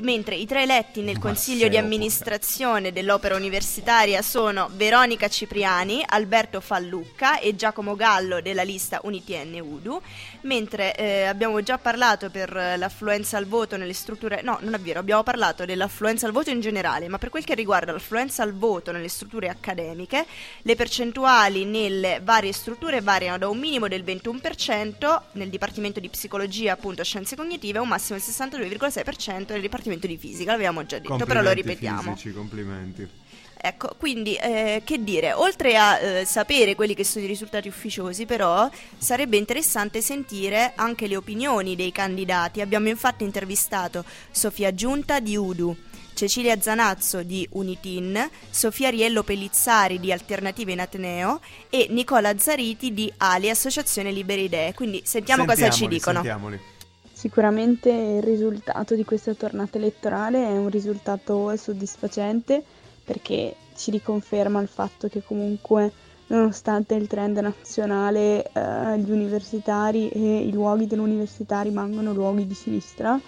Mentre 0.02 0.34
i 0.34 0.46
tre 0.46 0.62
eletti 0.62 1.02
nel 1.02 1.18
consiglio 1.18 1.68
di 1.68 1.76
amministrazione 1.76 2.90
dell'opera 2.90 3.36
universitaria 3.36 4.22
sono 4.22 4.70
Veronica 4.72 5.28
Cipriani, 5.28 6.02
Alberto 6.06 6.60
Fallucca 6.60 7.38
e 7.38 7.54
Giacomo 7.54 7.96
Gallo 7.96 8.40
della 8.40 8.62
lista 8.62 9.00
Unitn 9.02 9.60
Udu, 9.60 10.00
mentre 10.42 10.96
eh, 10.96 11.24
abbiamo 11.24 11.62
già 11.62 11.76
parlato 11.76 12.30
per 12.30 12.50
l'affluenza 12.76 13.36
al 13.36 13.46
voto 13.46 13.76
nelle 13.76 13.92
strutture, 13.92 14.40
no 14.42 14.58
non 14.62 14.72
è 14.72 14.78
vero, 14.78 15.00
abbiamo 15.00 15.22
parlato 15.22 15.66
dell'affluenza 15.66 16.26
al 16.26 16.32
voto 16.32 16.48
in 16.48 16.60
generale, 16.60 17.08
ma 17.08 17.18
per 17.18 17.28
quel 17.28 17.44
che 17.44 17.54
riguarda 17.54 17.92
l'affluenza 17.92 18.42
al 18.42 18.54
voto 18.54 18.92
nelle 18.92 19.08
strutture 19.08 19.48
accademiche, 19.48 20.24
le 20.62 20.76
percentuali 20.76 21.66
nelle 21.66 22.20
varie 22.22 22.52
strutture 22.52 23.02
variano 23.02 23.36
da 23.36 23.48
un 23.48 23.58
minimo 23.58 23.86
del 23.86 24.02
21% 24.02 25.20
nel 25.32 25.50
Dipartimento 25.50 26.00
di 26.00 26.08
Psicologia, 26.08 26.72
appunto 26.72 27.04
Scienze 27.04 27.36
Cognitive, 27.36 27.78
a 27.78 27.82
un 27.82 27.88
massimo 27.88 28.18
del 28.18 28.26
62,6% 28.26 29.50
nel 29.50 29.60
Dipartimento 29.60 29.88
di 29.98 30.16
Fisica, 30.16 30.52
l'abbiamo 30.52 30.84
già 30.86 30.98
detto, 30.98 31.24
però 31.26 31.42
lo 31.42 31.50
ripetiamo. 31.52 32.14
Fisici, 32.14 32.32
complimenti. 32.32 33.08
Ecco, 33.62 33.94
quindi 33.98 34.36
eh, 34.36 34.80
che 34.86 35.04
dire, 35.04 35.34
oltre 35.34 35.76
a 35.76 35.98
eh, 35.98 36.24
sapere 36.24 36.74
quelli 36.74 36.94
che 36.94 37.04
sono 37.04 37.26
i 37.26 37.28
risultati 37.28 37.68
ufficiosi, 37.68 38.24
però 38.24 38.70
sarebbe 38.96 39.36
interessante 39.36 40.00
sentire 40.00 40.72
anche 40.76 41.06
le 41.06 41.16
opinioni 41.16 41.76
dei 41.76 41.92
candidati. 41.92 42.62
Abbiamo 42.62 42.88
infatti 42.88 43.22
intervistato 43.22 44.02
Sofia 44.30 44.72
Giunta 44.72 45.20
di 45.20 45.36
Udu, 45.36 45.76
Cecilia 46.14 46.58
Zanazzo 46.58 47.22
di 47.22 47.46
Unitin, 47.52 48.30
Sofia 48.48 48.88
Riello 48.88 49.22
Pellizzari 49.22 50.00
di 50.00 50.10
Alternative 50.10 50.72
in 50.72 50.80
Ateneo 50.80 51.40
e 51.68 51.86
Nicola 51.90 52.38
Zariti 52.38 52.94
di 52.94 53.12
Ali 53.18 53.50
Associazione 53.50 54.10
Libere 54.10 54.40
Idee. 54.40 54.72
Quindi 54.72 55.02
sentiamo 55.04 55.44
cosa 55.44 55.68
ci 55.68 55.86
dicono. 55.86 56.22
Sentiamoli. 56.22 56.60
Sicuramente 57.20 57.90
il 57.90 58.22
risultato 58.22 58.94
di 58.94 59.04
questa 59.04 59.34
tornata 59.34 59.76
elettorale 59.76 60.42
è 60.42 60.56
un 60.56 60.70
risultato 60.70 61.54
soddisfacente 61.54 62.64
perché 63.04 63.56
ci 63.76 63.90
riconferma 63.90 64.58
il 64.62 64.68
fatto 64.68 65.06
che 65.08 65.22
comunque 65.22 65.92
nonostante 66.28 66.94
il 66.94 67.06
trend 67.08 67.36
nazionale 67.36 68.50
eh, 68.50 68.98
gli 69.00 69.10
universitari 69.10 70.08
e 70.08 70.38
i 70.46 70.50
luoghi 70.50 70.86
dell'università 70.86 71.60
rimangono 71.60 72.14
luoghi 72.14 72.46
di 72.46 72.54
sinistra 72.54 73.20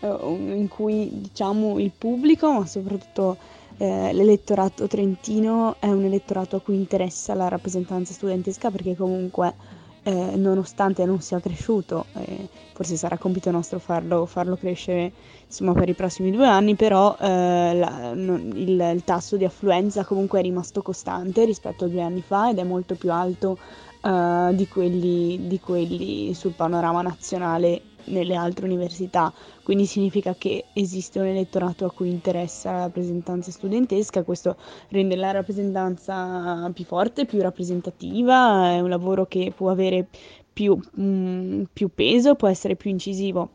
eh, 0.00 0.06
in 0.08 0.68
cui 0.68 1.10
diciamo 1.12 1.78
il 1.78 1.92
pubblico 1.92 2.50
ma 2.50 2.64
soprattutto 2.64 3.36
eh, 3.76 4.10
l'elettorato 4.14 4.86
trentino 4.86 5.76
è 5.80 5.88
un 5.88 6.04
elettorato 6.04 6.56
a 6.56 6.60
cui 6.62 6.76
interessa 6.76 7.34
la 7.34 7.48
rappresentanza 7.48 8.14
studentesca 8.14 8.70
perché 8.70 8.96
comunque 8.96 9.73
eh, 10.04 10.36
nonostante 10.36 11.04
non 11.04 11.20
sia 11.20 11.40
cresciuto, 11.40 12.06
eh, 12.14 12.48
forse 12.72 12.96
sarà 12.96 13.18
compito 13.18 13.50
nostro 13.50 13.78
farlo, 13.78 14.26
farlo 14.26 14.56
crescere 14.56 15.12
insomma, 15.46 15.72
per 15.72 15.88
i 15.88 15.94
prossimi 15.94 16.30
due 16.30 16.46
anni, 16.46 16.74
però 16.76 17.16
eh, 17.18 17.74
la- 17.74 18.12
non- 18.14 18.52
il, 18.54 18.90
il 18.94 19.04
tasso 19.04 19.36
di 19.36 19.44
affluenza 19.44 20.04
comunque 20.04 20.40
è 20.40 20.42
rimasto 20.42 20.82
costante 20.82 21.44
rispetto 21.44 21.84
a 21.84 21.88
due 21.88 22.02
anni 22.02 22.22
fa 22.22 22.50
ed 22.50 22.58
è 22.58 22.64
molto 22.64 22.94
più 22.96 23.10
alto 23.12 23.58
eh, 24.02 24.50
di 24.54 24.68
quelli, 24.68 25.46
di 25.46 25.60
quelli 25.60 26.34
sul 26.34 26.52
panorama 26.54 27.02
nazionale 27.02 27.82
nelle 28.06 28.34
altre 28.34 28.64
università, 28.66 29.32
quindi 29.62 29.86
significa 29.86 30.34
che 30.36 30.66
esiste 30.72 31.18
un 31.18 31.26
elettorato 31.26 31.84
a 31.84 31.92
cui 31.92 32.10
interessa 32.10 32.72
la 32.72 32.80
rappresentanza 32.80 33.50
studentesca, 33.50 34.22
questo 34.22 34.56
rende 34.88 35.16
la 35.16 35.30
rappresentanza 35.30 36.70
più 36.72 36.84
forte, 36.84 37.24
più 37.26 37.40
rappresentativa, 37.40 38.70
è 38.70 38.80
un 38.80 38.88
lavoro 38.88 39.26
che 39.26 39.52
può 39.54 39.70
avere 39.70 40.06
più, 40.52 40.78
mm, 41.00 41.64
più 41.72 41.90
peso, 41.94 42.34
può 42.34 42.48
essere 42.48 42.76
più 42.76 42.90
incisivo. 42.90 43.50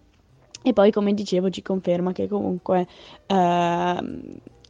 E 0.61 0.73
poi, 0.73 0.91
come 0.91 1.13
dicevo, 1.13 1.49
ci 1.49 1.61
conferma 1.61 2.11
che 2.11 2.27
comunque 2.27 2.85
ehm, 3.27 4.21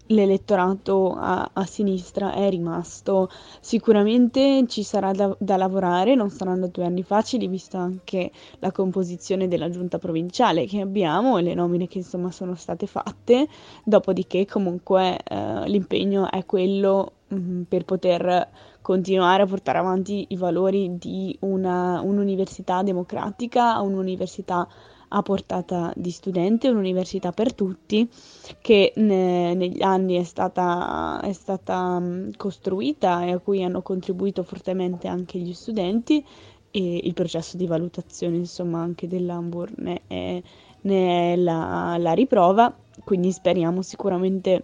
l'elettorato 0.10 1.14
a, 1.14 1.50
a 1.52 1.66
sinistra 1.66 2.34
è 2.34 2.50
rimasto. 2.50 3.30
Sicuramente 3.60 4.66
ci 4.68 4.84
sarà 4.84 5.12
da, 5.12 5.36
da 5.40 5.58
lavorare, 5.58 6.16
non 6.16 6.30
saranno 6.30 6.68
due 6.68 6.86
anni 6.86 7.04
facili, 7.04 7.48
vista 7.48 7.80
anche 7.80 8.32
la 8.60 8.72
composizione 8.72 9.48
della 9.48 9.70
giunta 9.70 9.98
provinciale 9.98 10.66
che 10.66 10.82
abbiamo 10.82 11.38
e 11.38 11.42
le 11.42 11.54
nomine 11.54 11.88
che 11.88 12.00
insomma 12.00 12.32
sono 12.32 12.56
state 12.56 12.88
fatte. 12.88 13.48
Dopodiché, 13.84 14.46
comunque, 14.46 15.18
eh, 15.24 15.68
l'impegno 15.70 16.30
è 16.30 16.46
quello 16.46 17.14
mm, 17.34 17.64
per 17.64 17.86
poter 17.86 18.48
continuare 18.82 19.44
a 19.44 19.46
portare 19.46 19.78
avanti 19.78 20.26
i 20.30 20.38
valori 20.38 20.98
di 20.98 21.36
una, 21.42 22.02
un'università 22.02 22.82
democratica, 22.82 23.80
un'università 23.82 24.68
a 25.10 25.22
portata 25.22 25.92
di 25.96 26.12
studenti, 26.12 26.68
un'università 26.68 27.32
per 27.32 27.54
tutti 27.54 28.08
che 28.62 28.94
ne- 28.98 29.54
negli 29.54 29.82
anni 29.82 30.16
è 30.16 30.24
stata, 30.24 31.20
è 31.22 31.34
stata 31.34 32.00
mm, 32.00 32.32
costruita 32.38 33.26
e 33.26 33.32
a 33.32 33.40
cui 33.40 33.64
hanno 33.64 33.82
contribuito 33.82 34.44
fortemente 34.44 35.08
anche 35.08 35.40
gli 35.40 35.54
studenti 35.54 36.24
e 36.72 37.02
il 37.04 37.14
processo 37.14 37.58
di 37.58 37.66
valutazione 37.66 38.38
insomma 38.38 38.82
anche 38.82 39.08
dell'Ambur 39.08 39.72
ne 39.78 40.02
è, 40.08 40.42
ne 40.82 41.34
è 41.34 41.36
la, 41.36 41.98
la 41.98 42.14
riprova, 42.14 42.76
quindi 43.04 43.32
speriamo 43.32 43.82
sicuramente 43.82 44.64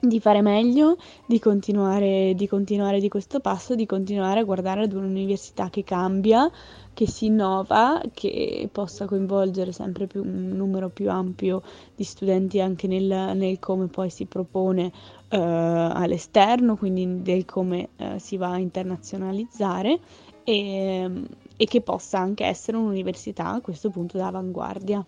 di 0.00 0.20
fare 0.20 0.42
meglio, 0.42 0.96
di 1.26 1.40
continuare, 1.40 2.34
di 2.34 2.46
continuare 2.46 3.00
di 3.00 3.08
questo 3.08 3.40
passo, 3.40 3.74
di 3.74 3.84
continuare 3.84 4.40
a 4.40 4.44
guardare 4.44 4.82
ad 4.82 4.92
un'università 4.92 5.70
che 5.70 5.82
cambia, 5.82 6.48
che 6.94 7.08
si 7.08 7.26
innova, 7.26 8.00
che 8.14 8.68
possa 8.70 9.06
coinvolgere 9.06 9.72
sempre 9.72 10.06
più 10.06 10.22
un 10.22 10.50
numero 10.54 10.88
più 10.88 11.10
ampio 11.10 11.62
di 11.94 12.04
studenti 12.04 12.60
anche 12.60 12.86
nel, 12.86 13.36
nel 13.36 13.58
come 13.58 13.86
poi 13.86 14.10
si 14.10 14.26
propone 14.26 14.92
eh, 15.28 15.36
all'esterno, 15.36 16.76
quindi 16.76 17.22
del 17.22 17.44
come 17.44 17.88
eh, 17.96 18.18
si 18.18 18.36
va 18.36 18.52
a 18.52 18.58
internazionalizzare 18.58 19.98
e, 20.44 21.10
e 21.56 21.64
che 21.66 21.80
possa 21.80 22.18
anche 22.18 22.44
essere 22.44 22.76
un'università 22.76 23.52
a 23.52 23.60
questo 23.60 23.90
punto 23.90 24.16
d'avanguardia. 24.16 25.04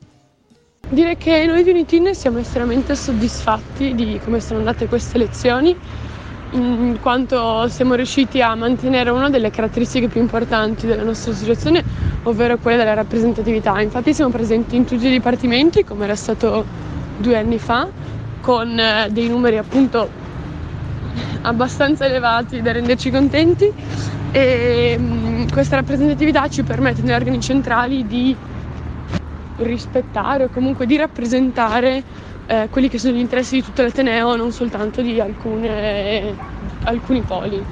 Direi 0.88 1.16
che 1.16 1.46
noi 1.46 1.62
di 1.62 1.70
Unitin 1.70 2.12
siamo 2.14 2.38
estremamente 2.38 2.96
soddisfatti 2.96 3.94
di 3.94 4.18
come 4.24 4.40
sono 4.40 4.58
andate 4.58 4.88
queste 4.88 5.16
elezioni, 5.18 5.76
in 6.52 6.98
quanto 7.00 7.68
siamo 7.68 7.94
riusciti 7.94 8.42
a 8.42 8.56
mantenere 8.56 9.10
una 9.10 9.30
delle 9.30 9.50
caratteristiche 9.50 10.08
più 10.08 10.20
importanti 10.20 10.86
della 10.88 11.04
nostra 11.04 11.30
associazione, 11.30 11.84
ovvero 12.24 12.56
quella 12.58 12.78
della 12.78 12.94
rappresentatività. 12.94 13.80
Infatti 13.80 14.12
siamo 14.12 14.32
presenti 14.32 14.74
in 14.74 14.84
tutti 14.84 15.06
i 15.06 15.10
dipartimenti, 15.10 15.84
come 15.84 16.04
era 16.04 16.16
stato 16.16 16.64
due 17.18 17.38
anni 17.38 17.58
fa, 17.58 17.86
con 18.40 18.76
eh, 18.76 19.06
dei 19.12 19.28
numeri 19.28 19.58
appunto 19.58 20.08
abbastanza 21.42 22.06
elevati 22.06 22.62
da 22.62 22.72
renderci 22.72 23.10
contenti 23.12 23.70
e 24.32 24.96
mm, 24.98 25.48
questa 25.52 25.76
rappresentatività 25.76 26.48
ci 26.48 26.64
permette 26.64 27.02
negli 27.02 27.12
organi 27.12 27.40
centrali 27.40 28.04
di 28.08 28.34
rispettare 29.64 30.44
o 30.44 30.48
comunque 30.48 30.86
di 30.86 30.96
rappresentare 30.96 32.02
eh, 32.46 32.68
quelli 32.70 32.88
che 32.88 32.98
sono 32.98 33.14
gli 33.14 33.20
interessi 33.20 33.56
di 33.56 33.62
tutto 33.62 33.82
l'Ateneo, 33.82 34.36
non 34.36 34.52
soltanto 34.52 35.02
di 35.02 35.20
alcune- 35.20 36.36
alcuni 36.84 37.22
poli. 37.22 37.64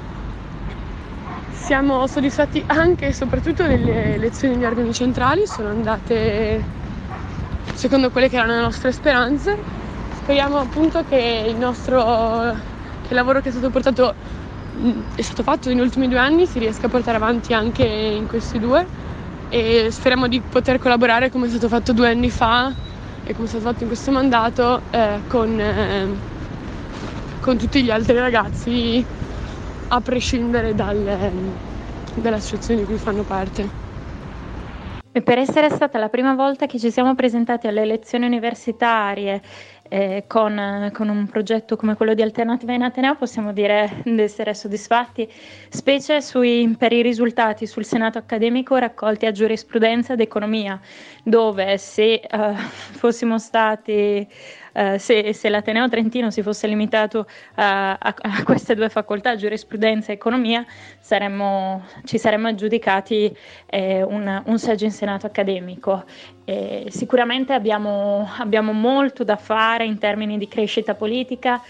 Siamo 1.51 2.07
soddisfatti 2.07 2.63
anche 2.67 3.07
e 3.07 3.13
soprattutto 3.13 3.67
delle 3.67 4.15
elezioni 4.15 4.55
degli 4.55 4.65
organi 4.65 4.93
centrali, 4.93 5.45
sono 5.45 5.69
andate 5.69 6.63
secondo 7.73 8.09
quelle 8.09 8.29
che 8.29 8.37
erano 8.37 8.53
le 8.55 8.61
nostre 8.61 8.91
speranze. 8.91 9.55
Speriamo 10.15 10.57
appunto 10.57 11.03
che 11.03 11.45
il 11.47 11.55
nostro 11.55 11.97
che 13.01 13.09
il 13.09 13.15
lavoro 13.15 13.41
che 13.41 13.49
è 13.49 13.51
stato 13.51 13.69
portato 13.69 14.13
mh, 14.71 14.91
è 15.15 15.21
stato 15.21 15.43
fatto 15.43 15.69
negli 15.69 15.79
ultimi 15.79 16.07
due 16.07 16.19
anni 16.19 16.45
si 16.45 16.59
riesca 16.59 16.87
a 16.87 16.89
portare 16.89 17.17
avanti 17.17 17.53
anche 17.53 17.83
in 17.83 18.27
questi 18.27 18.59
due 18.59 18.85
e 19.49 19.87
speriamo 19.89 20.27
di 20.27 20.39
poter 20.41 20.77
collaborare 20.77 21.31
come 21.31 21.47
è 21.47 21.49
stato 21.49 21.67
fatto 21.67 21.91
due 21.91 22.09
anni 22.09 22.29
fa 22.29 22.73
e 23.23 23.33
come 23.33 23.45
è 23.45 23.49
stato 23.49 23.63
fatto 23.63 23.81
in 23.81 23.87
questo 23.87 24.11
mandato 24.11 24.81
eh, 24.91 25.21
con, 25.27 25.59
eh, 25.59 26.07
con 27.39 27.57
tutti 27.57 27.83
gli 27.83 27.89
altri 27.89 28.17
ragazzi 28.17 29.03
a 29.87 30.01
prescindere 30.01 30.75
dal, 30.75 31.31
dall'associazione 32.13 32.81
di 32.81 32.85
cui 32.85 32.97
fanno 32.97 33.23
parte. 33.23 33.87
E 35.11 35.21
per 35.23 35.39
essere 35.39 35.71
stata 35.71 35.97
la 35.97 36.09
prima 36.09 36.35
volta 36.35 36.67
che 36.67 36.77
ci 36.77 36.91
siamo 36.91 37.15
presentati 37.15 37.67
alle 37.67 37.81
elezioni 37.81 38.27
universitarie 38.27 39.41
eh, 39.89 40.23
con, 40.27 40.89
con 40.93 41.09
un 41.09 41.27
progetto 41.27 41.75
come 41.75 41.95
quello 41.95 42.13
di 42.13 42.21
Alternativa 42.21 42.73
in 42.73 42.83
Ateneo, 42.83 43.15
possiamo 43.15 43.51
dire 43.51 44.01
di 44.05 44.21
essere 44.21 44.53
soddisfatti, 44.53 45.29
specie 45.69 46.21
sui- 46.21 46.75
per 46.77 46.93
i 46.93 47.01
risultati 47.01 47.67
sul 47.67 47.83
Senato 47.83 48.17
accademico 48.17 48.77
raccolti 48.77 49.25
a 49.25 49.31
giurisprudenza 49.31 50.13
ed 50.13 50.21
economia, 50.21 50.79
dove 51.23 51.77
se 51.77 52.13
eh, 52.13 52.53
fossimo 52.55 53.37
stati 53.37 54.27
eh, 54.79 54.97
se, 54.97 55.33
se 55.33 55.49
l'Ateneo 55.49 55.89
Trentino 55.89 56.31
si 56.31 56.41
fosse 56.41 56.65
limitato 56.67 57.27
a, 57.55 57.97
a- 57.99 58.15
a 58.17 58.43
queste 58.43 58.75
due 58.75 58.87
facoltà, 58.87 59.35
giurisprudenza 59.35 60.11
e 60.11 60.15
economia, 60.15 60.65
saremmo- 61.01 61.83
ci 62.05 62.17
saremmo 62.17 62.47
aggiudicati 62.47 63.35
eh, 63.65 64.01
un, 64.03 64.41
un 64.45 64.57
seggio 64.57 64.85
in 64.85 64.91
Senato 64.91 65.25
accademico. 65.25 66.05
E 66.45 66.85
sicuramente 66.89 67.51
abbiamo, 67.53 68.27
abbiamo 68.37 68.71
molto 68.71 69.25
da 69.25 69.35
fare 69.35 69.83
in 69.85 69.97
termini 69.97 70.37
di 70.37 70.47
crescita 70.47 70.95
politica 70.95 71.61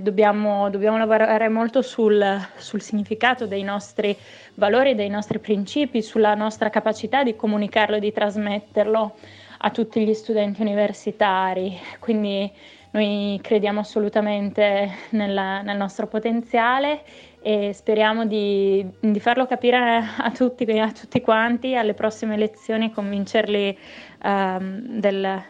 dobbiamo, 0.00 0.70
dobbiamo 0.70 0.98
lavorare 0.98 1.48
molto 1.48 1.82
sul, 1.82 2.24
sul 2.56 2.80
significato 2.80 3.46
dei 3.48 3.64
nostri 3.64 4.16
valori, 4.54 4.94
dei 4.94 5.08
nostri 5.08 5.40
principi, 5.40 6.00
sulla 6.00 6.34
nostra 6.36 6.70
capacità 6.70 7.24
di 7.24 7.34
comunicarlo 7.34 7.96
e 7.96 8.00
di 8.00 8.12
trasmetterlo 8.12 9.16
a 9.64 9.70
tutti 9.70 10.04
gli 10.04 10.14
studenti 10.14 10.60
universitari. 10.60 11.78
Quindi 11.98 12.50
noi 12.90 13.38
crediamo 13.42 13.80
assolutamente 13.80 14.90
nella- 15.10 15.62
nel 15.62 15.76
nostro 15.76 16.06
potenziale 16.06 17.02
e 17.40 17.72
speriamo 17.72 18.26
di, 18.26 18.86
di 19.00 19.20
farlo 19.20 19.46
capire 19.46 20.04
a 20.16 20.30
tutti, 20.30 20.64
a 20.78 20.92
tutti 20.92 21.20
quanti 21.20 21.74
alle 21.76 21.94
prossime 21.94 22.34
elezioni 22.34 22.92
convincerli 22.92 23.78
ehm, 24.22 24.98
del- 25.00 25.42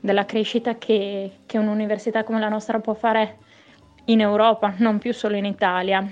della 0.00 0.24
crescita 0.24 0.76
che, 0.78 1.30
che 1.46 1.58
un'università 1.58 2.24
come 2.24 2.40
la 2.40 2.48
nostra 2.48 2.80
può 2.80 2.94
fare 2.94 3.38
in 4.06 4.20
Europa, 4.20 4.74
non 4.78 4.98
più 4.98 5.12
solo 5.12 5.36
in 5.36 5.44
Italia, 5.44 6.04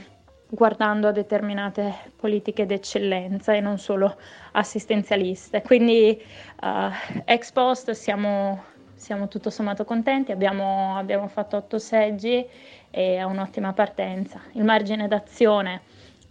guardando 0.50 1.08
a 1.08 1.12
determinate 1.12 1.94
politiche 2.16 2.66
d'eccellenza 2.66 3.54
e 3.54 3.60
non 3.60 3.78
solo 3.78 4.16
assistenzialiste. 4.52 5.62
Quindi 5.62 6.10
eh, 6.10 6.90
ex 7.24 7.52
post 7.52 7.92
siamo, 7.92 8.64
siamo 8.94 9.28
tutto 9.28 9.48
sommato 9.50 9.84
contenti, 9.84 10.32
abbiamo, 10.32 10.96
abbiamo 10.96 11.28
fatto 11.28 11.56
otto 11.56 11.78
seggi 11.78 12.44
e 12.90 13.16
è 13.16 13.22
un'ottima 13.22 13.72
partenza. 13.72 14.40
Il 14.52 14.64
margine 14.64 15.06
d'azione 15.06 15.82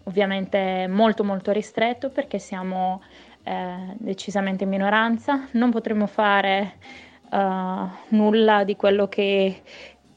ovviamente 0.04 0.84
è 0.84 0.88
molto 0.88 1.24
molto 1.24 1.52
ristretto 1.52 2.10
perché 2.10 2.40
siamo 2.40 3.02
eh, 3.44 3.96
decisamente 3.98 4.66
in 4.66 4.70
minoranza, 4.70 5.48
non 5.52 5.72
potremo 5.72 6.08
fare 6.08 6.74
eh, 7.32 7.88
nulla 8.10 8.64
di 8.64 8.76
quello 8.76 9.08
che, 9.08 9.62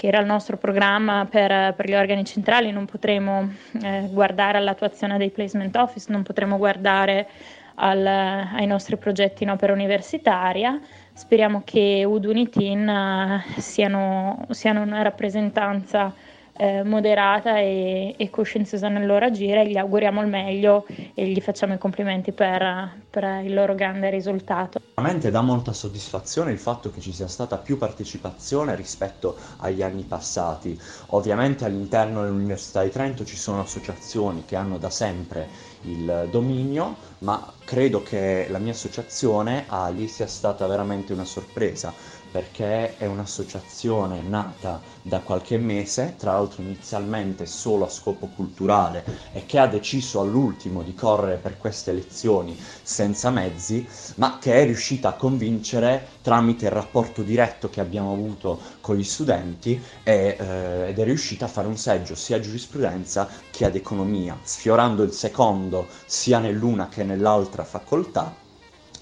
che 0.03 0.09
era 0.09 0.19
il 0.19 0.27
nostro 0.27 0.57
programma 0.57 1.29
per, 1.31 1.75
per 1.75 1.87
gli 1.87 1.95
organi 1.95 2.25
centrali, 2.25 2.73
non 2.73 2.87
potremo 2.87 3.49
eh, 3.81 4.09
guardare 4.11 4.59
all'attuazione 4.59 5.17
dei 5.17 5.31
placement 5.31 5.77
office, 5.77 6.11
non 6.11 6.25
potremo 6.25 6.57
guardare 6.59 7.29
al- 7.77 8.05
ai 8.05 8.67
nostri 8.67 8.97
progetti 8.97 9.45
in 9.45 9.51
opera 9.51 9.73
universitaria. 9.73 10.77
Speriamo 11.13 11.63
che 11.65 12.03
Udunitin 12.05 12.89
eh, 12.89 13.61
siano, 13.61 14.45
siano 14.51 14.83
una 14.83 15.03
rappresentanza 15.03 16.13
eh, 16.55 16.83
moderata 16.83 17.59
e, 17.59 18.15
e 18.17 18.31
coscienziosa 18.31 18.89
nel 18.89 19.07
loro 19.07 19.27
agire. 19.27 19.69
Gli 19.69 19.77
auguriamo 19.77 20.21
il 20.21 20.29
meglio 20.29 20.87
e 21.15 21.27
gli 21.27 21.41
facciamo 21.41 21.75
i 21.75 21.79
complimenti 21.79 22.33
per, 22.33 22.91
per 23.09 23.43
il 23.45 23.55
loro 23.55 23.75
grande 23.75 24.11
risultato. 24.11 24.81
Veramente 24.95 25.31
dà 25.31 25.41
molta 25.41 25.73
soddisfazione 25.73 26.53
il 26.53 26.59
fatto 26.59 26.91
che 26.91 27.01
ci 27.01 27.13
sia 27.13 27.29
stata 27.29 27.57
più 27.57 27.79
partecipazione 27.79 28.75
rispetto 28.75 29.37
agli 29.59 29.83
anni 29.83 30.03
passati. 30.03 30.79
Ovviamente 31.09 31.65
all'interno 31.65 32.23
dell'Università 32.23 32.83
di 32.83 32.91
Trento 32.91 33.25
ci 33.25 33.37
sono 33.37 33.61
associazioni 33.61 34.45
che 34.45 34.57
hanno 34.57 34.79
da 34.79 34.91
sempre 34.91 35.71
il 35.83 36.29
dominio, 36.31 36.97
ma 37.19 37.53
credo 37.65 38.03
che 38.03 38.47
la 38.51 38.59
mia 38.59 38.73
associazione 38.73 39.65
Ali 39.69 40.07
sia 40.07 40.27
stata 40.27 40.67
veramente 40.67 41.13
una 41.13 41.25
sorpresa 41.25 41.93
perché 42.33 42.97
è 42.97 43.05
un'associazione 43.05 44.23
nata 44.23 44.81
da 45.03 45.21
qualche 45.21 45.59
mese, 45.59 46.15
tra 46.19 46.33
l'altro 46.33 46.63
inizialmente 46.63 47.45
solo 47.45 47.85
a 47.85 47.91
scopo 47.91 48.29
culturale 48.35 49.05
e 49.33 49.45
che 49.45 49.59
ha 49.59 49.67
deciso 49.67 50.21
all'ultimo 50.21 50.83
di 50.83 50.95
correre 50.95 51.37
per 51.37 51.59
queste 51.59 51.91
elezioni 51.91 52.59
senza 52.83 53.29
mezzi, 53.31 53.87
ma 54.17 54.39
che 54.41 54.55
è 54.55 54.65
riuscita 54.65 55.11
a 55.11 55.15
convincere 55.15 56.09
tramite 56.23 56.65
il 56.65 56.71
rapporto 56.71 57.23
diretto 57.23 57.69
che 57.69 57.81
abbiamo 57.81 58.13
avuto 58.13 58.59
con 58.81 58.97
gli 58.97 59.05
studenti 59.05 59.81
e, 60.03 60.37
eh, 60.39 60.89
ed 60.89 60.99
è 60.99 61.05
riuscita 61.05 61.45
a 61.45 61.49
fare 61.49 61.69
un 61.69 61.77
seggio 61.77 62.15
sia 62.15 62.37
a 62.37 62.41
giurisprudenza 62.41 63.29
che 63.51 63.67
ad 63.67 63.77
economia, 63.77 64.39
sfiorando 64.43 65.03
il 65.03 65.13
secondo 65.13 65.89
sia 66.07 66.39
nell'una 66.39 66.89
che 66.89 67.05
nell'altra 67.05 67.65
facoltà 67.65 68.35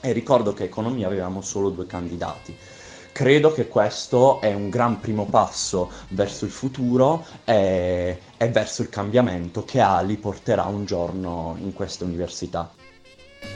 e 0.01 0.13
ricordo 0.13 0.53
che 0.55 0.65
economia 0.65 1.07
avevamo 1.07 1.43
solo 1.43 1.69
due 1.69 1.87
candidati. 1.87 2.57
Credo 3.21 3.53
che 3.53 3.69
questo 3.69 4.41
è 4.41 4.55
un 4.55 4.71
gran 4.71 4.99
primo 4.99 5.27
passo 5.27 5.91
verso 6.09 6.47
il 6.47 6.51
futuro 6.51 7.27
e, 7.45 8.19
e 8.35 8.49
verso 8.49 8.81
il 8.81 8.89
cambiamento 8.89 9.63
che 9.63 9.79
Ali 9.79 10.17
porterà 10.17 10.63
un 10.63 10.87
giorno 10.87 11.55
in 11.61 11.75
questa 11.75 12.07
università. 12.07 12.73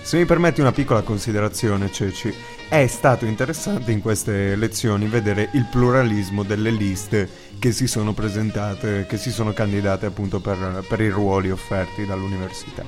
Se 0.03 0.19
mi 0.19 0.27
permetti 0.27 0.61
una 0.61 0.73
piccola 0.73 1.01
considerazione, 1.01 1.91
Ceci, 1.91 2.31
è 2.69 2.87
stato 2.87 3.25
interessante 3.25 3.91
in 3.91 4.03
queste 4.03 4.55
lezioni 4.55 5.07
vedere 5.07 5.49
il 5.53 5.67
pluralismo 5.71 6.43
delle 6.43 6.71
liste 6.71 7.27
che 7.59 7.73
si 7.73 7.87
sono 7.87 8.13
presentate, 8.13 9.07
che 9.09 9.17
si 9.17 9.31
sono 9.31 9.55
candidate 9.55 10.05
appunto 10.05 10.41
per, 10.41 10.85
per 10.87 11.01
i 11.01 11.09
ruoli 11.09 11.51
offerti 11.51 12.05
dall'università. 12.05 12.85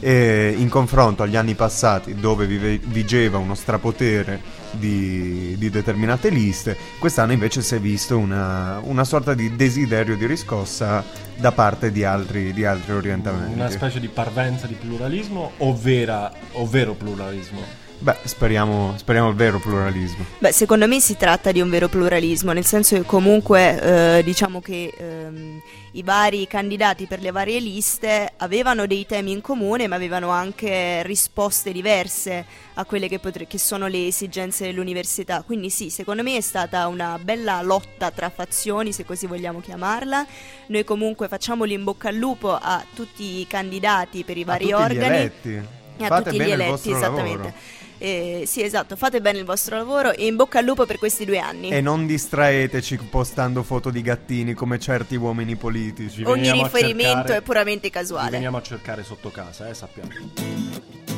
E 0.00 0.54
in 0.56 0.68
confronto 0.68 1.24
agli 1.24 1.36
anni 1.36 1.54
passati 1.54 2.14
dove 2.14 2.46
vive- 2.46 2.78
vigeva 2.78 3.38
uno 3.38 3.54
strapotere 3.54 4.40
di, 4.72 5.56
di 5.58 5.70
determinate 5.70 6.28
liste, 6.28 6.76
quest'anno 6.98 7.32
invece 7.32 7.62
si 7.62 7.74
è 7.74 7.80
visto 7.80 8.16
una, 8.16 8.80
una 8.84 9.04
sorta 9.04 9.34
di 9.34 9.56
desiderio 9.56 10.16
di 10.16 10.26
riscossa 10.26 11.04
da 11.36 11.52
parte 11.52 11.90
di 11.90 12.04
altri, 12.04 12.52
di 12.52 12.64
altri 12.64 12.92
orientamenti. 12.92 13.54
Una 13.54 13.70
specie 13.70 14.00
di 14.00 14.08
parvenza 14.08 14.66
di 14.66 14.74
pluralismo 14.74 15.52
o, 15.58 15.76
vera, 15.76 16.30
o 16.52 16.66
vero 16.66 16.94
pluralismo? 16.94 17.87
Beh, 18.00 18.16
speriamo, 18.22 18.94
speriamo 18.96 19.28
il 19.30 19.34
vero 19.34 19.58
pluralismo. 19.58 20.24
Beh, 20.38 20.52
secondo 20.52 20.86
me 20.86 21.00
si 21.00 21.16
tratta 21.16 21.50
di 21.50 21.60
un 21.60 21.68
vero 21.68 21.88
pluralismo, 21.88 22.52
nel 22.52 22.64
senso 22.64 22.94
che 22.94 23.02
comunque 23.02 24.18
eh, 24.18 24.22
diciamo 24.22 24.60
che 24.60 24.94
ehm, 24.96 25.60
i 25.92 26.02
vari 26.04 26.46
candidati 26.46 27.06
per 27.06 27.20
le 27.20 27.32
varie 27.32 27.58
liste 27.58 28.34
avevano 28.36 28.86
dei 28.86 29.04
temi 29.04 29.32
in 29.32 29.40
comune, 29.40 29.88
ma 29.88 29.96
avevano 29.96 30.28
anche 30.28 31.02
risposte 31.02 31.72
diverse 31.72 32.44
a 32.74 32.84
quelle 32.84 33.08
che, 33.08 33.18
potre- 33.18 33.48
che 33.48 33.58
sono 33.58 33.88
le 33.88 34.06
esigenze 34.06 34.66
dell'università. 34.66 35.42
Quindi 35.44 35.68
sì, 35.68 35.90
secondo 35.90 36.22
me 36.22 36.36
è 36.36 36.40
stata 36.40 36.86
una 36.86 37.18
bella 37.20 37.60
lotta 37.62 38.12
tra 38.12 38.30
fazioni, 38.30 38.92
se 38.92 39.04
così 39.04 39.26
vogliamo 39.26 39.58
chiamarla. 39.60 40.24
Noi 40.68 40.84
comunque 40.84 41.26
facciamo 41.26 41.64
l'in 41.64 41.82
bocca 41.82 42.10
al 42.10 42.14
lupo 42.16 42.52
a 42.54 42.80
tutti 42.94 43.40
i 43.40 43.46
candidati 43.48 44.22
per 44.22 44.36
i 44.36 44.42
A 44.42 44.44
vari 44.44 44.64
tutti 44.68 44.76
gli 44.76 44.82
organi. 44.82 45.16
eletti. 45.16 45.76
E 46.00 46.04
a 46.04 46.06
Fate 46.06 46.30
tutti 46.30 46.44
gli 46.44 46.50
eletti, 46.52 46.90
esattamente. 46.92 47.36
lavoro. 47.36 47.54
Eh, 47.98 48.44
sì, 48.46 48.62
esatto, 48.62 48.96
fate 48.96 49.20
bene 49.20 49.38
il 49.38 49.44
vostro 49.44 49.76
lavoro 49.76 50.12
e 50.12 50.26
in 50.26 50.36
bocca 50.36 50.60
al 50.60 50.64
lupo 50.64 50.86
per 50.86 50.98
questi 50.98 51.24
due 51.24 51.38
anni. 51.38 51.70
E 51.70 51.80
non 51.80 52.06
distraeteci 52.06 52.96
postando 53.10 53.62
foto 53.62 53.90
di 53.90 54.02
gattini 54.02 54.54
come 54.54 54.78
certi 54.78 55.16
uomini 55.16 55.56
politici. 55.56 56.22
Ogni 56.24 56.50
riferimento 56.52 57.16
cercare- 57.16 57.38
è 57.38 57.42
puramente 57.42 57.90
casuale. 57.90 58.30
veniamo 58.30 58.56
a 58.56 58.62
cercare 58.62 59.02
sotto 59.02 59.30
casa, 59.30 59.68
eh, 59.68 59.74
sappiamo. 59.74 61.17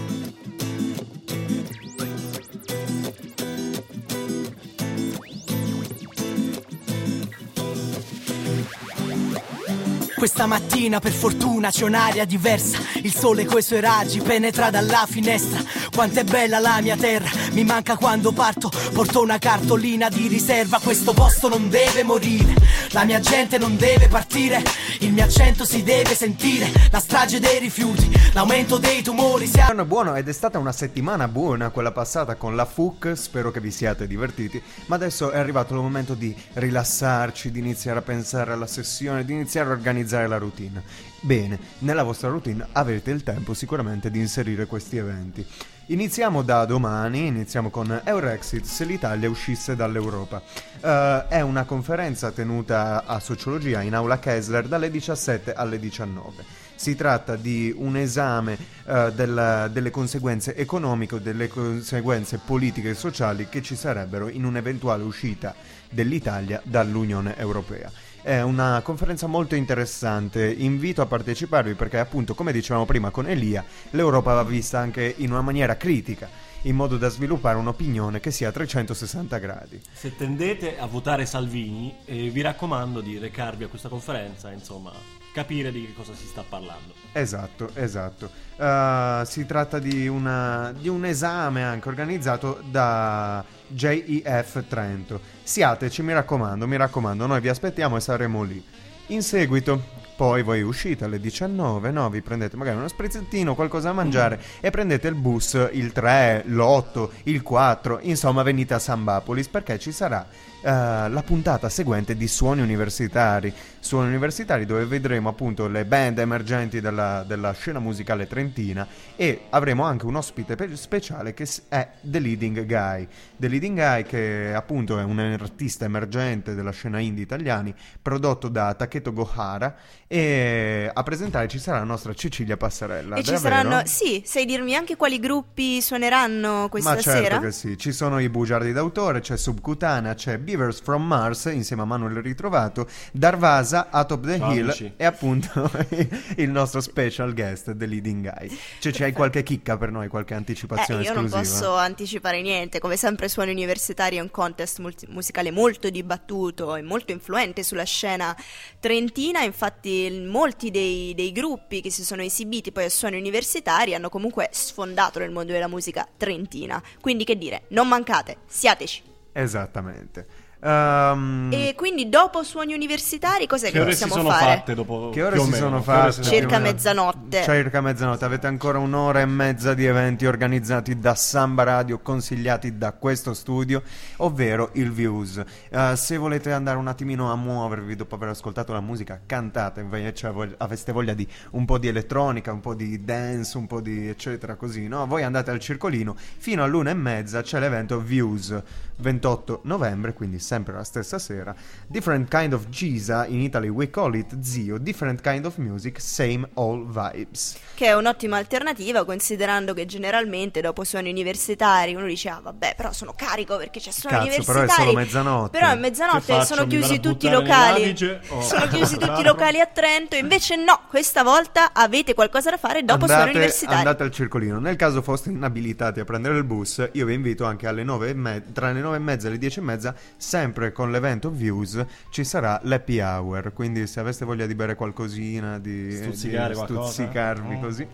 Questa 10.20 10.44
mattina 10.44 11.00
per 11.00 11.12
fortuna 11.12 11.70
c'è 11.70 11.84
un'aria 11.84 12.26
diversa. 12.26 12.76
Il 12.96 13.14
sole 13.14 13.46
coi 13.46 13.62
suoi 13.62 13.80
raggi 13.80 14.20
penetra 14.20 14.68
dalla 14.68 15.06
finestra. 15.08 15.62
Quanto 15.90 16.20
è 16.20 16.24
bella 16.24 16.58
la 16.58 16.78
mia 16.82 16.94
terra 16.94 17.30
Mi 17.52 17.64
manca 17.64 17.96
quando 17.96 18.30
parto. 18.30 18.70
Porto 18.92 19.22
una 19.22 19.38
cartolina 19.38 20.10
di 20.10 20.28
riserva 20.28 20.78
Questo 20.78 21.14
posto 21.14 21.48
non 21.48 21.70
deve 21.70 22.02
morire. 22.02 22.54
La 22.90 23.04
mia 23.04 23.18
gente 23.18 23.56
non 23.56 23.78
deve 23.78 24.08
partire 24.08 24.62
Il 24.98 25.12
mio 25.12 25.24
accento 25.24 25.64
si 25.64 25.82
deve 25.82 26.14
sentire. 26.14 26.70
La 26.90 27.00
strage 27.00 27.40
dei 27.40 27.58
rifiuti 27.58 28.10
L'aumento 28.34 28.76
dei 28.76 29.02
tumori 29.02 29.46
si 29.46 29.58
Buono, 29.64 29.84
buono, 29.84 30.14
ed 30.16 30.28
è 30.28 30.32
stata 30.32 30.58
una 30.58 30.72
settimana 30.72 31.28
buona 31.28 31.70
quella 31.70 31.92
passata 31.92 32.34
con 32.36 32.56
la 32.56 32.64
FUC, 32.64 33.12
spero 33.14 33.50
che 33.50 33.60
vi 33.60 33.70
siate 33.70 34.06
divertiti, 34.06 34.62
ma 34.86 34.96
adesso 34.96 35.30
è 35.30 35.38
arrivato 35.38 35.74
il 35.74 35.80
momento 35.80 36.14
di 36.14 36.34
rilassarci, 36.54 37.50
di 37.50 37.58
iniziare 37.58 37.98
a 37.98 38.02
pensare 38.02 38.52
alla 38.52 38.66
sessione, 38.66 39.24
di 39.24 39.32
iniziare 39.32 39.68
a 39.68 39.72
organizzare 39.72 40.09
la 40.10 40.38
routine. 40.38 40.82
Bene, 41.20 41.58
nella 41.78 42.02
vostra 42.02 42.28
routine 42.28 42.66
avete 42.72 43.10
il 43.10 43.22
tempo 43.22 43.54
sicuramente 43.54 44.10
di 44.10 44.18
inserire 44.18 44.66
questi 44.66 44.96
eventi. 44.96 45.46
Iniziamo 45.90 46.42
da 46.42 46.64
domani, 46.66 47.26
iniziamo 47.26 47.68
con 47.68 48.00
Eurexit 48.04 48.64
se 48.64 48.84
l'Italia 48.84 49.28
uscisse 49.28 49.74
dall'Europa. 49.74 50.40
Eh, 50.80 51.26
è 51.28 51.40
una 51.40 51.64
conferenza 51.64 52.30
tenuta 52.30 53.04
a 53.04 53.18
sociologia 53.18 53.82
in 53.82 53.94
aula 53.94 54.20
Kessler 54.20 54.68
dalle 54.68 54.88
17 54.88 55.52
alle 55.52 55.80
19. 55.80 56.44
Si 56.76 56.94
tratta 56.94 57.34
di 57.34 57.74
un 57.76 57.96
esame 57.96 58.56
eh, 58.86 59.12
della- 59.12 59.66
delle 59.66 59.90
conseguenze 59.90 60.54
economiche 60.54 61.20
delle 61.20 61.48
conseguenze 61.48 62.38
politiche 62.38 62.90
e 62.90 62.94
sociali 62.94 63.48
che 63.48 63.60
ci 63.60 63.74
sarebbero 63.74 64.28
in 64.28 64.44
un'eventuale 64.44 65.02
uscita 65.02 65.54
dell'Italia 65.90 66.62
dall'Unione 66.64 67.36
Europea. 67.36 67.90
È 68.22 68.42
una 68.42 68.82
conferenza 68.84 69.26
molto 69.26 69.54
interessante, 69.54 70.52
invito 70.52 71.00
a 71.00 71.06
parteciparvi 71.06 71.72
perché 71.72 71.98
appunto 71.98 72.34
come 72.34 72.52
dicevamo 72.52 72.84
prima 72.84 73.08
con 73.08 73.26
Elia, 73.26 73.64
l'Europa 73.92 74.34
va 74.34 74.42
vista 74.42 74.78
anche 74.78 75.14
in 75.16 75.30
una 75.30 75.40
maniera 75.40 75.78
critica, 75.78 76.28
in 76.62 76.76
modo 76.76 76.98
da 76.98 77.08
sviluppare 77.08 77.56
un'opinione 77.56 78.20
che 78.20 78.30
sia 78.30 78.50
a 78.50 78.52
360 78.52 79.38
gradi. 79.38 79.80
Se 79.90 80.14
tendete 80.14 80.78
a 80.78 80.84
votare 80.84 81.24
Salvini, 81.24 81.96
eh, 82.04 82.28
vi 82.28 82.42
raccomando 82.42 83.00
di 83.00 83.16
recarvi 83.16 83.64
a 83.64 83.68
questa 83.68 83.88
conferenza, 83.88 84.50
insomma, 84.50 84.92
capire 85.32 85.72
di 85.72 85.86
che 85.86 85.94
cosa 85.94 86.12
si 86.14 86.26
sta 86.26 86.44
parlando. 86.46 86.92
Esatto, 87.12 87.70
esatto. 87.72 88.30
Uh, 88.56 89.24
si 89.24 89.46
tratta 89.46 89.78
di, 89.78 90.06
una- 90.06 90.74
di 90.78 90.88
un 90.88 91.06
esame 91.06 91.62
anche 91.64 91.88
organizzato 91.88 92.60
da 92.70 93.42
JEF 93.70 94.64
Trento. 94.68 95.20
Siateci, 95.42 96.02
mi 96.02 96.12
raccomando, 96.12 96.66
mi 96.66 96.76
raccomando, 96.76 97.26
noi 97.26 97.40
vi 97.40 97.48
aspettiamo 97.48 97.96
e 97.96 98.00
saremo 98.00 98.42
lì. 98.42 98.62
In 99.08 99.22
seguito, 99.22 99.82
poi 100.16 100.42
voi 100.42 100.62
uscite 100.62 101.04
alle 101.04 101.18
19, 101.18 101.90
no? 101.90 102.10
Vi 102.10 102.20
prendete 102.20 102.56
magari 102.56 102.76
uno 102.76 102.88
sprizzettino, 102.88 103.54
qualcosa 103.54 103.88
da 103.88 103.94
mangiare 103.94 104.40
e 104.60 104.70
prendete 104.70 105.08
il 105.08 105.14
bus, 105.14 105.54
il 105.72 105.92
3, 105.92 106.44
l'8, 106.46 107.08
il 107.24 107.42
4, 107.42 108.00
insomma 108.02 108.42
venite 108.42 108.74
a 108.74 108.78
Sambapolis 108.78 109.48
perché 109.48 109.78
ci 109.78 109.92
sarà 109.92 110.26
eh, 110.62 110.68
la 110.70 111.22
puntata 111.24 111.68
seguente 111.68 112.16
di 112.16 112.28
Suoni 112.28 112.60
Universitari. 112.60 113.52
Suoni 113.78 114.08
Universitari 114.08 114.66
dove 114.66 114.84
vedremo 114.84 115.30
appunto 115.30 115.66
le 115.66 115.86
band 115.86 116.18
emergenti 116.18 116.80
della, 116.80 117.24
della 117.26 117.52
scena 117.52 117.78
musicale 117.78 118.26
trentina 118.26 118.86
e 119.16 119.46
avremo 119.50 119.84
anche 119.84 120.04
un 120.04 120.16
ospite 120.16 120.54
pe- 120.56 120.76
speciale 120.76 121.32
che 121.32 121.48
è 121.68 121.88
The 122.02 122.18
Leading 122.18 122.66
Guy. 122.66 123.08
The 123.36 123.48
Leading 123.48 123.76
Guy 123.76 124.02
che 124.04 124.52
appunto 124.54 124.98
è 124.98 125.02
un 125.02 125.18
artista 125.18 125.86
emergente 125.86 126.54
della 126.54 126.72
scena 126.72 126.98
indie 126.98 127.24
italiani 127.24 127.74
prodotto 128.00 128.48
da 128.48 128.74
Taketo 128.74 129.12
Gohara 129.12 129.74
E 130.06 130.90
a 130.92 131.02
presentare 131.02 131.48
ci 131.48 131.58
sarà 131.58 131.78
la 131.78 131.84
nostra 131.84 132.12
Cecilia 132.12 132.56
Passarella. 132.56 133.16
E 133.16 133.22
ci 133.22 133.36
saranno, 133.36 133.82
sì, 133.84 134.22
sai 134.24 134.44
dirmi 134.44 134.74
anche 134.74 134.96
quali 134.96 135.18
gruppi 135.18 135.80
suoneranno 135.80 136.68
questa 136.68 136.94
Ma 136.94 137.00
certo 137.00 137.22
sera? 137.22 137.40
che 137.40 137.52
sì, 137.52 137.78
ci 137.78 137.92
sono 137.92 138.18
i 138.18 138.28
bugiardi 138.28 138.72
d'autore, 138.72 139.20
c'è 139.20 139.36
Subcutanea, 139.36 140.14
c'è 140.14 140.38
Beavers 140.50 140.80
from 140.80 141.06
Mars 141.06 141.44
insieme 141.44 141.82
a 141.82 141.84
Manuel 141.84 142.16
Ritrovato, 142.22 142.88
Darvasa, 143.12 143.88
Atop 143.90 144.26
the 144.26 144.38
Ciao, 144.38 144.52
Hill 144.52 144.64
amici. 144.64 144.92
e 144.96 145.04
appunto 145.04 145.70
il 146.36 146.50
nostro 146.50 146.80
special 146.80 147.32
guest, 147.34 147.74
The 147.76 147.86
Leading 147.86 148.28
Guy. 148.28 148.58
Cioè, 148.80 148.92
c'hai 148.92 149.12
qualche 149.12 149.44
chicca 149.44 149.76
per 149.76 149.92
noi, 149.92 150.08
qualche 150.08 150.34
Eh, 150.34 150.38
anticipazione 150.38 151.04
io 151.04 151.12
non 151.12 151.26
esclusiva? 151.26 151.58
posso 151.60 151.76
anticipare 151.76 152.42
niente, 152.42 152.80
come 152.80 152.96
sempre 152.96 153.28
Suoni 153.28 153.52
Universitari 153.52 154.16
è 154.16 154.20
un 154.20 154.30
contest 154.30 154.80
multi- 154.80 155.06
musicale 155.08 155.52
molto 155.52 155.88
dibattuto 155.88 156.74
e 156.74 156.82
molto 156.82 157.12
influente 157.12 157.62
sulla 157.62 157.84
scena 157.84 158.36
trentina, 158.80 159.42
infatti 159.42 160.10
molti 160.26 160.70
dei, 160.72 161.14
dei 161.14 161.30
gruppi 161.30 161.80
che 161.80 161.90
si 161.90 162.04
sono 162.04 162.22
esibiti 162.22 162.72
poi 162.72 162.84
a 162.86 162.90
Suoni 162.90 163.16
Universitari 163.18 163.94
hanno 163.94 164.08
comunque 164.08 164.48
sfondato 164.50 165.20
nel 165.20 165.30
mondo 165.30 165.52
della 165.52 165.68
musica 165.68 166.06
trentina, 166.16 166.82
quindi 167.00 167.22
che 167.24 167.38
dire, 167.38 167.62
non 167.68 167.86
mancate, 167.86 168.38
siateci. 168.46 169.09
Esattamente. 169.32 170.26
Ehm, 170.62 171.48
E 171.52 171.72
quindi 171.74 172.10
dopo 172.10 172.42
Suoni 172.42 172.74
Universitari 172.74 173.46
cos'è 173.46 173.68
che, 173.68 173.72
Che 173.72 173.80
ore 173.80 173.92
si 173.94 174.02
possiamo 174.06 174.28
sono 174.28 174.34
fare? 174.38 174.56
fatte 174.58 174.74
dopo 174.74 175.08
Che 175.10 175.22
ore 175.22 175.38
si 175.38 175.44
meno? 175.44 175.56
sono 175.56 175.80
fatte? 175.82 176.22
Circa 176.22 176.58
mezzanotte. 176.58 177.42
Circa 177.44 177.80
mezzanotte. 177.80 178.24
Avete 178.26 178.46
ancora 178.46 178.76
un'ora 178.78 179.22
e 179.22 179.24
mezza 179.24 179.72
di 179.72 179.86
eventi 179.86 180.26
organizzati 180.26 180.98
da 180.98 181.14
Samba 181.14 181.62
Radio, 181.62 182.00
consigliati 182.00 182.76
da 182.76 182.92
questo 182.92 183.32
studio, 183.32 183.82
ovvero 184.18 184.68
il 184.74 184.92
Views. 184.92 185.42
Eh, 185.70 185.92
se 185.96 186.18
volete 186.18 186.52
andare 186.52 186.76
un 186.76 186.88
attimino 186.88 187.32
a 187.32 187.36
muovervi 187.36 187.96
dopo 187.96 188.16
aver 188.16 188.28
ascoltato 188.28 188.74
la 188.74 188.80
musica 188.80 189.18
cantata, 189.24 189.80
invece 189.80 190.12
cioè, 190.14 190.30
vog- 190.30 190.54
aveste 190.58 190.92
voglia 190.92 191.14
di 191.14 191.26
un 191.52 191.64
po' 191.64 191.78
di 191.78 191.88
elettronica, 191.88 192.52
un 192.52 192.60
po' 192.60 192.74
di 192.74 193.02
dance, 193.02 193.56
un 193.56 193.66
po' 193.66 193.80
di 193.80 194.08
eccetera 194.08 194.56
così, 194.56 194.88
no? 194.88 195.06
Voi 195.06 195.22
andate 195.22 195.50
al 195.50 195.58
circolino, 195.58 196.14
fino 196.36 196.62
all'una 196.62 196.90
e 196.90 196.94
mezza 196.94 197.40
c'è 197.40 197.58
l'evento 197.60 197.98
Views. 197.98 198.62
28 199.00 199.60
novembre, 199.64 200.12
quindi 200.12 200.38
sempre 200.38 200.74
la 200.74 200.84
stessa 200.84 201.18
sera. 201.18 201.54
Different 201.86 202.28
kind 202.28 202.52
of 202.52 202.68
Giza, 202.68 203.26
in 203.26 203.40
Italy 203.40 203.68
we 203.68 203.90
call 203.90 204.14
it 204.14 204.40
Zio. 204.42 204.78
Different 204.78 205.20
kind 205.20 205.44
of 205.44 205.56
music, 205.56 206.00
same 206.00 206.48
all 206.54 206.86
vibes. 206.86 207.56
Che 207.74 207.86
è 207.86 207.94
un'ottima 207.94 208.36
alternativa 208.36 209.04
considerando 209.04 209.74
che 209.74 209.86
generalmente 209.86 210.60
dopo 210.60 210.84
suoni 210.84 211.10
universitari 211.10 211.94
uno 211.94 212.06
dice 212.06 212.28
ah 212.28 212.40
vabbè 212.42 212.74
però 212.76 212.92
sono 212.92 213.12
carico 213.16 213.56
perché 213.56 213.80
c'è 213.80 213.90
suoni 213.90 214.16
Cazzo, 214.16 214.42
però 214.44 214.58
universitari 214.60 214.82
è 214.82 214.84
solo 214.84 214.92
mezzanotte. 214.98 215.58
Però 215.58 215.72
Che 215.72 215.78
mezzanotte 215.78 216.32
faccio? 216.32 216.44
sono 216.54 216.66
chiusi 216.66 217.00
tutti 217.00 217.26
i 217.26 217.30
locali? 217.30 217.78
Oh. 218.30 218.42
sono 218.42 218.66
chiusi 218.68 218.96
tutti 218.96 219.20
i 219.20 219.24
locali 219.24 219.60
a 219.60 219.66
Trento 219.66 220.14
invece 220.16 220.56
no 220.56 220.80
questa 220.88 221.22
volta 221.22 221.72
avete 221.72 222.14
qualcosa 222.14 222.50
da 222.50 222.56
fare 222.56 222.84
dopo 222.84 223.06
suoni 223.06 223.12
andate, 223.12 223.30
universitari 223.38 223.78
andate 223.78 224.02
al 224.02 224.10
circolino. 224.10 224.58
Nel 224.58 224.76
caso 224.76 225.02
foste 225.02 225.30
inabilitati 225.30 226.00
a 226.00 226.04
prendere 226.04 226.36
il 226.36 226.44
bus, 226.44 226.88
io 226.92 227.06
vi 227.06 227.14
invito 227.14 227.44
anche 227.44 227.66
alle 227.66 227.82
9 227.84 228.08
e 228.08 228.14
me- 228.14 228.42
tra 228.52 228.72
le 228.72 228.80
9 228.80 228.89
e 228.94 228.98
mezza 228.98 229.28
e 229.28 229.30
le 229.32 229.38
10 229.38 229.58
e 229.58 229.62
mezza, 229.62 229.94
sempre 230.16 230.72
con 230.72 230.90
l'evento 230.90 231.30
Views, 231.30 231.84
ci 232.10 232.24
sarà 232.24 232.60
l'happy 232.64 233.00
hour. 233.00 233.52
Quindi 233.52 233.86
se 233.86 234.00
aveste 234.00 234.24
voglia 234.24 234.46
di 234.46 234.54
bere 234.54 234.74
qualcosina, 234.74 235.58
di, 235.58 235.90
Stuzzicare 235.96 236.54
di 236.54 236.60
stuzzicarvi 236.60 237.56
Mm. 237.56 237.60
così. 237.60 237.86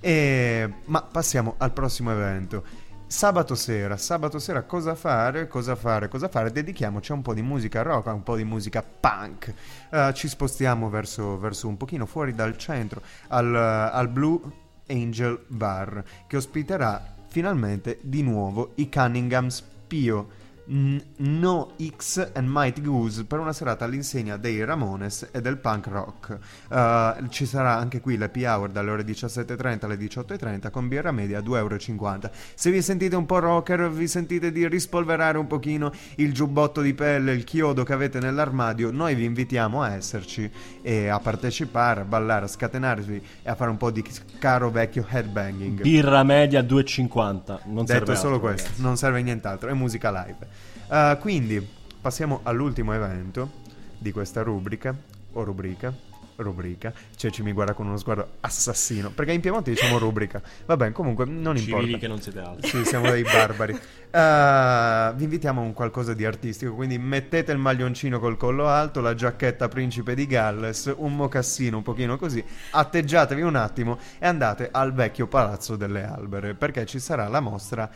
E- 0.00 0.72
ma 0.86 1.02
passiamo 1.02 1.54
al 1.58 1.72
prossimo 1.72 2.10
evento. 2.12 2.64
Sabato 3.06 3.56
sera, 3.56 3.96
sabato 3.96 4.38
sera 4.38 4.62
cosa 4.62 4.94
fare? 4.94 5.48
Cosa 5.48 5.74
fare? 5.74 6.06
Cosa 6.06 6.28
fare? 6.28 6.52
Dedichiamoci 6.52 7.10
a 7.10 7.16
un 7.16 7.22
po' 7.22 7.34
di 7.34 7.42
musica 7.42 7.82
rock, 7.82 8.06
a 8.06 8.12
un 8.12 8.22
po' 8.22 8.36
di 8.36 8.44
musica 8.44 8.82
punk. 8.84 9.52
Eh, 9.90 10.12
ci 10.14 10.28
spostiamo 10.28 10.88
verso, 10.88 11.36
verso 11.36 11.66
un 11.66 11.76
pochino 11.76 12.06
fuori 12.06 12.34
dal 12.34 12.56
centro, 12.56 13.02
al, 13.28 13.52
al 13.54 14.08
Blue 14.08 14.40
Angel 14.88 15.44
Bar, 15.48 16.04
che 16.28 16.36
ospiterà 16.36 17.16
finalmente 17.26 17.98
di 18.00 18.22
nuovo 18.22 18.72
i 18.76 18.88
Cunninghams 18.88 19.64
Pio. 19.90 20.28
No 20.72 21.72
X 21.96 22.30
and 22.34 22.46
Mighty 22.48 22.80
Goose 22.80 23.24
per 23.24 23.40
una 23.40 23.52
serata 23.52 23.84
all'insegna 23.84 24.36
dei 24.36 24.64
Ramones 24.64 25.28
e 25.32 25.40
del 25.40 25.58
punk 25.58 25.86
rock. 25.88 26.38
Uh, 26.68 27.26
ci 27.28 27.44
sarà 27.44 27.76
anche 27.76 28.00
qui 28.00 28.16
l'happy 28.16 28.44
hour 28.44 28.70
dalle 28.70 28.90
ore 28.90 29.02
17.30 29.02 29.84
alle 29.86 29.96
18.30 29.96 30.70
con 30.70 30.86
birra 30.86 31.10
media 31.10 31.38
a 31.38 31.42
2,50 31.42 31.56
euro. 31.56 32.30
Se 32.54 32.70
vi 32.70 32.82
sentite 32.82 33.16
un 33.16 33.26
po' 33.26 33.40
rocker, 33.40 33.90
vi 33.90 34.06
sentite 34.06 34.52
di 34.52 34.68
rispolverare 34.68 35.38
un 35.38 35.48
pochino 35.48 35.90
il 36.16 36.32
giubbotto 36.32 36.82
di 36.82 36.94
pelle, 36.94 37.32
il 37.32 37.42
chiodo 37.42 37.82
che 37.82 37.92
avete 37.92 38.20
nell'armadio, 38.20 38.92
noi 38.92 39.16
vi 39.16 39.24
invitiamo 39.24 39.82
a 39.82 39.94
esserci 39.94 40.48
e 40.82 41.08
a 41.08 41.18
partecipare, 41.18 42.02
a 42.02 42.04
ballare, 42.04 42.44
a 42.44 42.48
scatenarvi 42.48 43.22
e 43.42 43.50
a 43.50 43.56
fare 43.56 43.70
un 43.70 43.76
po' 43.76 43.90
di 43.90 44.04
caro 44.38 44.70
vecchio 44.70 45.04
headbanging. 45.08 45.80
Birra 45.80 46.22
media 46.22 46.60
2,50. 46.62 47.58
Non 47.64 47.86
serve 47.86 48.04
Detto 48.04 48.14
solo 48.14 48.34
altro, 48.34 48.48
questo, 48.48 48.66
ragazzi. 48.68 48.82
non 48.82 48.96
serve 48.96 49.22
nient'altro, 49.22 49.68
è 49.68 49.72
musica 49.72 50.10
live. 50.12 50.59
Uh, 50.90 51.16
quindi 51.18 51.64
passiamo 52.00 52.40
all'ultimo 52.42 52.92
evento 52.92 53.58
di 53.96 54.10
questa 54.10 54.42
rubrica, 54.42 54.92
o 55.34 55.44
rubrica, 55.44 55.94
rubrica. 56.34 56.92
Ceci 57.14 57.44
mi 57.44 57.52
guarda 57.52 57.74
con 57.74 57.86
uno 57.86 57.96
sguardo 57.96 58.26
assassino, 58.40 59.10
perché 59.10 59.30
in 59.30 59.40
Piemonte 59.40 59.70
diciamo 59.70 59.98
rubrica. 59.98 60.42
Vabbè, 60.66 60.90
comunque 60.90 61.26
non 61.26 61.56
Civili 61.56 61.76
importa. 61.76 61.98
che 61.98 62.08
non 62.08 62.20
siete 62.20 62.40
altro. 62.40 62.66
Sì, 62.66 62.84
siamo 62.84 63.08
dei 63.08 63.22
barbari. 63.22 63.72
Uh, 63.72 65.14
vi 65.14 65.22
invitiamo 65.22 65.60
a 65.60 65.64
un 65.64 65.74
qualcosa 65.74 66.12
di 66.12 66.24
artistico, 66.24 66.74
quindi 66.74 66.98
mettete 66.98 67.52
il 67.52 67.58
maglioncino 67.58 68.18
col 68.18 68.36
collo 68.36 68.66
alto, 68.66 69.00
la 69.00 69.14
giacchetta 69.14 69.68
principe 69.68 70.16
di 70.16 70.26
Galles, 70.26 70.92
un 70.96 71.14
mocassino 71.14 71.76
un 71.76 71.82
pochino 71.84 72.16
così, 72.16 72.44
atteggiatevi 72.70 73.42
un 73.42 73.54
attimo 73.54 73.96
e 74.18 74.26
andate 74.26 74.70
al 74.72 74.92
vecchio 74.92 75.28
palazzo 75.28 75.76
delle 75.76 76.02
albere, 76.02 76.54
perché 76.54 76.84
ci 76.84 76.98
sarà 76.98 77.28
la 77.28 77.38
mostra 77.38 77.88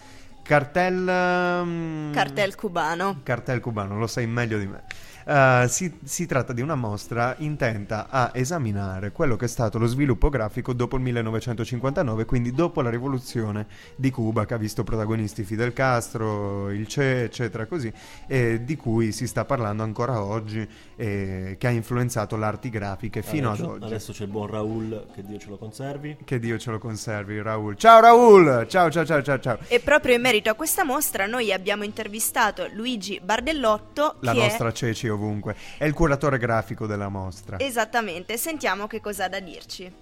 Cartel... 0.45 1.65
mm, 1.65 2.13
cartel 2.13 2.55
cubano 2.55 3.21
Cartel 3.23 3.61
cubano, 3.61 3.97
lo 3.97 4.07
sai 4.07 4.27
meglio 4.27 4.59
di 4.59 4.67
me. 4.67 4.83
Uh, 5.25 5.67
si, 5.69 5.93
si 6.05 6.27
tratta 6.27 6.53
di 6.53 6.61
una 6.61 6.75
mostra 6.75 7.35
intenta 7.39 8.09
a 8.09 8.31
esaminare 8.35 9.11
quello 9.13 9.37
che 9.37 9.47
è 9.47 9.49
stato 9.49 9.79
lo 9.79 9.87
sviluppo 9.87 10.29
grafico 10.29 10.73
dopo 10.73 10.97
il 10.97 11.03
1959, 11.03 12.25
quindi 12.25 12.53
dopo 12.53 12.83
la 12.83 12.91
rivoluzione 12.91 13.67
di 13.97 14.11
Cuba 14.11 14.45
che 14.45 14.55
ha 14.55 14.59
visto 14.59 14.85
protagonisti 14.85 15.45
Fidel 15.45 15.73
Castro, 15.73 16.71
il 16.71 16.87
Che, 16.87 17.25
eccetera, 17.25 17.67
così, 17.67 17.93
e 18.27 18.65
di 18.65 18.77
cui 18.77 19.13
si 19.13 19.27
sta 19.27 19.45
parlando 19.45 19.83
ancora 19.83 20.23
oggi 20.23 20.67
e 20.97 21.57
che 21.59 21.67
ha 21.67 21.71
influenzato 21.71 22.37
l'arti 22.37 22.69
grafiche 22.71 23.23
fino 23.23 23.51
adesso, 23.51 23.65
ad 23.65 23.71
oggi. 23.71 23.85
Adesso 23.85 24.13
c'è 24.13 24.25
il 24.25 24.31
buon 24.31 24.47
Raul, 24.49 25.07
che 25.15 25.23
Dio 25.23 25.39
ce 25.39 25.49
lo 25.49 25.57
conservi. 25.57 26.17
Che 26.25 26.39
Dio 26.39 26.59
ce 26.59 26.71
lo 26.71 26.79
conservi, 26.79 27.41
Raul. 27.41 27.77
Ciao 27.77 28.01
Raul! 28.01 28.67
Ciao 28.69 28.91
ciao 28.91 29.05
ciao 29.05 29.23
ciao 29.23 29.39
ciao. 29.39 29.59
e 29.69 29.81
proprio 29.81 30.15
in 30.15 30.21
merito 30.21 30.51
a 30.51 30.55
questa 30.55 30.85
mostra 30.85 31.27
noi 31.27 31.53
abbiamo 31.53 31.85
intervistato 31.85 32.69
Luigi 32.73 33.21
Bardellotto 33.23 34.17
La 34.21 34.33
che 34.33 34.39
nostra 34.39 34.69
è 34.69 34.73
Ceci 34.73 35.09
ovunque. 35.15 35.57
È 35.79 35.85
il 35.85 35.93
curatore 35.93 36.39
grafico 36.39 36.87
della 36.87 37.09
mostra. 37.09 37.59
esattamente 37.59 38.37
sentiamo 38.37 38.87
che 38.87 39.01
cosa 39.01 39.25
ha 39.25 39.29
da 39.29 39.41
dirci 39.41 39.93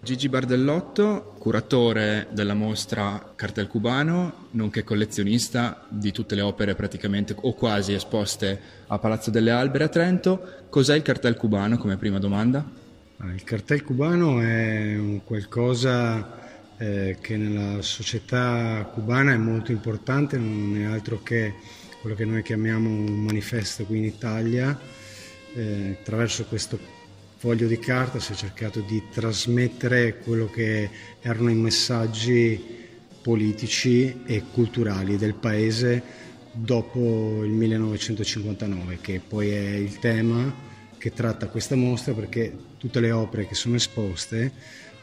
Gigi 0.00 0.28
Bardellotto, 0.28 1.34
curatore 1.38 2.28
della 2.30 2.54
mostra 2.54 3.32
Cartel 3.34 3.66
Cubano, 3.66 4.46
nonché 4.52 4.84
collezionista 4.84 5.84
di 5.88 6.12
tutte 6.12 6.36
le 6.36 6.42
opere 6.42 6.76
praticamente 6.76 7.34
o 7.36 7.54
quasi 7.54 7.92
esposte 7.92 8.60
a 8.86 8.98
Palazzo 8.98 9.30
delle 9.30 9.50
Albere 9.50 9.84
a 9.84 9.88
Trento. 9.88 10.64
Cos'è 10.68 10.94
il 10.94 11.02
Cartel 11.02 11.36
Cubano 11.36 11.76
come 11.76 11.96
prima 11.96 12.20
domanda? 12.20 12.64
Il 13.18 13.42
cartel 13.44 13.82
cubano 13.82 14.42
è 14.42 14.94
un 14.94 15.24
qualcosa 15.24 16.76
eh, 16.76 17.16
che 17.18 17.36
nella 17.38 17.80
società 17.80 18.88
cubana 18.92 19.32
è 19.32 19.38
molto 19.38 19.72
importante, 19.72 20.36
non 20.36 20.76
è 20.76 20.84
altro 20.84 21.22
che 21.22 21.54
quello 22.06 22.20
che 22.20 22.24
noi 22.24 22.42
chiamiamo 22.42 22.88
un 22.88 23.24
manifesto 23.24 23.84
qui 23.84 23.98
in 23.98 24.04
Italia. 24.04 24.78
Eh, 25.54 25.96
attraverso 26.00 26.44
questo 26.44 26.78
foglio 27.36 27.66
di 27.66 27.80
carta 27.80 28.20
si 28.20 28.30
è 28.30 28.36
cercato 28.36 28.78
di 28.78 29.02
trasmettere 29.10 30.18
quello 30.18 30.48
che 30.48 30.88
erano 31.20 31.50
i 31.50 31.54
messaggi 31.54 32.64
politici 33.20 34.22
e 34.24 34.44
culturali 34.52 35.16
del 35.16 35.34
paese 35.34 36.00
dopo 36.52 37.42
il 37.42 37.50
1959, 37.50 38.98
che 39.00 39.20
poi 39.26 39.50
è 39.50 39.74
il 39.74 39.98
tema 39.98 40.54
che 40.96 41.12
tratta 41.12 41.48
questa 41.48 41.74
mostra 41.74 42.12
perché 42.12 42.56
tutte 42.78 43.00
le 43.00 43.10
opere 43.10 43.48
che 43.48 43.56
sono 43.56 43.74
esposte 43.74 44.52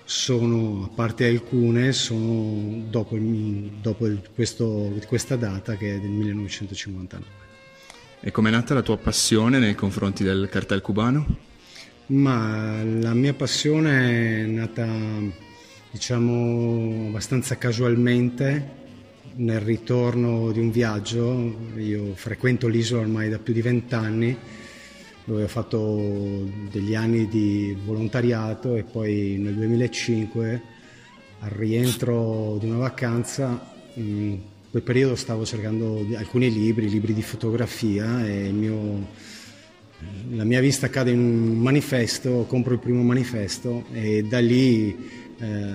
sono, 0.06 0.84
a 0.86 0.94
parte 0.94 1.28
alcune, 1.28 1.92
sono 1.94 2.84
dopo, 2.90 3.18
dopo 3.18 4.10
questo- 4.34 4.94
questa 5.08 5.36
data 5.36 5.76
che 5.76 5.96
è 5.96 6.00
del 6.00 6.10
1959. 6.10 7.42
E 8.20 8.32
com'è 8.32 8.50
nata 8.50 8.74
la 8.74 8.82
tua 8.82 8.98
passione 8.98 9.60
nei 9.60 9.76
confronti 9.76 10.24
del 10.24 10.48
Cartel 10.50 10.82
Cubano? 10.82 11.52
Ma 12.08 12.84
la 12.84 13.14
mia 13.14 13.34
passione 13.34 14.44
è 14.44 14.46
nata, 14.46 14.88
diciamo, 15.92 17.08
abbastanza 17.08 17.58
casualmente 17.58 18.82
nel 19.36 19.62
ritorno 19.62 20.52
di 20.52 20.60
un 20.60 20.72
viaggio. 20.72 21.72
Io 21.78 22.14
frequento 22.16 22.68
l'isola 22.68 23.02
ormai 23.02 23.30
da 23.30 23.40
più 23.40 23.54
di 23.54 23.62
vent'anni 23.62 24.38
dove 25.26 25.44
ho 25.44 25.48
fatto 25.48 26.50
degli 26.70 26.96
anni 26.96 27.28
di 27.28 27.76
volontariato 27.86 28.76
e 28.76 28.84
poi 28.84 29.38
nel 29.40 29.54
2005 29.54 30.62
al 31.40 31.50
rientro 31.50 32.58
di 32.60 32.66
una 32.68 32.78
vacanza 32.78 33.72
in 33.96 34.40
quel 34.70 34.84
periodo 34.84 35.16
stavo 35.16 35.46
cercando 35.46 36.06
alcuni 36.16 36.52
libri, 36.52 36.90
libri 36.90 37.14
di 37.14 37.22
fotografia 37.22 38.26
e 38.26 38.52
mio, 38.52 39.08
la 40.32 40.44
mia 40.44 40.60
vista 40.60 40.90
cade 40.90 41.12
in 41.12 41.20
un 41.20 41.60
manifesto, 41.60 42.46
compro 42.48 42.74
il 42.74 42.80
primo 42.80 43.04
manifesto 43.04 43.86
e 43.92 44.24
da 44.24 44.40
lì 44.40 44.98
eh, 45.38 45.74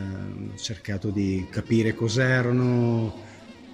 ho 0.53 0.57
cercato 0.57 1.11
di 1.11 1.47
capire 1.49 1.95
cos'erano, 1.95 3.27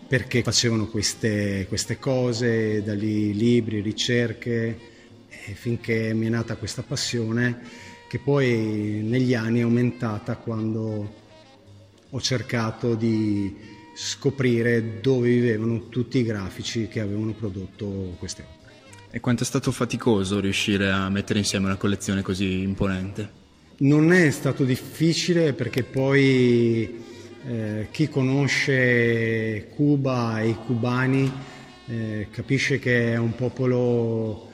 perché 0.07 0.43
facevano 0.43 0.89
queste, 0.89 1.64
queste 1.68 1.99
cose, 1.99 2.83
da 2.83 2.95
lì 2.95 3.33
libri, 3.35 3.81
ricerche, 3.81 4.93
e 5.47 5.53
finché 5.53 6.12
mi 6.14 6.26
è 6.26 6.28
nata 6.28 6.57
questa 6.57 6.82
passione 6.82 7.61
che 8.09 8.18
poi 8.18 9.01
negli 9.03 9.35
anni 9.35 9.61
è 9.61 9.62
aumentata 9.62 10.37
quando 10.37 11.14
ho 12.11 12.20
cercato 12.20 12.95
di 12.95 13.57
scoprire 13.95 15.01
dove 15.01 15.28
vivevano 15.28 15.89
tutti 15.89 16.18
i 16.18 16.22
grafici 16.22 16.89
che 16.89 17.01
avevano 17.01 17.32
prodotto 17.32 18.14
queste 18.18 18.43
opere. 18.43 18.72
E 19.11 19.20
quanto 19.20 19.43
è 19.43 19.47
stato 19.47 19.72
faticoso 19.72 20.41
riuscire 20.41 20.91
a 20.91 21.09
mettere 21.09 21.39
insieme 21.39 21.66
una 21.66 21.76
collezione 21.76 22.22
così 22.22 22.61
imponente? 22.61 23.43
Non 23.78 24.12
è 24.12 24.30
stato 24.30 24.64
difficile 24.64 25.53
perché 25.53 25.82
poi 25.82 27.03
eh, 27.47 27.89
chi 27.91 28.09
conosce 28.09 29.68
Cuba 29.74 30.41
e 30.41 30.49
i 30.49 30.55
cubani 30.55 31.32
eh, 31.87 32.28
capisce 32.30 32.78
che 32.78 33.12
è 33.12 33.16
un 33.16 33.35
popolo 33.35 34.53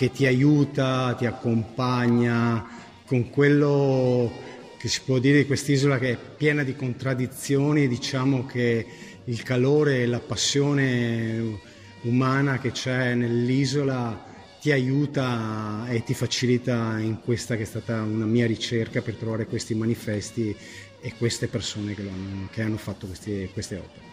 che 0.00 0.10
ti 0.10 0.24
aiuta, 0.24 1.14
ti 1.18 1.26
accompagna 1.26 2.66
con 3.04 3.28
quello 3.28 4.32
che 4.78 4.88
si 4.88 5.02
può 5.04 5.18
dire 5.18 5.40
di 5.40 5.44
quest'isola 5.44 5.98
che 5.98 6.12
è 6.12 6.16
piena 6.38 6.62
di 6.62 6.74
contraddizioni, 6.74 7.86
diciamo 7.86 8.46
che 8.46 8.86
il 9.24 9.42
calore 9.42 9.98
e 9.98 10.06
la 10.06 10.20
passione 10.20 11.58
umana 12.00 12.58
che 12.60 12.70
c'è 12.70 13.12
nell'isola 13.12 14.24
ti 14.58 14.72
aiuta 14.72 15.84
e 15.90 16.02
ti 16.02 16.14
facilita 16.14 16.98
in 16.98 17.20
questa 17.20 17.56
che 17.56 17.64
è 17.64 17.66
stata 17.66 18.00
una 18.00 18.24
mia 18.24 18.46
ricerca 18.46 19.02
per 19.02 19.16
trovare 19.16 19.44
questi 19.44 19.74
manifesti 19.74 20.56
e 20.98 21.12
queste 21.18 21.46
persone 21.46 21.92
che, 21.92 22.00
hanno, 22.00 22.48
che 22.50 22.62
hanno 22.62 22.78
fatto 22.78 23.06
questi- 23.06 23.50
queste 23.52 23.76
opere. 23.76 24.08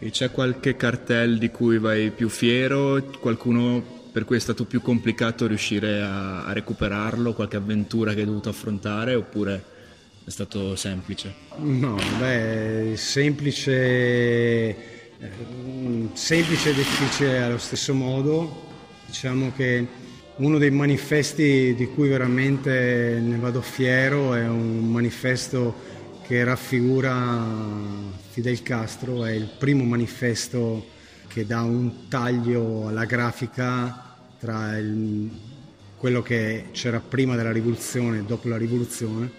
E 0.00 0.10
c'è 0.10 0.30
qualche 0.30 0.76
cartel 0.76 1.38
di 1.38 1.48
cui 1.48 1.78
vai 1.78 2.10
più 2.10 2.28
fiero? 2.28 3.02
Qualcuno 3.18 3.99
per 4.12 4.24
cui 4.24 4.36
è 4.36 4.40
stato 4.40 4.64
più 4.64 4.80
complicato 4.80 5.46
riuscire 5.46 6.00
a, 6.00 6.44
a 6.44 6.52
recuperarlo? 6.52 7.32
Qualche 7.32 7.56
avventura 7.56 8.12
che 8.12 8.20
hai 8.20 8.26
dovuto 8.26 8.48
affrontare? 8.48 9.14
Oppure 9.14 9.64
è 10.24 10.30
stato 10.30 10.76
semplice? 10.76 11.34
No, 11.58 11.96
beh, 12.18 12.92
semplice, 12.96 13.72
eh, 13.72 14.76
semplice 16.12 16.70
e 16.70 16.74
difficile 16.74 17.42
allo 17.42 17.58
stesso 17.58 17.94
modo. 17.94 18.68
Diciamo 19.06 19.52
che 19.56 19.86
uno 20.36 20.58
dei 20.58 20.70
manifesti 20.70 21.74
di 21.74 21.86
cui 21.88 22.08
veramente 22.08 23.20
ne 23.22 23.36
vado 23.38 23.60
fiero 23.60 24.34
è 24.34 24.46
un 24.46 24.90
manifesto 24.90 25.74
che 26.26 26.44
raffigura 26.44 27.44
Fidel 28.30 28.62
Castro, 28.62 29.24
è 29.24 29.32
il 29.32 29.50
primo 29.58 29.84
manifesto 29.84 30.98
che 31.30 31.46
dà 31.46 31.62
un 31.62 32.08
taglio 32.08 32.88
alla 32.88 33.04
grafica 33.04 34.16
tra 34.40 34.76
il- 34.76 35.30
quello 35.96 36.22
che 36.22 36.64
c'era 36.72 36.98
prima 36.98 37.36
della 37.36 37.52
rivoluzione 37.52 38.18
e 38.18 38.22
dopo 38.24 38.48
la 38.48 38.56
rivoluzione. 38.56 39.30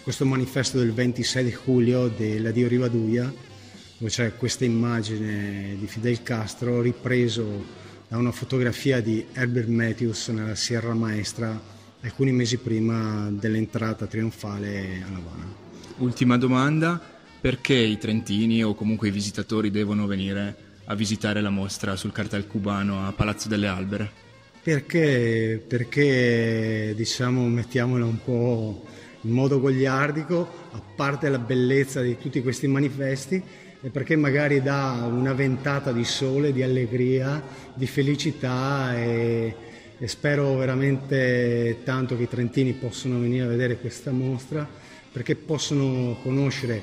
Questo 0.00 0.24
manifesto 0.24 0.78
del 0.78 0.92
26 0.92 1.44
di 1.44 1.56
luglio 1.64 2.06
della 2.06 2.52
Dio 2.52 2.68
Rivaduia, 2.68 3.24
dove 3.98 4.10
c'è 4.10 4.36
questa 4.36 4.64
immagine 4.64 5.74
di 5.76 5.88
Fidel 5.88 6.22
Castro 6.22 6.80
ripreso 6.80 7.64
da 8.06 8.16
una 8.16 8.30
fotografia 8.30 9.00
di 9.00 9.26
Herbert 9.32 9.68
Matthews 9.68 10.28
nella 10.28 10.54
Sierra 10.54 10.94
Maestra 10.94 11.60
alcuni 12.02 12.30
mesi 12.30 12.58
prima 12.58 13.28
dell'entrata 13.32 14.06
trionfale 14.06 15.02
a 15.02 15.16
Havana. 15.16 15.54
Ultima 15.98 16.38
domanda, 16.38 17.00
perché 17.40 17.74
i 17.74 17.98
trentini 17.98 18.62
o 18.62 18.74
comunque 18.74 19.08
i 19.08 19.10
visitatori 19.10 19.70
devono 19.70 20.06
venire 20.06 20.68
a 20.90 20.94
visitare 20.96 21.40
la 21.40 21.50
mostra 21.50 21.94
sul 21.94 22.10
cartel 22.10 22.48
cubano 22.48 23.06
a 23.06 23.12
Palazzo 23.12 23.48
delle 23.48 23.68
Albere? 23.68 24.10
Perché, 24.60 25.62
perché 25.66 26.92
diciamo, 26.96 27.46
mettiamola 27.46 28.04
un 28.04 28.20
po' 28.22 28.84
in 29.20 29.30
modo 29.30 29.60
gogliardico, 29.60 30.48
a 30.72 30.82
parte 30.96 31.28
la 31.28 31.38
bellezza 31.38 32.02
di 32.02 32.18
tutti 32.18 32.42
questi 32.42 32.66
manifesti, 32.66 33.40
e 33.82 33.88
perché 33.88 34.16
magari 34.16 34.60
dà 34.62 35.06
una 35.08 35.32
ventata 35.32 35.92
di 35.92 36.02
sole, 36.02 36.52
di 36.52 36.64
allegria, 36.64 37.40
di 37.72 37.86
felicità 37.86 38.98
e, 38.98 39.54
e 39.96 40.08
spero 40.08 40.56
veramente 40.56 41.78
tanto 41.84 42.16
che 42.16 42.24
i 42.24 42.28
trentini 42.28 42.72
possano 42.72 43.20
venire 43.20 43.44
a 43.44 43.48
vedere 43.48 43.78
questa 43.78 44.10
mostra, 44.10 44.68
perché 45.12 45.36
possono 45.36 46.16
conoscere, 46.20 46.82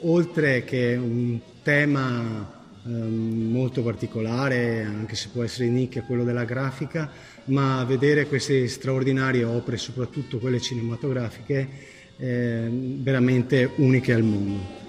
oltre 0.00 0.64
che 0.64 0.96
un 1.00 1.38
tema 1.62 2.56
ehm, 2.88 3.50
molto 3.50 3.82
particolare, 3.82 4.82
anche 4.82 5.14
se 5.14 5.28
può 5.32 5.42
essere 5.42 5.66
di 5.66 5.74
nicchia, 5.74 6.02
quello 6.02 6.24
della 6.24 6.44
grafica, 6.44 7.10
ma 7.44 7.84
vedere 7.84 8.26
queste 8.26 8.66
straordinarie 8.68 9.44
opere, 9.44 9.76
soprattutto 9.76 10.38
quelle 10.38 10.60
cinematografiche, 10.60 11.68
ehm, 12.16 13.02
veramente 13.02 13.70
uniche 13.76 14.12
al 14.14 14.22
mondo. 14.22 14.86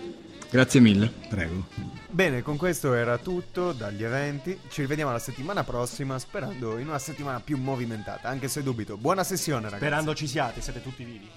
Grazie 0.50 0.80
mille. 0.80 1.12
Prego. 1.30 1.68
Bene, 2.10 2.42
con 2.42 2.58
questo 2.58 2.96
era 2.96 3.20
tutto 3.20 3.72
dagli 3.72 4.04
eventi. 4.04 4.58
Ci 4.68 4.82
rivediamo 4.82 5.12
la 5.12 5.20
settimana 5.20 5.64
prossima, 5.64 6.18
sperando 6.18 6.80
in 6.80 6.88
una 6.88 6.98
settimana 6.98 7.40
più 7.40 7.58
movimentata, 7.58 8.30
anche 8.30 8.48
se 8.48 8.64
dubito. 8.64 8.98
Buona 8.98 9.24
sessione, 9.24 9.66
ragazzi. 9.66 9.84
Sperando 9.84 10.16
ci 10.16 10.26
siate, 10.26 10.62
siete 10.62 10.82
tutti 10.82 11.04
vivi. 11.04 11.30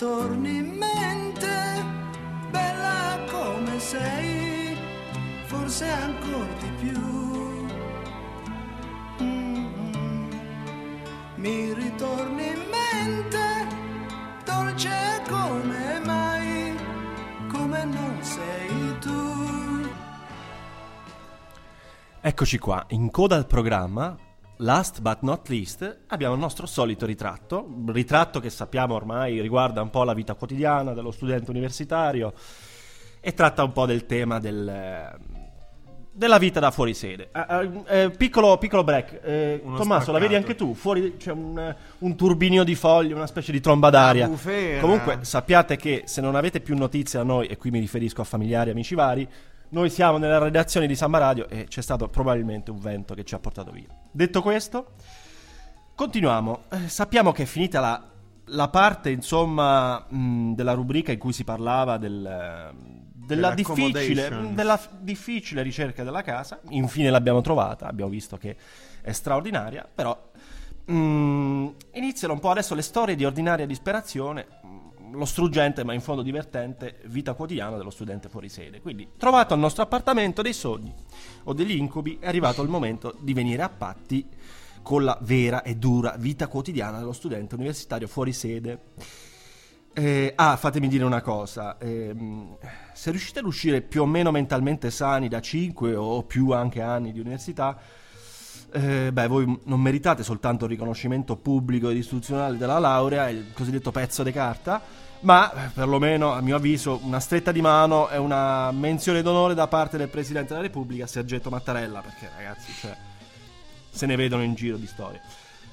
Mi 0.00 0.06
ritorni 0.06 0.56
in 0.56 0.78
mente, 0.78 1.84
bella 2.50 3.18
come 3.30 3.78
sei, 3.78 4.74
forse 5.44 5.90
ancora 5.90 6.52
di 6.58 6.70
più. 6.80 6.98
Mm. 9.22 10.30
Mi 11.34 11.74
ritorni 11.74 12.46
in 12.46 12.62
mente, 12.70 13.66
dolce 14.46 15.22
come 15.28 16.00
mai, 16.02 16.74
come 17.52 17.84
non 17.84 18.16
sei 18.22 18.98
tu. 19.00 19.86
Eccoci 22.22 22.58
qua, 22.58 22.86
in 22.88 23.10
coda 23.10 23.36
al 23.36 23.46
programma, 23.46 24.16
last 24.60 25.00
but 25.00 25.18
not 25.20 25.48
least, 25.48 26.00
abbiamo 26.08 26.34
il 26.34 26.40
nostro 26.40 26.66
solito 26.66 27.06
ritratto, 27.06 27.64
un 27.64 27.92
ritratto 27.92 28.40
che 28.40 28.50
sappiamo 28.50 28.94
ormai 28.94 29.40
riguarda 29.40 29.82
un 29.82 29.90
po' 29.90 30.04
la 30.04 30.14
vita 30.14 30.34
quotidiana 30.34 30.92
dello 30.92 31.10
studente 31.10 31.50
universitario 31.50 32.32
e 33.20 33.34
tratta 33.34 33.62
un 33.62 33.72
po' 33.72 33.86
del 33.86 34.06
tema 34.06 34.38
del, 34.38 35.18
della 36.12 36.38
vita 36.38 36.60
da 36.60 36.70
fuori 36.70 36.94
sede. 36.94 37.28
Ah, 37.32 37.66
eh, 37.86 38.10
piccolo, 38.10 38.58
piccolo 38.58 38.84
break, 38.84 39.20
eh, 39.22 39.62
Tommaso, 39.76 40.12
la 40.12 40.18
vedi 40.18 40.34
spaccato. 40.34 40.36
anche 40.36 40.54
tu? 40.54 40.74
Fuori 40.74 41.16
c'è 41.16 41.32
un, 41.32 41.74
un 41.98 42.16
turbinio 42.16 42.64
di 42.64 42.74
foglie, 42.74 43.14
una 43.14 43.26
specie 43.26 43.52
di 43.52 43.60
tromba 43.60 43.90
d'aria. 43.90 44.30
Comunque 44.80 45.18
sappiate 45.22 45.76
che 45.76 46.02
se 46.04 46.20
non 46.20 46.34
avete 46.34 46.60
più 46.60 46.76
notizie 46.76 47.18
da 47.18 47.24
noi, 47.24 47.46
e 47.46 47.56
qui 47.56 47.70
mi 47.70 47.78
riferisco 47.78 48.20
a 48.20 48.24
familiari 48.24 48.70
amici 48.70 48.94
vari, 48.94 49.28
noi 49.70 49.90
siamo 49.90 50.18
nella 50.18 50.38
redazione 50.38 50.86
di 50.86 50.94
Samba 50.94 51.18
Radio 51.18 51.48
e 51.48 51.64
c'è 51.64 51.82
stato 51.82 52.08
probabilmente 52.08 52.70
un 52.70 52.78
vento 52.78 53.14
che 53.14 53.24
ci 53.24 53.34
ha 53.34 53.38
portato 53.38 53.70
via. 53.70 53.86
Detto 54.10 54.42
questo, 54.42 54.92
continuiamo. 55.94 56.62
Eh, 56.70 56.88
sappiamo 56.88 57.32
che 57.32 57.44
è 57.44 57.46
finita 57.46 57.80
la, 57.80 58.02
la 58.46 58.68
parte, 58.68 59.10
insomma, 59.10 60.04
mh, 60.08 60.54
della 60.54 60.72
rubrica 60.72 61.12
in 61.12 61.18
cui 61.18 61.32
si 61.32 61.44
parlava 61.44 61.98
del, 61.98 62.26
eh, 62.26 62.74
della, 63.14 63.54
difficile, 63.54 63.92
Dell'accommodation. 63.92 64.54
della 64.54 64.80
difficile 65.00 65.62
ricerca 65.62 66.02
della 66.02 66.22
casa. 66.22 66.60
Infine 66.70 67.10
l'abbiamo 67.10 67.40
trovata, 67.40 67.86
abbiamo 67.86 68.10
visto 68.10 68.36
che 68.36 68.56
è 69.02 69.12
straordinaria, 69.12 69.88
però 69.92 70.30
mm, 70.90 71.68
iniziano 71.92 72.34
un 72.34 72.40
po' 72.40 72.50
adesso 72.50 72.74
le 72.74 72.82
storie 72.82 73.14
di 73.14 73.24
ordinaria 73.24 73.66
disperazione, 73.66 74.46
mm, 74.66 74.78
lo 75.12 75.24
struggente 75.24 75.84
ma 75.84 75.92
in 75.94 76.00
fondo 76.00 76.22
divertente 76.22 77.00
vita 77.06 77.34
quotidiana 77.34 77.76
dello 77.76 77.90
studente 77.90 78.28
fuori 78.28 78.48
sede. 78.48 78.80
Quindi, 78.80 79.08
trovato 79.16 79.54
al 79.54 79.60
nostro 79.60 79.82
appartamento 79.82 80.42
dei 80.42 80.52
sogni 80.52 80.92
o 81.44 81.52
degli 81.52 81.76
incubi, 81.76 82.18
è 82.20 82.26
arrivato 82.26 82.62
il 82.62 82.68
momento 82.68 83.14
di 83.20 83.32
venire 83.32 83.62
a 83.62 83.68
patti 83.68 84.28
con 84.82 85.04
la 85.04 85.18
vera 85.22 85.62
e 85.62 85.76
dura 85.76 86.14
vita 86.18 86.48
quotidiana 86.48 86.98
dello 86.98 87.12
studente 87.12 87.54
universitario 87.54 88.08
fuori 88.08 88.32
sede. 88.32 88.78
Eh, 89.92 90.32
ah, 90.36 90.56
fatemi 90.56 90.88
dire 90.88 91.04
una 91.04 91.20
cosa, 91.20 91.76
ehm, 91.78 92.56
se 92.92 93.10
riuscite 93.10 93.40
ad 93.40 93.44
uscire 93.44 93.82
più 93.82 94.02
o 94.02 94.06
meno 94.06 94.30
mentalmente 94.30 94.90
sani 94.90 95.28
da 95.28 95.40
5 95.40 95.96
o 95.96 96.22
più 96.22 96.52
anche 96.52 96.80
anni 96.80 97.12
di 97.12 97.18
università, 97.18 97.76
eh, 98.72 99.10
beh, 99.12 99.26
voi 99.26 99.60
non 99.64 99.80
meritate 99.80 100.22
soltanto 100.22 100.64
il 100.64 100.70
riconoscimento 100.70 101.36
pubblico 101.36 101.88
ed 101.90 101.96
istituzionale 101.96 102.56
della 102.56 102.78
laurea, 102.78 103.28
il 103.28 103.52
cosiddetto 103.52 103.90
pezzo 103.90 104.22
di 104.22 104.32
carta, 104.32 104.82
ma 105.20 105.52
eh, 105.52 105.68
perlomeno, 105.74 106.32
a 106.32 106.40
mio 106.40 106.56
avviso, 106.56 107.00
una 107.02 107.20
stretta 107.20 107.52
di 107.52 107.60
mano 107.60 108.08
e 108.08 108.16
una 108.16 108.70
menzione 108.72 109.22
d'onore 109.22 109.54
da 109.54 109.66
parte 109.66 109.98
del 109.98 110.08
Presidente 110.08 110.50
della 110.50 110.62
Repubblica, 110.62 111.06
Sergetto 111.06 111.50
Mattarella, 111.50 112.00
perché 112.00 112.30
ragazzi, 112.34 112.72
cioè, 112.72 112.96
se 113.90 114.06
ne 114.06 114.16
vedono 114.16 114.42
in 114.42 114.54
giro 114.54 114.76
di 114.76 114.86
storie. 114.86 115.20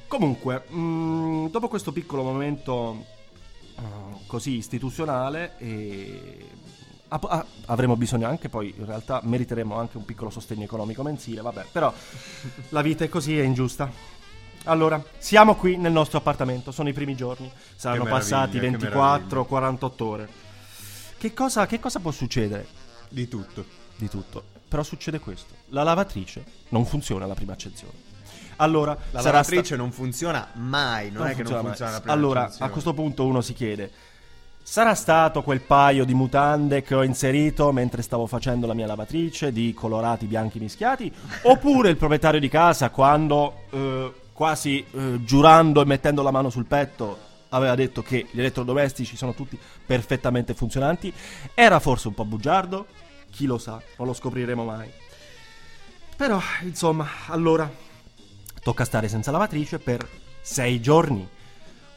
Comunque, 0.07 0.63
mh, 0.67 1.49
dopo 1.49 1.67
questo 1.67 1.91
piccolo 1.91 2.23
momento 2.23 3.05
uh, 3.75 4.25
così 4.25 4.55
istituzionale, 4.55 5.53
e 5.57 6.45
ah, 7.09 7.45
avremo 7.65 7.95
bisogno 7.95 8.27
anche 8.27 8.49
poi, 8.49 8.73
in 8.77 8.85
realtà 8.85 9.19
meriteremo 9.23 9.75
anche 9.75 9.97
un 9.97 10.05
piccolo 10.05 10.29
sostegno 10.29 10.63
economico 10.63 11.03
mensile, 11.03 11.41
vabbè, 11.41 11.65
però 11.71 11.93
la 12.69 12.81
vita 12.81 13.03
è 13.03 13.09
così, 13.09 13.37
è 13.39 13.43
ingiusta. 13.43 13.89
Allora, 14.65 15.01
siamo 15.17 15.55
qui 15.55 15.77
nel 15.77 15.91
nostro 15.93 16.17
appartamento, 16.17 16.71
sono 16.71 16.89
i 16.89 16.93
primi 16.93 17.15
giorni, 17.15 17.49
saranno 17.75 18.03
passati 18.05 18.59
meraviglia, 18.59 18.89
che 19.19 19.35
24-48 19.35 20.03
ore. 20.03 20.29
Che 21.17 21.33
cosa, 21.33 21.65
che 21.65 21.79
cosa 21.79 21.99
può 21.99 22.11
succedere? 22.11 22.67
Di 23.09 23.27
tutto. 23.27 23.65
Di 23.95 24.09
tutto. 24.09 24.43
Però 24.67 24.83
succede 24.83 25.19
questo. 25.19 25.53
La 25.69 25.83
lavatrice 25.83 26.43
non 26.69 26.85
funziona 26.85 27.23
alla 27.23 27.33
prima 27.33 27.53
accezione. 27.53 28.05
Allora, 28.57 28.97
La 29.11 29.21
lavatrice 29.21 29.63
sta- 29.63 29.75
non 29.77 29.91
funziona 29.91 30.47
mai, 30.55 31.11
non, 31.11 31.27
è 31.27 31.35
che 31.35 31.43
non 31.43 31.53
mai. 31.53 31.61
funziona 31.63 31.91
la 31.91 31.99
prima 31.99 32.13
Allora, 32.13 32.41
accezione. 32.43 32.69
a 32.69 32.73
questo 32.73 32.93
punto 32.93 33.25
uno 33.25 33.41
si 33.41 33.53
chiede: 33.53 33.91
sarà 34.70 34.95
stato 34.95 35.43
quel 35.43 35.61
paio 35.61 36.03
di 36.03 36.13
mutande 36.13 36.82
che 36.82 36.93
ho 36.93 37.01
inserito 37.01 37.72
mentre 37.72 38.01
stavo 38.01 38.28
facendo 38.28 38.68
la 38.68 38.74
mia 38.74 38.86
lavatrice 38.86 39.53
di 39.53 39.74
colorati 39.74 40.26
bianchi 40.26 40.59
mischiati? 40.59 41.09
Oppure 41.43 41.89
il 41.89 41.95
proprietario 41.95 42.41
di 42.41 42.49
casa, 42.49 42.89
quando 42.89 43.61
eh, 43.70 44.13
quasi 44.34 44.86
eh, 44.91 45.24
giurando 45.24 45.82
e 45.82 45.86
mettendo 45.86 46.22
la 46.22 46.32
mano 46.32 46.49
sul 46.49 46.65
petto, 46.65 47.18
aveva 47.49 47.76
detto 47.76 48.03
che 48.03 48.28
gli 48.30 48.39
elettrodomestici 48.39 49.15
sono 49.15 49.34
tutti 49.34 49.57
perfettamente 49.86 50.53
funzionanti? 50.53 51.13
Era 51.53 51.80
forse 51.80 52.09
un 52.09 52.13
po' 52.13 52.26
bugiardo? 52.26 52.88
Chi 53.32 53.45
lo 53.45 53.57
sa, 53.57 53.82
non 53.97 54.05
lo 54.05 54.13
scopriremo 54.13 54.65
mai. 54.65 54.91
Però, 56.18 56.41
insomma, 56.63 57.07
allora 57.28 57.72
tocca 58.61 58.84
stare 58.84 59.07
senza 59.07 59.32
lavatrice 59.32 59.80
per 59.80 60.05
sei 60.41 60.82
giorni. 60.82 61.26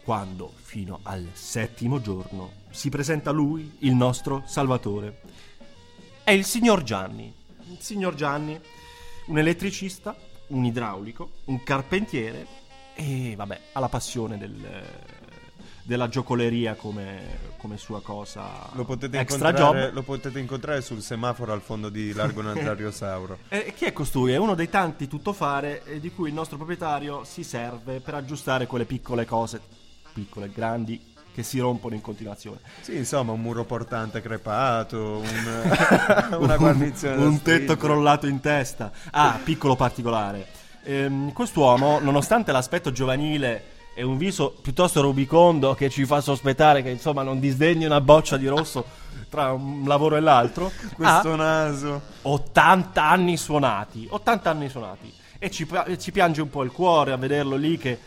Quando, 0.05 0.53
fino 0.63 1.01
al 1.03 1.29
settimo 1.33 2.01
giorno, 2.01 2.60
si 2.71 2.89
presenta 2.89 3.31
lui, 3.31 3.77
il 3.81 3.95
nostro 3.95 4.43
Salvatore. 4.47 5.21
È 6.23 6.31
il 6.31 6.45
signor 6.45 6.83
Gianni. 6.83 7.33
Il 7.71 7.79
signor 7.81 8.15
Gianni, 8.15 8.59
un 9.27 9.39
elettricista, 9.39 10.17
un 10.49 10.65
idraulico, 10.65 11.31
un 11.47 11.63
carpentiere 11.63 12.47
e, 12.95 13.35
vabbè, 13.37 13.61
ha 13.73 13.81
la 13.81 13.89
passione 13.89 14.39
del- 14.39 15.09
della 15.83 16.09
giocoleria 16.09 16.75
come, 16.75 17.39
come 17.57 17.77
sua 17.77 18.01
cosa 18.01 18.69
Lo 18.75 18.85
potete, 18.85 19.19
extra 19.19 19.49
incontrare, 19.49 19.87
job. 19.87 19.93
lo 19.95 20.03
potete 20.03 20.39
incontrare 20.39 20.83
sul 20.83 21.03
semaforo 21.03 21.53
al 21.53 21.63
fondo 21.63 21.89
di 21.89 22.13
Largo 22.13 22.43
Nazario 22.43 22.91
Sauro. 22.93 23.39
E 23.49 23.73
chi 23.75 23.87
è 23.87 23.93
costui? 23.93 24.33
È 24.33 24.37
uno 24.37 24.55
dei 24.55 24.69
tanti 24.69 25.09
tuttofare 25.09 25.83
eh, 25.85 25.99
di 25.99 26.13
cui 26.13 26.29
il 26.29 26.35
nostro 26.35 26.57
proprietario 26.57 27.25
si 27.25 27.43
serve 27.43 27.99
per 28.01 28.15
aggiustare 28.15 28.67
quelle 28.67 28.85
piccole 28.85 29.25
cose, 29.25 29.61
piccole 30.13 30.47
e 30.47 30.51
grandi, 30.53 31.10
che 31.35 31.43
si 31.43 31.59
rompono 31.59 31.95
in 31.95 32.01
continuazione. 32.01 32.59
Sì, 32.81 32.97
insomma, 32.97 33.33
un 33.33 33.41
muro 33.41 33.65
portante 33.65 34.21
crepato, 34.21 35.23
un- 35.23 35.77
una 36.39 36.57
guarnizione 36.57 37.17
da 37.17 37.25
un 37.25 37.43
tetto 37.43 37.77
crollato 37.77 38.27
in 38.27 38.41
testa. 38.41 38.91
Ah, 39.11 39.39
piccolo 39.43 39.77
particolare. 39.77 40.47
Ehm, 40.85 41.33
quest'uomo, 41.33 41.99
nonostante 42.01 42.53
l'aspetto 42.53 42.91
giovanile 42.93 43.65
e 43.95 44.03
un 44.03 44.17
viso 44.17 44.57
piuttosto 44.63 45.01
rubicondo 45.03 45.75
che 45.75 45.91
ci 45.91 46.05
fa 46.07 46.21
sospettare 46.21 46.83
che 46.83 46.91
insomma 46.91 47.23
non 47.23 47.41
disdegni 47.41 47.85
una 47.85 48.01
boccia 48.01 48.37
di 48.37 48.47
rosso 48.47 48.85
tra 49.29 49.53
un 49.53 49.85
lavoro 49.87 50.17
e 50.17 50.21
l'altro, 50.21 50.71
Questo 50.95 51.37
naso. 51.37 52.01
80 52.23 53.03
anni 53.05 53.37
suonati. 53.37 54.07
80 54.11 54.51
anni 54.51 54.69
suonati. 54.69 55.13
E 55.39 55.51
ci, 55.51 55.67
ci 55.99 56.13
piange 56.13 56.43
un 56.43 56.51
po' 56.51 56.63
il 56.65 56.71
cuore 56.73 57.13
a 57.13 57.17
vederlo 57.17 57.57
lì 57.57 57.79
che, 57.79 57.99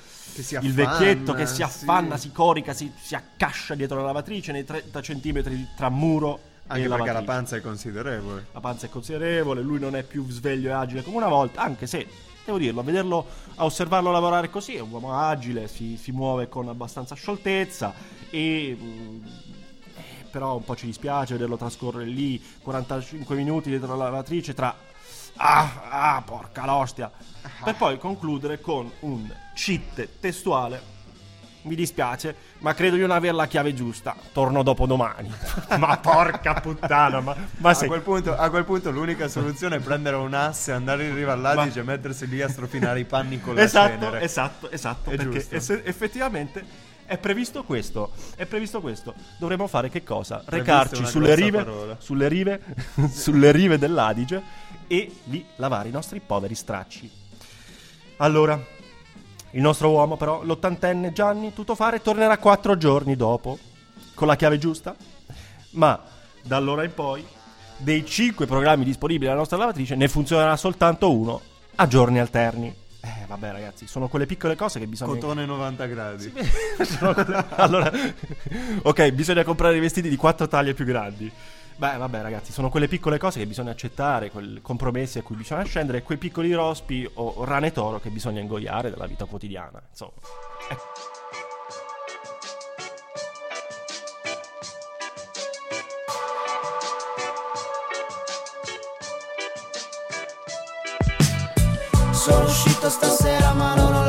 si 0.41 0.55
il 0.55 0.71
affanna, 0.71 0.97
vecchietto 0.97 1.33
che 1.33 1.45
si 1.45 1.55
sì. 1.55 1.61
affanna, 1.61 2.17
si 2.17 2.31
corica, 2.31 2.73
si, 2.73 2.91
si 2.99 3.13
accascia 3.13 3.75
dietro 3.75 3.97
la 3.97 4.05
lavatrice 4.05 4.51
nei 4.51 4.63
30 4.63 5.01
centimetri 5.01 5.67
tra 5.75 5.89
muro 5.89 6.51
Anche 6.67 6.87
perché 6.87 7.11
la 7.11 7.23
panza 7.23 7.57
è 7.57 7.61
considerevole. 7.61 8.47
La 8.53 8.59
panza 8.61 8.85
è 8.85 8.89
considerevole, 8.89 9.61
lui 9.61 9.79
non 9.79 9.95
è 9.95 10.03
più 10.03 10.27
sveglio 10.29 10.69
e 10.69 10.71
agile 10.71 11.03
come 11.03 11.17
una 11.17 11.27
volta, 11.27 11.61
anche 11.61 11.87
se, 11.87 12.07
devo 12.45 12.57
dirlo, 12.57 12.79
a 12.79 12.83
vederlo, 12.83 13.25
a 13.55 13.65
osservarlo 13.65 14.11
lavorare 14.11 14.49
così, 14.49 14.75
è 14.75 14.79
un 14.79 14.91
uomo 14.91 15.13
agile, 15.13 15.67
si, 15.67 15.97
si 15.97 16.11
muove 16.11 16.47
con 16.47 16.69
abbastanza 16.69 17.15
scioltezza 17.15 17.93
e... 18.29 18.77
mm, 18.79 19.25
eh, 19.95 20.25
però 20.31 20.55
un 20.55 20.63
po' 20.63 20.75
ci 20.75 20.85
dispiace 20.85 21.33
vederlo 21.33 21.57
trascorrere 21.57 22.05
lì 22.05 22.41
45 22.61 23.35
minuti 23.35 23.69
dietro 23.69 23.95
la 23.95 24.05
lavatrice 24.05 24.53
tra... 24.53 24.75
Ah, 25.35 26.15
ah, 26.15 26.21
porca 26.21 26.65
l'ostia! 26.65 27.11
Per 27.63 27.75
poi 27.75 27.97
concludere 27.97 28.61
con 28.61 28.89
un 29.01 29.27
cheat 29.53 30.07
testuale. 30.19 30.91
Mi 31.63 31.75
dispiace, 31.75 32.35
ma 32.59 32.73
credo 32.73 32.95
di 32.95 33.01
non 33.01 33.11
avere 33.11 33.33
la 33.33 33.47
chiave 33.47 33.73
giusta. 33.73 34.13
Torno 34.33 34.63
dopo 34.63 34.85
domani. 34.85 35.31
ma 35.79 35.97
porca 35.97 36.55
puttana, 36.55 37.21
ma, 37.21 37.33
ma 37.57 37.69
a, 37.69 37.73
sei- 37.73 37.87
quel 37.87 38.01
punto, 38.01 38.35
a 38.35 38.49
quel 38.49 38.65
punto 38.65 38.91
l'unica 38.91 39.29
soluzione 39.29 39.77
è 39.77 39.79
prendere 39.79 40.17
un 40.17 40.33
asse, 40.33 40.73
andare 40.73 41.07
in 41.07 41.15
riva 41.15 41.31
all'Adige 41.31 41.79
e 41.79 41.83
mettersi 41.83 42.27
lì 42.27 42.41
a 42.41 42.49
strofinare 42.49 42.99
i 42.99 43.05
panni 43.05 43.39
con 43.39 43.55
la 43.55 43.61
esatto, 43.61 43.93
cenere. 43.93 44.21
esatto, 44.21 44.69
esatto. 44.71 45.09
È 45.09 45.15
perché 45.15 45.39
giusto. 45.39 45.55
ess- 45.55 45.81
effettivamente 45.85 46.65
è 47.05 47.17
previsto 47.17 47.63
questo. 47.63 48.11
È 48.35 48.45
previsto 48.45 48.81
questo. 48.81 49.13
Dovremmo 49.37 49.67
fare 49.67 49.89
che 49.89 50.03
cosa? 50.03 50.43
Recarci 50.45 51.05
sulle 51.05 51.35
rive, 51.35 51.95
sulle 51.99 52.27
rive, 52.29 52.61
sulle 53.09 53.51
rive 53.51 53.77
dell'Adige 53.77 54.41
e 54.87 55.11
lì 55.25 55.45
lavare 55.57 55.89
i 55.89 55.91
nostri 55.91 56.19
poveri 56.19 56.55
stracci. 56.55 57.09
Allora, 58.17 58.61
il 59.53 59.61
nostro 59.61 59.89
uomo, 59.89 60.17
però, 60.17 60.43
l'ottantenne 60.43 61.11
Gianni 61.11 61.53
Tutofare, 61.53 62.01
tornerà 62.01 62.37
quattro 62.37 62.77
giorni 62.77 63.15
dopo, 63.15 63.57
con 64.13 64.27
la 64.27 64.35
chiave 64.35 64.57
giusta. 64.57 64.95
Ma 65.71 65.99
da 66.43 66.55
allora 66.55 66.83
in 66.83 66.93
poi, 66.93 67.25
dei 67.77 68.05
cinque 68.05 68.45
programmi 68.45 68.83
disponibili 68.83 69.29
alla 69.29 69.39
nostra 69.39 69.57
lavatrice, 69.57 69.95
ne 69.95 70.07
funzionerà 70.07 70.55
soltanto 70.57 71.11
uno 71.11 71.41
a 71.75 71.87
giorni 71.87 72.19
alterni. 72.19 72.81
Eh, 73.05 73.25
vabbè, 73.27 73.51
ragazzi, 73.51 73.85
sono 73.85 74.07
quelle 74.07 74.25
piccole 74.25 74.55
cose 74.55 74.79
che 74.79 74.87
bisogna. 74.87 75.11
Cotone 75.13 75.45
90 75.45 75.85
gradi. 75.87 76.33
Sono 76.83 77.13
quelle- 77.13 77.45
allora, 77.49 77.91
ok, 78.81 79.11
bisogna 79.11 79.43
comprare 79.43 79.75
i 79.75 79.81
vestiti 79.81 80.07
di 80.07 80.15
quattro 80.15 80.47
taglie 80.47 80.73
più 80.73 80.85
grandi. 80.85 81.29
Beh, 81.75 81.97
vabbè, 81.97 82.21
ragazzi, 82.21 82.51
sono 82.53 82.69
quelle 82.69 82.87
piccole 82.87 83.17
cose 83.17 83.39
che 83.39 83.45
bisogna 83.45 83.71
accettare, 83.71 84.29
quei 84.31 84.59
compromessi 84.61 85.17
a 85.17 85.21
cui 85.21 85.35
bisogna 85.35 85.63
scendere, 85.63 86.01
quei 86.01 86.17
piccoli 86.17 86.53
rospi 86.53 87.09
o 87.15 87.43
rane 87.43 87.71
toro 87.73 87.99
che 87.99 88.09
bisogna 88.09 88.39
ingoiare 88.39 88.89
della 88.89 89.05
vita 89.05 89.25
quotidiana. 89.25 89.81
Insomma, 89.89 90.11
ecco. 90.69 90.83
Sono 102.13 102.45
uscito 102.45 102.89
stasera 102.89 103.51
ma 103.51 103.75
non 103.75 103.93
ho 103.93 104.02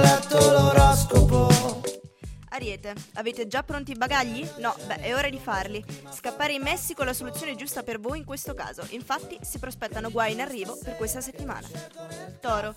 Ariete, 2.64 2.94
avete 3.16 3.46
già 3.46 3.62
pronti 3.62 3.92
i 3.92 3.94
bagagli? 3.94 4.42
No, 4.56 4.74
beh, 4.86 5.00
è 5.00 5.14
ora 5.14 5.28
di 5.28 5.38
farli. 5.38 5.84
Scappare 6.10 6.54
in 6.54 6.62
Messico 6.62 7.02
è 7.02 7.04
la 7.04 7.12
soluzione 7.12 7.56
giusta 7.56 7.82
per 7.82 8.00
voi 8.00 8.16
in 8.16 8.24
questo 8.24 8.54
caso. 8.54 8.86
Infatti, 8.90 9.38
si 9.42 9.58
prospettano 9.58 10.10
guai 10.10 10.32
in 10.32 10.40
arrivo 10.40 10.78
per 10.82 10.96
questa 10.96 11.20
settimana. 11.20 11.68
Toro, 12.40 12.74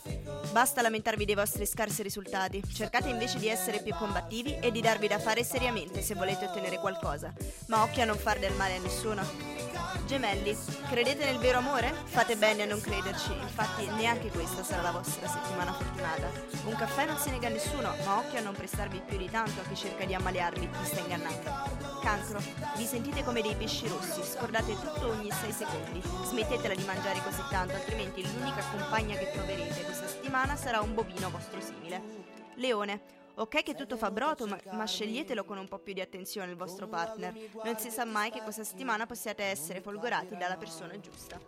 basta 0.51 0.81
lamentarvi 0.81 1.23
dei 1.23 1.35
vostri 1.35 1.65
scarsi 1.65 2.03
risultati. 2.03 2.61
Cercate 2.69 3.07
invece 3.07 3.39
di 3.39 3.47
essere 3.47 3.81
più 3.81 3.95
combattivi 3.95 4.59
e 4.59 4.71
di 4.71 4.81
darvi 4.81 5.07
da 5.07 5.19
fare 5.19 5.45
seriamente 5.45 6.01
se 6.01 6.15
volete 6.15 6.47
ottenere 6.47 6.79
qualcosa. 6.79 7.31
Ma 7.67 7.83
occhio 7.83 8.01
a 8.01 8.05
non 8.05 8.17
far 8.17 8.39
del 8.39 8.55
male 8.55 8.75
a 8.75 8.79
nessuno. 8.79 9.67
Gemelli, 10.05 10.57
credete 10.89 11.25
nel 11.25 11.37
vero 11.37 11.59
amore? 11.59 11.93
Fate 12.05 12.35
bene 12.35 12.63
a 12.63 12.65
non 12.65 12.79
crederci, 12.79 13.31
infatti 13.41 13.85
neanche 13.87 14.29
questa 14.29 14.63
sarà 14.63 14.81
la 14.81 14.91
vostra 14.91 15.27
settimana 15.27 15.73
fortunata. 15.73 16.29
Un 16.65 16.75
caffè 16.75 17.05
non 17.05 17.17
si 17.17 17.29
nega 17.29 17.47
a 17.47 17.51
nessuno, 17.51 17.93
ma 18.05 18.17
occhio 18.17 18.39
a 18.39 18.41
non 18.41 18.53
prestarvi 18.53 19.01
più 19.05 19.17
di 19.17 19.29
tanto 19.29 19.59
a 19.59 19.63
chi 19.63 19.75
cerca 19.77 20.05
di 20.05 20.15
ammaliarvi, 20.15 20.65
vi 20.65 20.85
sta 20.85 20.99
ingannando. 20.99 21.99
Cancro, 22.01 22.39
vi 22.75 22.85
sentite 22.85 23.23
come 23.23 23.41
dei 23.41 23.55
pesci 23.55 23.87
rossi, 23.87 24.23
scordate 24.23 24.73
tutto 24.73 25.09
ogni 25.09 25.31
6 25.31 25.51
secondi. 25.51 26.01
Smettetela 26.23 26.73
di 26.73 26.83
mangiare 26.83 27.21
così 27.23 27.41
tanto, 27.49 27.75
altrimenti 27.75 28.23
l'unica 28.23 28.63
compagna 28.71 29.15
che 29.15 29.31
troverete 29.31 29.83
questa 29.83 30.07
settimana 30.07 30.55
sarà 30.55 30.81
un 30.81 30.93
bovino 30.93 31.29
vostro 31.29 31.61
simile. 31.61 32.25
Leone, 32.55 33.15
Ok 33.39 33.61
che 33.61 33.75
tutto 33.75 33.97
fa 33.97 34.09
broto, 34.09 34.47
ma, 34.47 34.59
ma 34.71 34.85
sceglietelo 34.85 35.43
con 35.43 35.59
un 35.59 35.67
po' 35.67 35.77
più 35.77 35.93
di 35.93 36.01
attenzione 36.01 36.49
il 36.49 36.57
vostro 36.57 36.87
partner. 36.87 37.31
Non 37.63 37.77
si 37.77 37.91
sa 37.91 38.03
mai 38.03 38.31
che 38.31 38.41
questa 38.41 38.63
settimana 38.63 39.05
possiate 39.05 39.43
essere 39.43 39.79
folgorati 39.79 40.35
dalla 40.35 40.57
persona 40.57 40.99
giusta. 40.99 41.39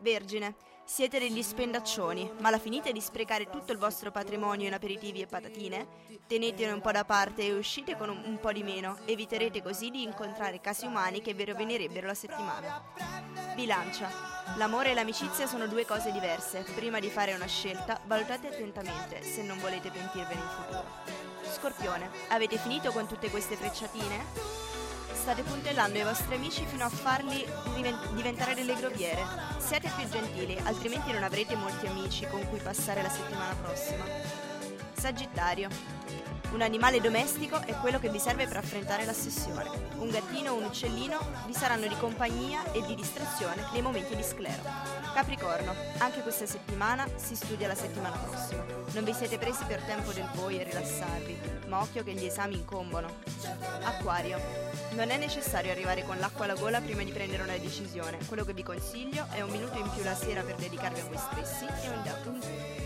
Vergine, 0.00 0.54
siete 0.88 1.18
degli 1.18 1.42
spendaccioni, 1.42 2.32
ma 2.38 2.48
la 2.48 2.58
finite 2.58 2.92
di 2.92 3.00
sprecare 3.02 3.50
tutto 3.50 3.72
il 3.72 3.78
vostro 3.78 4.10
patrimonio 4.10 4.66
in 4.66 4.72
aperitivi 4.72 5.20
e 5.20 5.26
patatine? 5.26 5.86
Tenetene 6.26 6.72
un 6.72 6.80
po' 6.80 6.90
da 6.90 7.04
parte 7.04 7.42
e 7.42 7.52
uscite 7.52 7.94
con 7.94 8.08
un, 8.08 8.22
un 8.24 8.40
po' 8.40 8.52
di 8.52 8.62
meno, 8.62 8.96
eviterete 9.04 9.62
così 9.62 9.90
di 9.90 10.02
incontrare 10.02 10.62
casi 10.62 10.86
umani 10.86 11.20
che 11.20 11.34
vi 11.34 11.44
rovinerebbero 11.44 12.06
la 12.06 12.14
settimana. 12.14 12.82
Bilancia, 13.54 14.10
l'amore 14.56 14.92
e 14.92 14.94
l'amicizia 14.94 15.46
sono 15.46 15.66
due 15.66 15.84
cose 15.84 16.10
diverse. 16.10 16.64
Prima 16.74 17.00
di 17.00 17.10
fare 17.10 17.34
una 17.34 17.46
scelta, 17.46 18.00
valutate 18.06 18.48
attentamente 18.48 19.22
se 19.22 19.42
non 19.42 19.58
volete 19.58 19.90
pentirvene 19.90 20.40
in 20.40 20.48
futuro. 20.48 20.84
Scorpione, 21.52 22.08
avete 22.28 22.56
finito 22.56 22.92
con 22.92 23.06
tutte 23.06 23.28
queste 23.28 23.56
frecciatine? 23.56 24.77
State 25.20 25.42
puntellando 25.42 25.98
i 25.98 26.04
vostri 26.04 26.36
amici 26.36 26.64
fino 26.64 26.84
a 26.84 26.88
farli 26.88 27.44
diven- 27.74 27.98
diventare 28.14 28.54
delle 28.54 28.74
groviere. 28.74 29.22
Siate 29.58 29.90
più 29.94 30.08
gentili, 30.08 30.56
altrimenti 30.62 31.12
non 31.12 31.22
avrete 31.22 31.54
molti 31.54 31.86
amici 31.86 32.26
con 32.28 32.48
cui 32.48 32.60
passare 32.60 33.02
la 33.02 33.10
settimana 33.10 33.54
prossima. 33.56 34.04
Sagittario. 34.94 35.68
Un 36.50 36.62
animale 36.62 37.00
domestico 37.00 37.60
è 37.60 37.74
quello 37.74 37.98
che 37.98 38.08
vi 38.08 38.18
serve 38.18 38.46
per 38.46 38.56
affrontare 38.56 39.04
la 39.04 39.12
sessione. 39.12 39.68
Un 39.98 40.08
gattino 40.08 40.52
o 40.52 40.56
un 40.56 40.64
uccellino 40.64 41.18
vi 41.46 41.52
saranno 41.52 41.86
di 41.86 41.96
compagnia 41.96 42.72
e 42.72 42.82
di 42.86 42.94
distrazione 42.94 43.66
nei 43.72 43.82
momenti 43.82 44.16
di 44.16 44.22
sclero. 44.22 44.62
Capricorno, 45.12 45.74
anche 45.98 46.22
questa 46.22 46.46
settimana 46.46 47.06
si 47.16 47.36
studia 47.36 47.66
la 47.66 47.74
settimana 47.74 48.16
prossima. 48.16 48.64
Non 48.92 49.04
vi 49.04 49.12
siete 49.12 49.36
presi 49.36 49.64
per 49.64 49.82
tempo 49.82 50.12
del 50.12 50.28
voi 50.34 50.58
e 50.58 50.64
rilassarvi, 50.64 51.38
ma 51.66 51.82
occhio 51.82 52.02
che 52.02 52.14
gli 52.14 52.24
esami 52.24 52.54
incombono. 52.54 53.16
Acquario, 53.82 54.40
non 54.92 55.10
è 55.10 55.18
necessario 55.18 55.70
arrivare 55.70 56.04
con 56.04 56.18
l'acqua 56.18 56.44
alla 56.44 56.54
gola 56.54 56.80
prima 56.80 57.02
di 57.02 57.12
prendere 57.12 57.42
una 57.42 57.58
decisione. 57.58 58.18
Quello 58.26 58.44
che 58.44 58.54
vi 58.54 58.62
consiglio 58.62 59.26
è 59.30 59.42
un 59.42 59.50
minuto 59.50 59.76
in 59.76 59.90
più 59.90 60.02
la 60.02 60.14
sera 60.14 60.42
per 60.42 60.54
dedicarvi 60.54 61.00
a 61.00 61.04
voi 61.04 61.18
stessi 61.18 61.66
e 61.66 61.88
un 61.88 62.02
dato. 62.02 62.32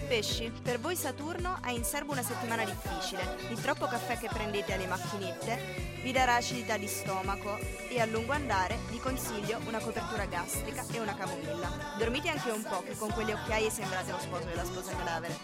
Pesci, 0.08 0.52
per 0.62 0.78
voi 0.78 0.96
Saturno 0.96 1.58
ha 1.60 1.70
in 1.70 1.84
serbo 1.84 2.12
una 2.12 2.22
settimana 2.22 2.64
difficile. 2.64 3.36
Il 3.52 3.60
troppo 3.60 3.86
caffè 3.86 4.16
che 4.16 4.30
prendete 4.32 4.72
alle 4.72 4.86
macchinette 4.86 6.00
vi 6.02 6.10
darà 6.10 6.36
acidità 6.36 6.78
di 6.78 6.86
stomaco 6.86 7.58
e 7.90 8.00
a 8.00 8.06
lungo 8.06 8.32
andare 8.32 8.78
vi 8.88 8.98
consiglio 8.98 9.60
una 9.66 9.78
copertura 9.78 10.24
gastrica 10.24 10.82
e 10.90 10.98
una 10.98 11.14
camomilla. 11.14 11.68
Dormite 11.98 12.30
anche 12.30 12.50
un 12.50 12.62
po' 12.62 12.82
che 12.82 12.96
con 12.96 13.12
quelle 13.12 13.34
occhiaie 13.34 13.68
sembrate 13.68 14.10
lo 14.10 14.18
sposo 14.20 14.44
della 14.46 14.64
sposa 14.64 14.92
cadavere. 14.96 15.36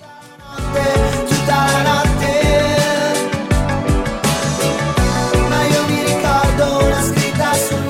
Ma 5.48 5.66
io 5.66 5.86
mi 5.88 6.02
ricordo 6.04 6.84
una 6.86 7.02
scritta 7.02 7.52
sul 7.52 7.87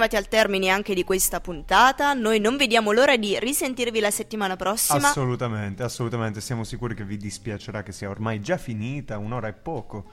arrivati 0.00 0.16
al 0.16 0.28
termine 0.28 0.68
anche 0.68 0.94
di 0.94 1.04
questa 1.04 1.40
puntata. 1.40 2.14
Noi 2.14 2.40
non 2.40 2.56
vediamo 2.56 2.92
l'ora 2.92 3.16
di 3.16 3.38
risentirvi 3.38 4.00
la 4.00 4.10
settimana 4.10 4.56
prossima. 4.56 5.08
Assolutamente, 5.08 5.82
assolutamente. 5.82 6.40
Siamo 6.40 6.64
sicuri 6.64 6.94
che 6.94 7.04
vi 7.04 7.18
dispiacerà 7.18 7.82
che 7.82 7.92
sia 7.92 8.08
ormai 8.08 8.40
già 8.40 8.56
finita. 8.56 9.18
Un'ora 9.18 9.48
è 9.48 9.52
poco. 9.52 10.04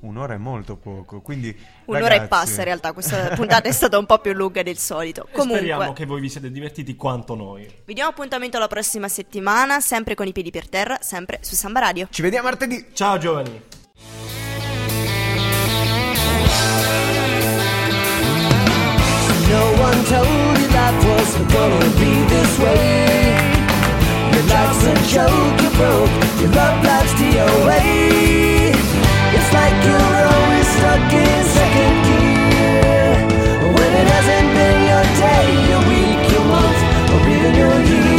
Un'ora 0.00 0.34
è 0.34 0.38
molto 0.38 0.76
poco. 0.76 1.20
Quindi. 1.20 1.54
Un'ora 1.86 2.08
ragazzi, 2.08 2.24
e 2.24 2.28
passa 2.28 2.58
in 2.60 2.64
realtà, 2.64 2.92
questa 2.92 3.34
puntata 3.34 3.68
è 3.68 3.72
stata 3.72 3.98
un 3.98 4.06
po' 4.06 4.18
più 4.18 4.32
lunga 4.32 4.62
del 4.62 4.78
solito. 4.78 5.26
E 5.26 5.40
speriamo 5.40 5.80
Comunque, 5.80 5.94
che 5.94 6.06
voi 6.06 6.20
vi 6.20 6.28
siete 6.30 6.50
divertiti 6.50 6.96
quanto 6.96 7.34
noi. 7.34 7.68
vi 7.84 7.94
diamo 7.94 8.10
appuntamento 8.10 8.58
la 8.58 8.68
prossima 8.68 9.08
settimana, 9.08 9.80
sempre 9.80 10.14
con 10.14 10.26
i 10.26 10.32
piedi 10.32 10.50
per 10.50 10.68
terra, 10.68 10.98
sempre 11.00 11.40
su 11.42 11.54
Samba 11.54 11.80
Radio. 11.80 12.08
Ci 12.10 12.22
vediamo 12.22 12.48
martedì. 12.48 12.86
Ciao 12.92 13.18
giovani. 13.18 13.62
No 19.48 19.62
one 19.78 20.00
told 20.06 20.58
you 20.58 20.68
life 20.74 20.98
was 21.06 21.30
gonna 21.54 21.90
be 22.02 22.12
this 22.34 22.52
way. 22.58 23.06
Your 24.32 24.46
life's 24.54 24.82
a 24.92 24.94
joke, 25.14 25.62
you 25.62 25.70
broke. 25.78 26.14
Your 26.40 26.50
love 26.50 26.76
life's 26.84 27.14
DOA. 27.20 27.82
It's 29.36 29.50
like 29.58 29.76
you're 29.86 30.18
always 30.34 30.66
stuck 30.76 31.12
in 31.22 31.44
second 31.58 31.94
gear 32.06 33.12
when 33.76 33.90
it 34.00 34.06
hasn't 34.14 34.48
been 34.56 34.78
your 34.90 35.04
day, 35.22 35.46
your 35.70 35.82
week, 35.90 36.22
your 36.32 36.44
month, 36.52 36.80
or 37.12 37.20
even 37.34 37.54
your 37.54 37.76
year. 37.90 38.15